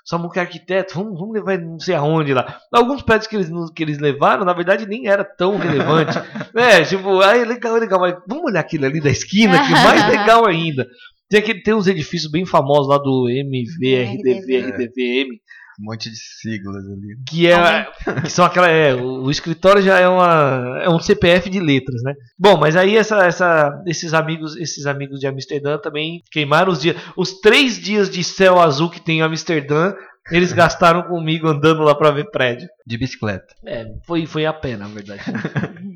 somos 0.05 0.31
que 0.31 0.39
arquiteto, 0.39 0.93
vamos, 0.95 1.19
vamos 1.19 1.33
levar 1.33 1.59
não 1.59 1.79
sei 1.79 1.95
aonde 1.95 2.33
lá. 2.33 2.59
Alguns 2.71 3.01
prédios 3.01 3.27
que 3.27 3.35
eles, 3.35 3.49
que 3.75 3.83
eles 3.83 3.99
levaram, 3.99 4.45
na 4.45 4.53
verdade, 4.53 4.85
nem 4.85 5.07
era 5.07 5.25
tão 5.25 5.57
relevante. 5.57 6.17
é, 6.55 6.83
tipo, 6.83 7.19
ah, 7.19 7.37
é 7.37 7.43
legal, 7.43 7.75
é 7.75 7.79
legal, 7.81 7.99
mas 7.99 8.15
vamos 8.27 8.45
olhar 8.45 8.61
aquilo 8.61 8.85
ali 8.85 9.01
da 9.01 9.09
esquina, 9.09 9.61
que 9.65 9.71
mais 9.71 10.07
legal 10.07 10.47
ainda. 10.47 10.87
Tem, 11.29 11.39
aquele, 11.39 11.61
tem 11.63 11.73
uns 11.73 11.87
edifícios 11.87 12.31
bem 12.31 12.45
famosos 12.45 12.87
lá 12.87 12.97
do 12.97 13.27
MV, 13.27 14.03
RDV, 14.03 14.61
RDVM 14.61 15.39
Um 15.79 15.91
monte 15.91 16.09
de 16.09 16.15
siglas 16.15 16.85
ali. 16.85 17.17
que 17.27 17.47
é 17.47 17.87
que 18.21 18.29
são 18.29 18.45
aquela 18.45 18.69
é, 18.69 18.93
o, 18.93 19.29
escritório 19.29 19.81
já 19.81 19.99
é 19.99 20.07
uma 20.07 20.79
é 20.81 20.89
um 20.89 20.99
CPF 20.99 21.49
de 21.49 21.59
letras, 21.59 22.01
né? 22.03 22.13
Bom, 22.39 22.57
mas 22.57 22.75
aí 22.75 22.95
essa, 22.95 23.25
essa 23.25 23.83
esses 23.85 24.13
amigos 24.13 24.55
esses 24.55 24.85
amigos 24.85 25.19
de 25.19 25.27
Amsterdã 25.27 25.77
também 25.77 26.21
queimaram 26.31 26.71
os 26.71 26.81
dias, 26.81 26.95
os 27.17 27.39
três 27.39 27.77
dias 27.77 28.09
de 28.09 28.23
céu 28.23 28.59
azul 28.59 28.89
que 28.89 29.01
tem 29.01 29.19
em 29.19 29.21
Amsterdã, 29.21 29.93
eles 30.31 30.51
gastaram 30.53 31.03
comigo 31.03 31.47
andando 31.47 31.83
lá 31.83 31.93
pra 31.93 32.11
ver 32.11 32.29
prédio. 32.31 32.67
De 32.85 32.97
bicicleta. 32.97 33.53
É, 33.65 33.85
foi 34.05 34.25
foi 34.25 34.45
a 34.45 34.53
pé 34.53 34.77
na 34.77 34.87
verdade. 34.87 35.21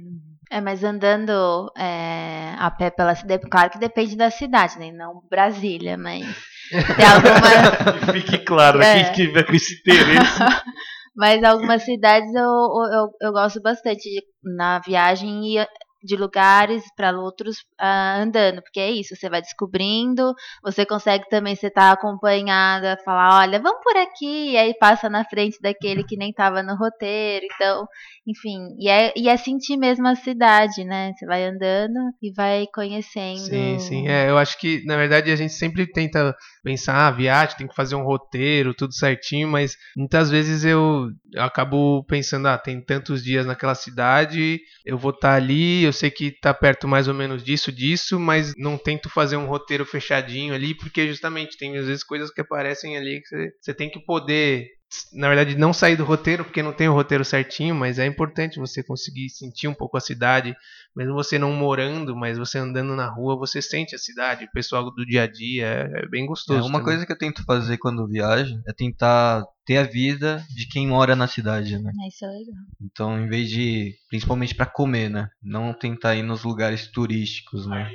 É, 0.51 0.59
mas 0.59 0.83
andando 0.83 1.71
é, 1.77 2.55
a 2.57 2.71
pé 2.71 2.89
pela 2.89 3.13
cidade, 3.13 3.47
claro 3.47 3.69
que 3.69 3.77
depende 3.77 4.15
da 4.15 4.31
cidade, 4.31 4.79
né? 4.79 4.91
Não 4.91 5.21
Brasília, 5.29 5.95
mas 5.95 6.25
tem 6.69 7.05
algumas, 7.05 8.13
Fique 8.13 8.37
claro, 8.39 8.81
É. 8.81 9.03
quem 9.03 9.27
tiver 9.27 9.43
com 9.43 9.53
esse 9.53 9.79
interesse. 9.79 10.39
mas 11.15 11.43
algumas 11.43 11.83
cidades 11.83 12.33
eu, 12.33 12.43
eu, 12.43 13.09
eu 13.21 13.31
gosto 13.31 13.61
bastante 13.61 14.09
de, 14.09 14.21
na 14.43 14.79
viagem 14.79 15.55
ir 15.55 15.67
de 16.03 16.15
lugares 16.15 16.83
para 16.95 17.11
outros 17.17 17.57
ah, 17.77 18.19
andando, 18.21 18.61
porque 18.61 18.79
é 18.79 18.89
isso, 18.89 19.15
você 19.15 19.29
vai 19.29 19.41
descobrindo, 19.41 20.33
você 20.63 20.85
consegue 20.85 21.27
também, 21.29 21.55
você 21.55 21.69
tá 21.69 21.91
acompanhada, 21.91 22.97
falar, 23.03 23.41
olha, 23.41 23.59
vamos 23.59 23.81
por 23.83 23.97
aqui, 23.97 24.51
e 24.51 24.57
aí 24.57 24.73
passa 24.79 25.09
na 25.09 25.25
frente 25.25 25.57
daquele 25.61 26.03
que 26.03 26.15
nem 26.15 26.31
tava 26.31 26.63
no 26.63 26.75
roteiro, 26.75 27.45
então, 27.53 27.85
enfim, 28.25 28.75
e 28.79 28.87
é, 28.89 29.13
e 29.15 29.27
é 29.27 29.35
sentir 29.35 29.77
mesmo 29.77 30.07
a 30.07 30.15
cidade, 30.15 30.83
né? 30.85 31.11
Você 31.13 31.25
vai 31.25 31.43
andando 31.43 31.99
e 32.21 32.31
vai 32.31 32.65
conhecendo. 32.73 33.39
Sim, 33.39 33.79
sim. 33.79 34.07
É, 34.07 34.29
eu 34.29 34.37
acho 34.37 34.57
que, 34.57 34.83
na 34.85 34.95
verdade, 34.95 35.31
a 35.31 35.35
gente 35.35 35.53
sempre 35.53 35.85
tenta 35.91 36.33
pensar, 36.63 37.07
ah, 37.07 37.11
viagem, 37.11 37.57
tem 37.57 37.67
que 37.67 37.75
fazer 37.75 37.95
um 37.95 38.03
roteiro, 38.03 38.73
tudo 38.73 38.93
certinho, 38.93 39.47
mas 39.47 39.75
muitas 39.95 40.29
vezes 40.29 40.63
eu, 40.63 41.09
eu 41.33 41.43
acabo 41.43 42.03
pensando, 42.05 42.47
ah, 42.47 42.57
tem 42.57 42.81
tantos 42.81 43.23
dias 43.23 43.45
naquela 43.45 43.75
cidade, 43.75 44.59
eu 44.85 44.97
vou 44.97 45.11
estar 45.11 45.35
ali, 45.35 45.83
eu 45.83 45.93
sei 45.93 46.11
que 46.11 46.31
tá 46.31 46.53
perto 46.53 46.87
mais 46.87 47.07
ou 47.07 47.13
menos 47.13 47.43
disso, 47.43 47.71
disso, 47.71 48.19
mas 48.19 48.53
não 48.57 48.77
tento 48.77 49.09
fazer 49.09 49.37
um 49.37 49.45
roteiro 49.45 49.85
fechadinho 49.85 50.53
ali, 50.53 50.75
porque 50.75 51.07
justamente 51.07 51.57
tem 51.57 51.77
às 51.77 51.87
vezes 51.87 52.03
coisas 52.03 52.31
que 52.31 52.41
aparecem 52.41 52.97
ali 52.97 53.21
que 53.21 53.53
você 53.61 53.73
tem 53.73 53.89
que 53.89 54.03
poder 54.03 54.78
na 55.13 55.27
verdade, 55.27 55.55
não 55.57 55.71
sair 55.71 55.95
do 55.95 56.03
roteiro, 56.03 56.43
porque 56.43 56.63
não 56.63 56.73
tem 56.73 56.87
o 56.89 56.93
roteiro 56.93 57.23
certinho, 57.23 57.75
mas 57.75 57.99
é 57.99 58.05
importante 58.05 58.59
você 58.59 58.81
conseguir 58.81 59.29
sentir 59.29 59.67
um 59.67 59.73
pouco 59.73 59.97
a 59.97 60.01
cidade, 60.01 60.55
mesmo 60.95 61.13
você 61.13 61.37
não 61.37 61.53
morando, 61.53 62.15
mas 62.15 62.37
você 62.37 62.57
andando 62.57 62.95
na 62.95 63.07
rua, 63.07 63.37
você 63.37 63.61
sente 63.61 63.93
a 63.95 63.99
cidade, 63.99 64.45
o 64.45 64.51
pessoal 64.51 64.89
do 64.89 65.05
dia 65.05 65.23
a 65.23 65.27
dia, 65.27 65.65
é 65.93 66.07
bem 66.07 66.23
É, 66.23 66.27
gostoso. 66.27 66.59
uma 66.61 66.79
também. 66.79 66.83
coisa 66.85 67.05
que 67.05 67.11
eu 67.11 67.17
tento 67.17 67.43
fazer 67.43 67.77
quando 67.77 68.07
viajo 68.07 68.59
é 68.67 68.73
tentar 68.73 69.45
ter 69.65 69.77
a 69.77 69.83
vida 69.83 70.43
de 70.55 70.67
quem 70.67 70.87
mora 70.87 71.15
na 71.15 71.27
cidade, 71.27 71.77
né? 71.77 71.91
É, 72.03 72.07
Isso 72.07 72.25
é 72.25 72.27
legal. 72.29 72.55
Então, 72.81 73.19
em 73.23 73.27
vez 73.29 73.47
de, 73.49 73.93
principalmente 74.09 74.55
pra 74.55 74.65
comer, 74.65 75.09
né? 75.09 75.29
Não 75.43 75.71
tentar 75.73 76.15
ir 76.15 76.23
nos 76.23 76.43
lugares 76.43 76.87
turísticos, 76.87 77.67
né? 77.67 77.91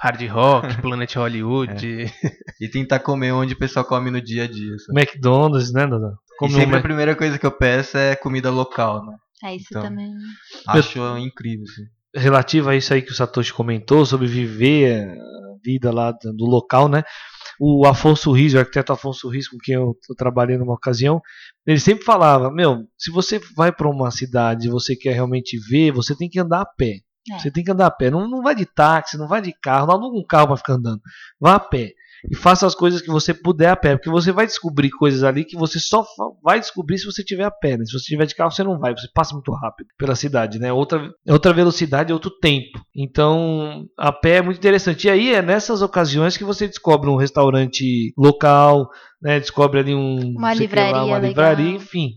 Hard 0.00 0.22
Rock, 0.28 0.66
Planet 0.82 1.14
Hollywood. 1.16 2.12
E 2.60 2.68
tentar 2.68 3.00
comer 3.00 3.32
onde 3.32 3.54
o 3.54 3.58
pessoal 3.58 3.84
come 3.84 4.10
no 4.10 4.20
dia 4.20 4.44
a 4.44 4.46
dia. 4.46 4.76
sabe? 4.78 5.00
McDonald's, 5.00 5.72
né, 5.72 5.86
Dada? 5.86 6.14
E 6.42 6.50
sempre 6.50 6.76
a 6.76 6.80
primeira 6.82 7.14
coisa 7.14 7.38
que 7.38 7.44
eu 7.44 7.52
peço 7.52 7.98
é 7.98 8.16
comida 8.16 8.50
local, 8.50 9.04
né? 9.04 9.14
É 9.44 9.54
isso 9.54 9.66
Então. 9.70 9.82
também. 9.82 10.10
Acho 10.66 11.18
incrível, 11.18 11.64
assim. 11.64 11.82
relativo 12.14 12.68
a 12.70 12.76
isso 12.76 12.92
aí 12.94 13.02
que 13.02 13.10
o 13.12 13.14
Satoshi 13.14 13.52
comentou 13.52 14.04
sobre 14.06 14.26
viver 14.26 15.06
a 15.10 15.14
vida 15.64 15.92
lá 15.92 16.12
do 16.12 16.32
do 16.34 16.46
local, 16.46 16.88
né? 16.88 17.02
O 17.62 17.86
Afonso 17.86 18.32
Riz, 18.32 18.54
o 18.54 18.58
arquiteto 18.58 18.90
Afonso 18.92 19.28
Riz, 19.28 19.46
com 19.48 19.58
quem 19.58 19.74
eu, 19.74 19.94
eu 20.08 20.16
trabalhei 20.16 20.56
numa 20.56 20.72
ocasião, 20.72 21.20
ele 21.66 21.78
sempre 21.78 22.04
falava: 22.04 22.50
Meu, 22.50 22.86
se 22.98 23.10
você 23.10 23.38
vai 23.54 23.70
para 23.70 23.86
uma 23.88 24.10
cidade 24.10 24.66
e 24.66 24.70
você 24.70 24.96
quer 24.96 25.12
realmente 25.12 25.58
ver, 25.68 25.92
você 25.92 26.16
tem 26.16 26.28
que 26.28 26.40
andar 26.40 26.62
a 26.62 26.66
pé. 26.66 27.00
É. 27.32 27.38
Você 27.38 27.50
tem 27.50 27.64
que 27.64 27.70
andar 27.70 27.86
a 27.86 27.90
pé. 27.90 28.10
Não, 28.10 28.28
não 28.28 28.42
vai 28.42 28.54
de 28.54 28.66
táxi, 28.66 29.18
não 29.18 29.28
vai 29.28 29.42
de 29.42 29.52
carro, 29.52 29.86
não 29.86 29.94
aluga 29.94 30.18
um 30.18 30.26
carro 30.26 30.48
para 30.48 30.56
ficar 30.56 30.74
andando. 30.74 31.00
Vá 31.40 31.54
a 31.54 31.60
pé. 31.60 31.92
E 32.28 32.36
faça 32.36 32.66
as 32.66 32.74
coisas 32.74 33.00
que 33.00 33.10
você 33.10 33.32
puder 33.32 33.70
a 33.70 33.76
pé, 33.76 33.96
porque 33.96 34.10
você 34.10 34.30
vai 34.30 34.46
descobrir 34.46 34.90
coisas 34.90 35.22
ali 35.24 35.44
que 35.44 35.56
você 35.56 35.78
só 35.80 36.04
vai 36.42 36.60
descobrir 36.60 36.98
se 36.98 37.06
você 37.06 37.24
tiver 37.24 37.44
a 37.44 37.50
pé. 37.50 37.78
Né? 37.78 37.84
Se 37.86 37.92
você 37.92 38.04
tiver 38.04 38.26
de 38.26 38.34
carro, 38.34 38.50
você 38.50 38.62
não 38.62 38.78
vai, 38.78 38.92
você 38.92 39.08
passa 39.14 39.32
muito 39.34 39.50
rápido 39.52 39.88
pela 39.96 40.14
cidade, 40.14 40.58
né? 40.58 40.70
Outra, 40.72 41.10
outra 41.26 41.52
velocidade, 41.52 42.12
outro 42.12 42.30
tempo. 42.30 42.78
Então, 42.94 43.86
a 43.96 44.12
pé 44.12 44.36
é 44.36 44.42
muito 44.42 44.58
interessante. 44.58 45.06
E 45.06 45.10
aí 45.10 45.32
é 45.32 45.40
nessas 45.40 45.80
ocasiões 45.80 46.36
que 46.36 46.44
você 46.44 46.66
descobre 46.66 47.08
um 47.08 47.16
restaurante 47.16 48.12
local, 48.18 48.90
né? 49.22 49.40
Descobre 49.40 49.80
ali 49.80 49.94
um 49.94 50.34
Uma 50.36 50.52
que 50.52 50.58
lá, 50.58 50.60
livraria 50.60 50.92
uma 51.02 51.18
legal. 51.18 51.28
livraria, 51.28 51.70
enfim. 51.70 52.10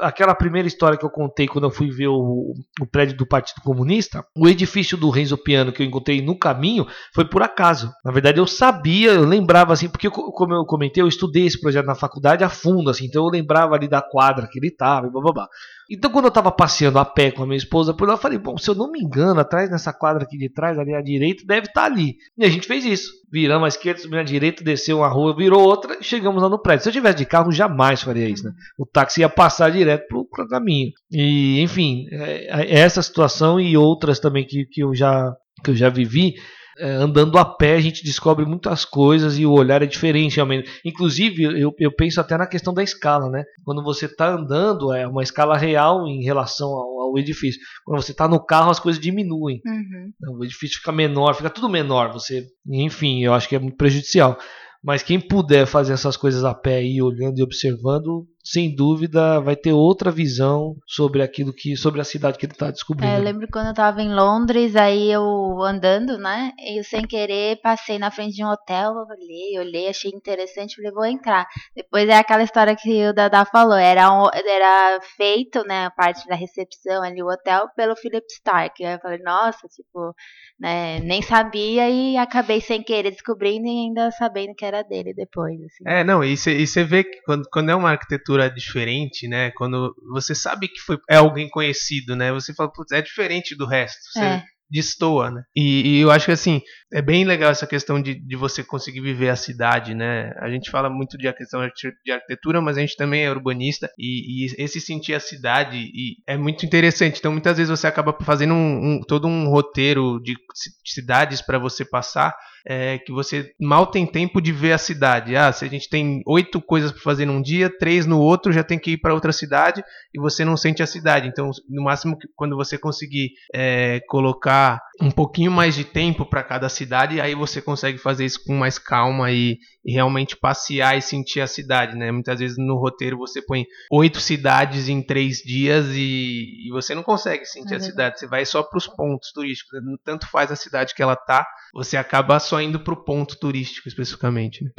Aquela 0.00 0.34
primeira 0.34 0.66
história 0.66 0.98
que 0.98 1.04
eu 1.04 1.10
contei 1.10 1.46
quando 1.46 1.64
eu 1.64 1.70
fui 1.70 1.90
ver 1.90 2.08
o, 2.08 2.54
o 2.80 2.86
prédio 2.90 3.16
do 3.16 3.26
Partido 3.26 3.60
Comunista, 3.62 4.24
o 4.36 4.48
edifício 4.48 4.96
do 4.96 5.10
Renzo 5.10 5.36
Piano 5.36 5.72
que 5.72 5.82
eu 5.82 5.86
encontrei 5.86 6.20
no 6.20 6.36
caminho 6.38 6.86
foi 7.14 7.24
por 7.24 7.42
acaso. 7.42 7.92
Na 8.04 8.10
verdade, 8.10 8.38
eu 8.40 8.46
sabia, 8.46 9.12
eu 9.12 9.24
lembrava 9.24 9.72
assim, 9.72 9.88
porque 9.88 10.10
co- 10.10 10.32
como 10.32 10.54
eu 10.54 10.64
comentei, 10.64 11.02
eu 11.02 11.08
estudei 11.08 11.46
esse 11.46 11.60
projeto 11.60 11.86
na 11.86 11.94
faculdade 11.94 12.42
a 12.42 12.48
fundo, 12.48 12.90
assim, 12.90 13.06
então 13.06 13.24
eu 13.24 13.30
lembrava 13.30 13.74
ali 13.74 13.88
da 13.88 14.02
quadra 14.02 14.48
que 14.50 14.58
ele 14.58 14.68
estava 14.68 15.06
e 15.06 15.10
blá 15.10 15.20
blá 15.22 15.32
blá. 15.32 15.48
Então, 15.92 16.10
quando 16.10 16.24
eu 16.24 16.30
estava 16.30 16.50
passeando 16.50 16.98
a 16.98 17.04
pé 17.04 17.30
com 17.30 17.42
a 17.42 17.46
minha 17.46 17.58
esposa 17.58 17.92
por 17.92 18.08
lá, 18.08 18.14
eu 18.14 18.18
falei, 18.18 18.38
bom, 18.38 18.56
se 18.56 18.66
eu 18.70 18.74
não 18.74 18.90
me 18.90 18.98
engano, 18.98 19.38
atrás 19.38 19.70
nessa 19.70 19.92
quadra 19.92 20.22
aqui 20.22 20.38
de 20.38 20.48
trás, 20.48 20.78
ali 20.78 20.94
à 20.94 21.02
direita, 21.02 21.44
deve 21.46 21.66
estar 21.66 21.84
ali. 21.84 22.16
E 22.38 22.46
a 22.46 22.48
gente 22.48 22.66
fez 22.66 22.86
isso. 22.86 23.12
Viramos 23.30 23.66
à 23.66 23.68
esquerda, 23.68 24.00
subimos 24.00 24.22
à 24.22 24.24
direita, 24.24 24.64
desceu 24.64 24.98
uma 24.98 25.08
rua, 25.08 25.36
virou 25.36 25.60
outra 25.60 25.98
e 26.00 26.02
chegamos 26.02 26.42
lá 26.42 26.48
no 26.48 26.58
prédio. 26.58 26.84
Se 26.84 26.88
eu 26.88 26.94
tivesse 26.94 27.18
de 27.18 27.26
carro, 27.26 27.52
jamais 27.52 28.00
faria 28.00 28.26
isso, 28.26 28.44
né? 28.44 28.52
O 28.78 28.86
táxi 28.86 29.20
ia 29.20 29.28
passar 29.28 29.70
direto 29.70 30.08
pro, 30.08 30.24
pro 30.24 30.48
caminho. 30.48 30.92
E, 31.10 31.60
enfim, 31.60 32.06
é, 32.10 32.62
é 32.62 32.80
essa 32.80 33.02
situação 33.02 33.60
e 33.60 33.76
outras 33.76 34.18
também 34.18 34.46
que, 34.46 34.64
que, 34.64 34.82
eu, 34.82 34.94
já, 34.94 35.30
que 35.62 35.72
eu 35.72 35.76
já 35.76 35.90
vivi. 35.90 36.36
É, 36.78 36.90
andando 36.90 37.38
a 37.38 37.44
pé, 37.44 37.74
a 37.74 37.80
gente 37.80 38.04
descobre 38.04 38.44
muitas 38.44 38.84
coisas 38.84 39.38
e 39.38 39.44
o 39.44 39.52
olhar 39.52 39.82
é 39.82 39.86
diferente 39.86 40.36
realmente. 40.36 40.70
Inclusive, 40.84 41.42
eu, 41.60 41.74
eu 41.78 41.94
penso 41.94 42.20
até 42.20 42.36
na 42.36 42.46
questão 42.46 42.72
da 42.72 42.82
escala, 42.82 43.28
né? 43.28 43.44
Quando 43.64 43.82
você 43.82 44.06
está 44.06 44.34
andando, 44.34 44.92
é 44.92 45.06
uma 45.06 45.22
escala 45.22 45.56
real 45.56 46.06
em 46.06 46.22
relação 46.22 46.68
ao, 46.68 47.00
ao 47.00 47.18
edifício. 47.18 47.60
Quando 47.84 48.02
você 48.02 48.12
está 48.12 48.26
no 48.26 48.44
carro, 48.44 48.70
as 48.70 48.80
coisas 48.80 49.00
diminuem. 49.00 49.60
Uhum. 49.66 50.38
O 50.38 50.44
edifício 50.44 50.78
fica 50.78 50.92
menor, 50.92 51.34
fica 51.34 51.50
tudo 51.50 51.68
menor. 51.68 52.12
Você, 52.12 52.46
enfim, 52.66 53.22
eu 53.22 53.34
acho 53.34 53.48
que 53.48 53.56
é 53.56 53.58
muito 53.58 53.76
prejudicial. 53.76 54.38
Mas 54.82 55.02
quem 55.02 55.20
puder 55.20 55.66
fazer 55.66 55.92
essas 55.92 56.16
coisas 56.16 56.44
a 56.44 56.52
pé 56.52 56.82
e 56.82 57.00
olhando 57.00 57.38
e 57.38 57.42
observando, 57.42 58.26
sem 58.42 58.74
dúvida 58.74 59.40
vai 59.40 59.54
ter 59.54 59.72
outra 59.72 60.10
visão 60.10 60.76
sobre 60.86 61.22
aquilo 61.22 61.52
que, 61.52 61.76
sobre 61.76 62.00
a 62.00 62.04
cidade 62.04 62.38
que 62.38 62.46
ele 62.46 62.52
está 62.52 62.70
descobrindo. 62.70 63.12
É, 63.12 63.18
eu 63.18 63.22
lembro 63.22 63.46
quando 63.52 63.68
eu 63.68 63.74
tava 63.74 64.02
em 64.02 64.12
Londres, 64.12 64.74
aí 64.74 65.10
eu 65.12 65.22
andando, 65.62 66.18
né? 66.18 66.52
E 66.58 66.78
eu 66.80 66.84
sem 66.84 67.06
querer 67.06 67.60
passei 67.62 67.98
na 67.98 68.10
frente 68.10 68.34
de 68.34 68.44
um 68.44 68.48
hotel, 68.48 68.92
olhei, 69.08 69.58
olhei, 69.58 69.88
achei 69.88 70.10
interessante, 70.10 70.74
falei, 70.74 70.90
vou 70.90 71.04
entrar. 71.06 71.46
Depois 71.76 72.08
é 72.08 72.16
aquela 72.16 72.42
história 72.42 72.74
que 72.74 73.08
o 73.08 73.12
Dada 73.12 73.44
falou, 73.44 73.76
era, 73.76 74.10
um- 74.12 74.28
era 74.34 75.00
feito, 75.16 75.62
né, 75.64 75.86
a 75.86 75.90
parte 75.90 76.26
da 76.26 76.34
recepção 76.34 77.02
ali, 77.02 77.22
o 77.22 77.28
hotel, 77.30 77.68
pelo 77.76 77.94
Philip 77.96 78.26
Stark. 78.32 78.84
Aí 78.84 78.94
eu 78.94 78.98
falei, 79.00 79.18
nossa, 79.18 79.68
tipo, 79.68 80.14
né, 80.58 80.98
nem 81.00 81.22
sabia 81.22 81.88
e 81.88 82.16
acabei 82.16 82.60
sem 82.60 82.82
querer 82.82 83.10
descobrindo 83.10 83.66
e 83.66 83.86
ainda 83.86 84.10
sabendo 84.10 84.54
que 84.54 84.64
era 84.64 84.82
dele 84.82 85.14
depois, 85.14 85.54
assim. 85.60 85.84
É, 85.86 86.02
não, 86.02 86.24
e 86.24 86.36
você 86.36 86.82
vê 86.84 87.04
que 87.04 87.20
quando, 87.24 87.44
quando 87.52 87.70
é 87.70 87.74
uma 87.74 87.90
arquitetura 87.90 88.31
diferente, 88.48 89.26
né? 89.28 89.50
Quando 89.52 89.94
você 90.12 90.34
sabe 90.34 90.68
que 90.68 90.80
foi, 90.80 90.98
é 91.08 91.16
alguém 91.16 91.48
conhecido, 91.48 92.14
né? 92.16 92.32
Você 92.32 92.54
fala, 92.54 92.72
putz, 92.72 92.92
é 92.92 93.02
diferente 93.02 93.54
do 93.56 93.66
resto. 93.66 93.98
Você 94.12 94.24
É. 94.24 94.42
destoa, 94.70 95.30
né? 95.30 95.42
E, 95.54 95.98
e 95.98 96.00
eu 96.00 96.10
acho 96.10 96.24
que 96.24 96.32
assim, 96.32 96.62
é 96.90 97.02
bem 97.02 97.24
legal 97.26 97.50
essa 97.50 97.66
questão 97.66 98.00
de, 98.00 98.14
de 98.14 98.36
você 98.36 98.64
conseguir 98.64 99.00
viver 99.02 99.28
a 99.28 99.36
cidade, 99.36 99.94
né? 99.94 100.32
A 100.40 100.48
gente 100.48 100.70
fala 100.70 100.88
muito 100.88 101.18
de 101.18 101.28
a 101.28 101.32
questão 101.34 101.60
de 101.60 101.66
arqui- 101.66 101.92
de 102.04 102.10
arquitetura, 102.12 102.60
mas 102.62 102.78
a 102.78 102.80
gente 102.80 102.96
também 102.96 103.22
é 103.24 103.30
urbanista 103.30 103.90
e, 103.98 104.46
e 104.46 104.54
esse 104.56 104.80
sentir 104.80 105.12
a 105.14 105.20
cidade 105.20 105.76
e 105.76 106.16
é 106.26 106.38
muito 106.38 106.64
interessante. 106.64 107.18
Então, 107.18 107.32
muitas 107.32 107.58
vezes 107.58 107.70
você 107.70 107.86
acaba 107.86 108.16
fazendo 108.24 108.54
um, 108.54 108.94
um- 108.94 109.00
todo 109.06 109.28
um 109.28 109.46
roteiro 109.48 110.18
de 110.22 110.34
ci- 110.54 110.70
cidades 110.86 111.42
para 111.42 111.58
você 111.58 111.84
passar 111.84 112.34
é, 112.66 112.98
que 112.98 113.12
você 113.12 113.52
mal 113.60 113.86
tem 113.86 114.06
tempo 114.06 114.40
de 114.40 114.52
ver 114.52 114.72
a 114.72 114.78
cidade. 114.78 115.36
Ah, 115.36 115.52
se 115.52 115.64
a 115.64 115.68
gente 115.68 115.88
tem 115.88 116.22
oito 116.26 116.60
coisas 116.60 116.92
para 116.92 117.00
fazer 117.00 117.26
num 117.26 117.42
dia, 117.42 117.70
três 117.78 118.06
no 118.06 118.18
outro, 118.18 118.52
já 118.52 118.62
tem 118.62 118.78
que 118.78 118.92
ir 118.92 118.98
para 118.98 119.14
outra 119.14 119.32
cidade 119.32 119.82
e 120.14 120.20
você 120.20 120.44
não 120.44 120.56
sente 120.56 120.82
a 120.82 120.86
cidade. 120.86 121.28
Então, 121.28 121.50
no 121.68 121.82
máximo, 121.82 122.16
quando 122.36 122.56
você 122.56 122.78
conseguir 122.78 123.30
é, 123.54 124.00
colocar 124.08 124.80
um 125.00 125.10
pouquinho 125.10 125.50
mais 125.50 125.74
de 125.74 125.84
tempo 125.84 126.24
para 126.24 126.42
cada 126.42 126.68
cidade, 126.68 127.20
aí 127.20 127.34
você 127.34 127.60
consegue 127.60 127.98
fazer 127.98 128.24
isso 128.24 128.42
com 128.44 128.54
mais 128.54 128.78
calma 128.78 129.32
e, 129.32 129.58
e 129.84 129.92
realmente 129.92 130.36
passear 130.36 130.96
e 130.96 131.02
sentir 131.02 131.40
a 131.40 131.46
cidade, 131.46 131.96
né? 131.96 132.12
Muitas 132.12 132.38
vezes 132.38 132.56
no 132.58 132.76
roteiro 132.76 133.18
você 133.18 133.42
põe 133.42 133.64
oito 133.90 134.20
cidades 134.20 134.88
em 134.88 135.02
três 135.02 135.38
dias 135.38 135.86
e, 135.90 136.68
e 136.68 136.70
você 136.70 136.94
não 136.94 137.02
consegue 137.02 137.44
sentir 137.44 137.74
É 137.74 137.76
a 137.76 137.80
cidade. 137.80 138.20
Você 138.20 138.26
vai 138.26 138.44
só 138.44 138.62
para 138.62 138.78
os 138.78 138.86
pontos 138.86 139.32
turísticos. 139.32 139.80
Tanto 140.04 140.28
faz 140.28 140.50
a 140.50 140.56
cidade 140.56 140.94
que 140.94 141.02
ela 141.02 141.16
tá, 141.16 141.46
você 141.72 141.96
acaba 141.96 142.38
só 142.38 142.60
indo 142.60 142.80
para 142.80 142.92
o 142.92 143.04
ponto 143.04 143.38
turístico 143.38 143.88
especificamente. 143.88 144.64
Né? 144.64 144.70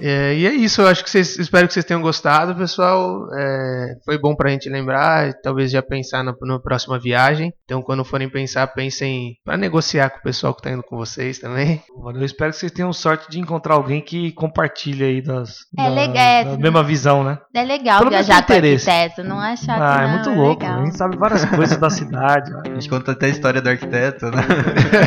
É, 0.00 0.34
e 0.34 0.46
é 0.46 0.52
isso, 0.52 0.82
eu 0.82 0.88
acho 0.88 1.02
que 1.04 1.10
vocês 1.10 1.38
espero 1.38 1.66
que 1.66 1.74
vocês 1.74 1.84
tenham 1.84 2.00
gostado, 2.00 2.54
pessoal. 2.54 3.28
É, 3.32 3.96
foi 4.04 4.18
bom 4.18 4.34
pra 4.34 4.50
gente 4.50 4.68
lembrar, 4.68 5.32
talvez 5.42 5.70
já 5.70 5.82
pensar 5.82 6.22
na, 6.22 6.34
na 6.42 6.58
próxima 6.58 6.98
viagem. 6.98 7.52
Então, 7.64 7.82
quando 7.82 8.04
forem 8.04 8.28
pensar, 8.28 8.66
pensem 8.68 9.36
para 9.44 9.56
negociar 9.56 10.10
com 10.10 10.18
o 10.18 10.22
pessoal 10.22 10.54
que 10.54 10.62
tá 10.62 10.70
indo 10.70 10.82
com 10.82 10.96
vocês 10.96 11.38
também. 11.38 11.82
Eu 12.14 12.24
espero 12.24 12.50
que 12.50 12.58
vocês 12.58 12.72
tenham 12.72 12.92
sorte 12.92 13.30
de 13.30 13.38
encontrar 13.38 13.74
alguém 13.74 14.00
que 14.00 14.32
compartilhe 14.32 15.04
aí 15.04 15.22
das, 15.22 15.56
É 15.78 15.84
da, 15.84 15.88
legal, 15.88 16.16
é, 16.16 16.44
da 16.44 16.56
mesma 16.58 16.82
visão, 16.82 17.24
né? 17.24 17.38
É 17.54 17.62
legal 17.62 17.98
Pelo 17.98 18.10
viajar 18.10 18.44
com 18.44 18.52
arquiteto, 18.52 19.24
não 19.24 19.42
é 19.42 19.56
chato 19.56 19.80
ah, 19.80 20.02
é 20.02 20.06
não, 20.06 20.14
muito 20.14 20.30
louco. 20.30 20.62
legal. 20.62 20.80
A 20.80 20.84
gente 20.84 20.96
sabe 20.96 21.16
várias 21.16 21.44
coisas 21.44 21.76
da 21.78 21.90
cidade. 21.90 22.52
A 22.66 22.74
gente 22.74 22.88
conta 22.88 23.12
até 23.12 23.26
a 23.26 23.28
história 23.28 23.60
do 23.60 23.68
arquiteto, 23.68 24.26
né? 24.26 24.42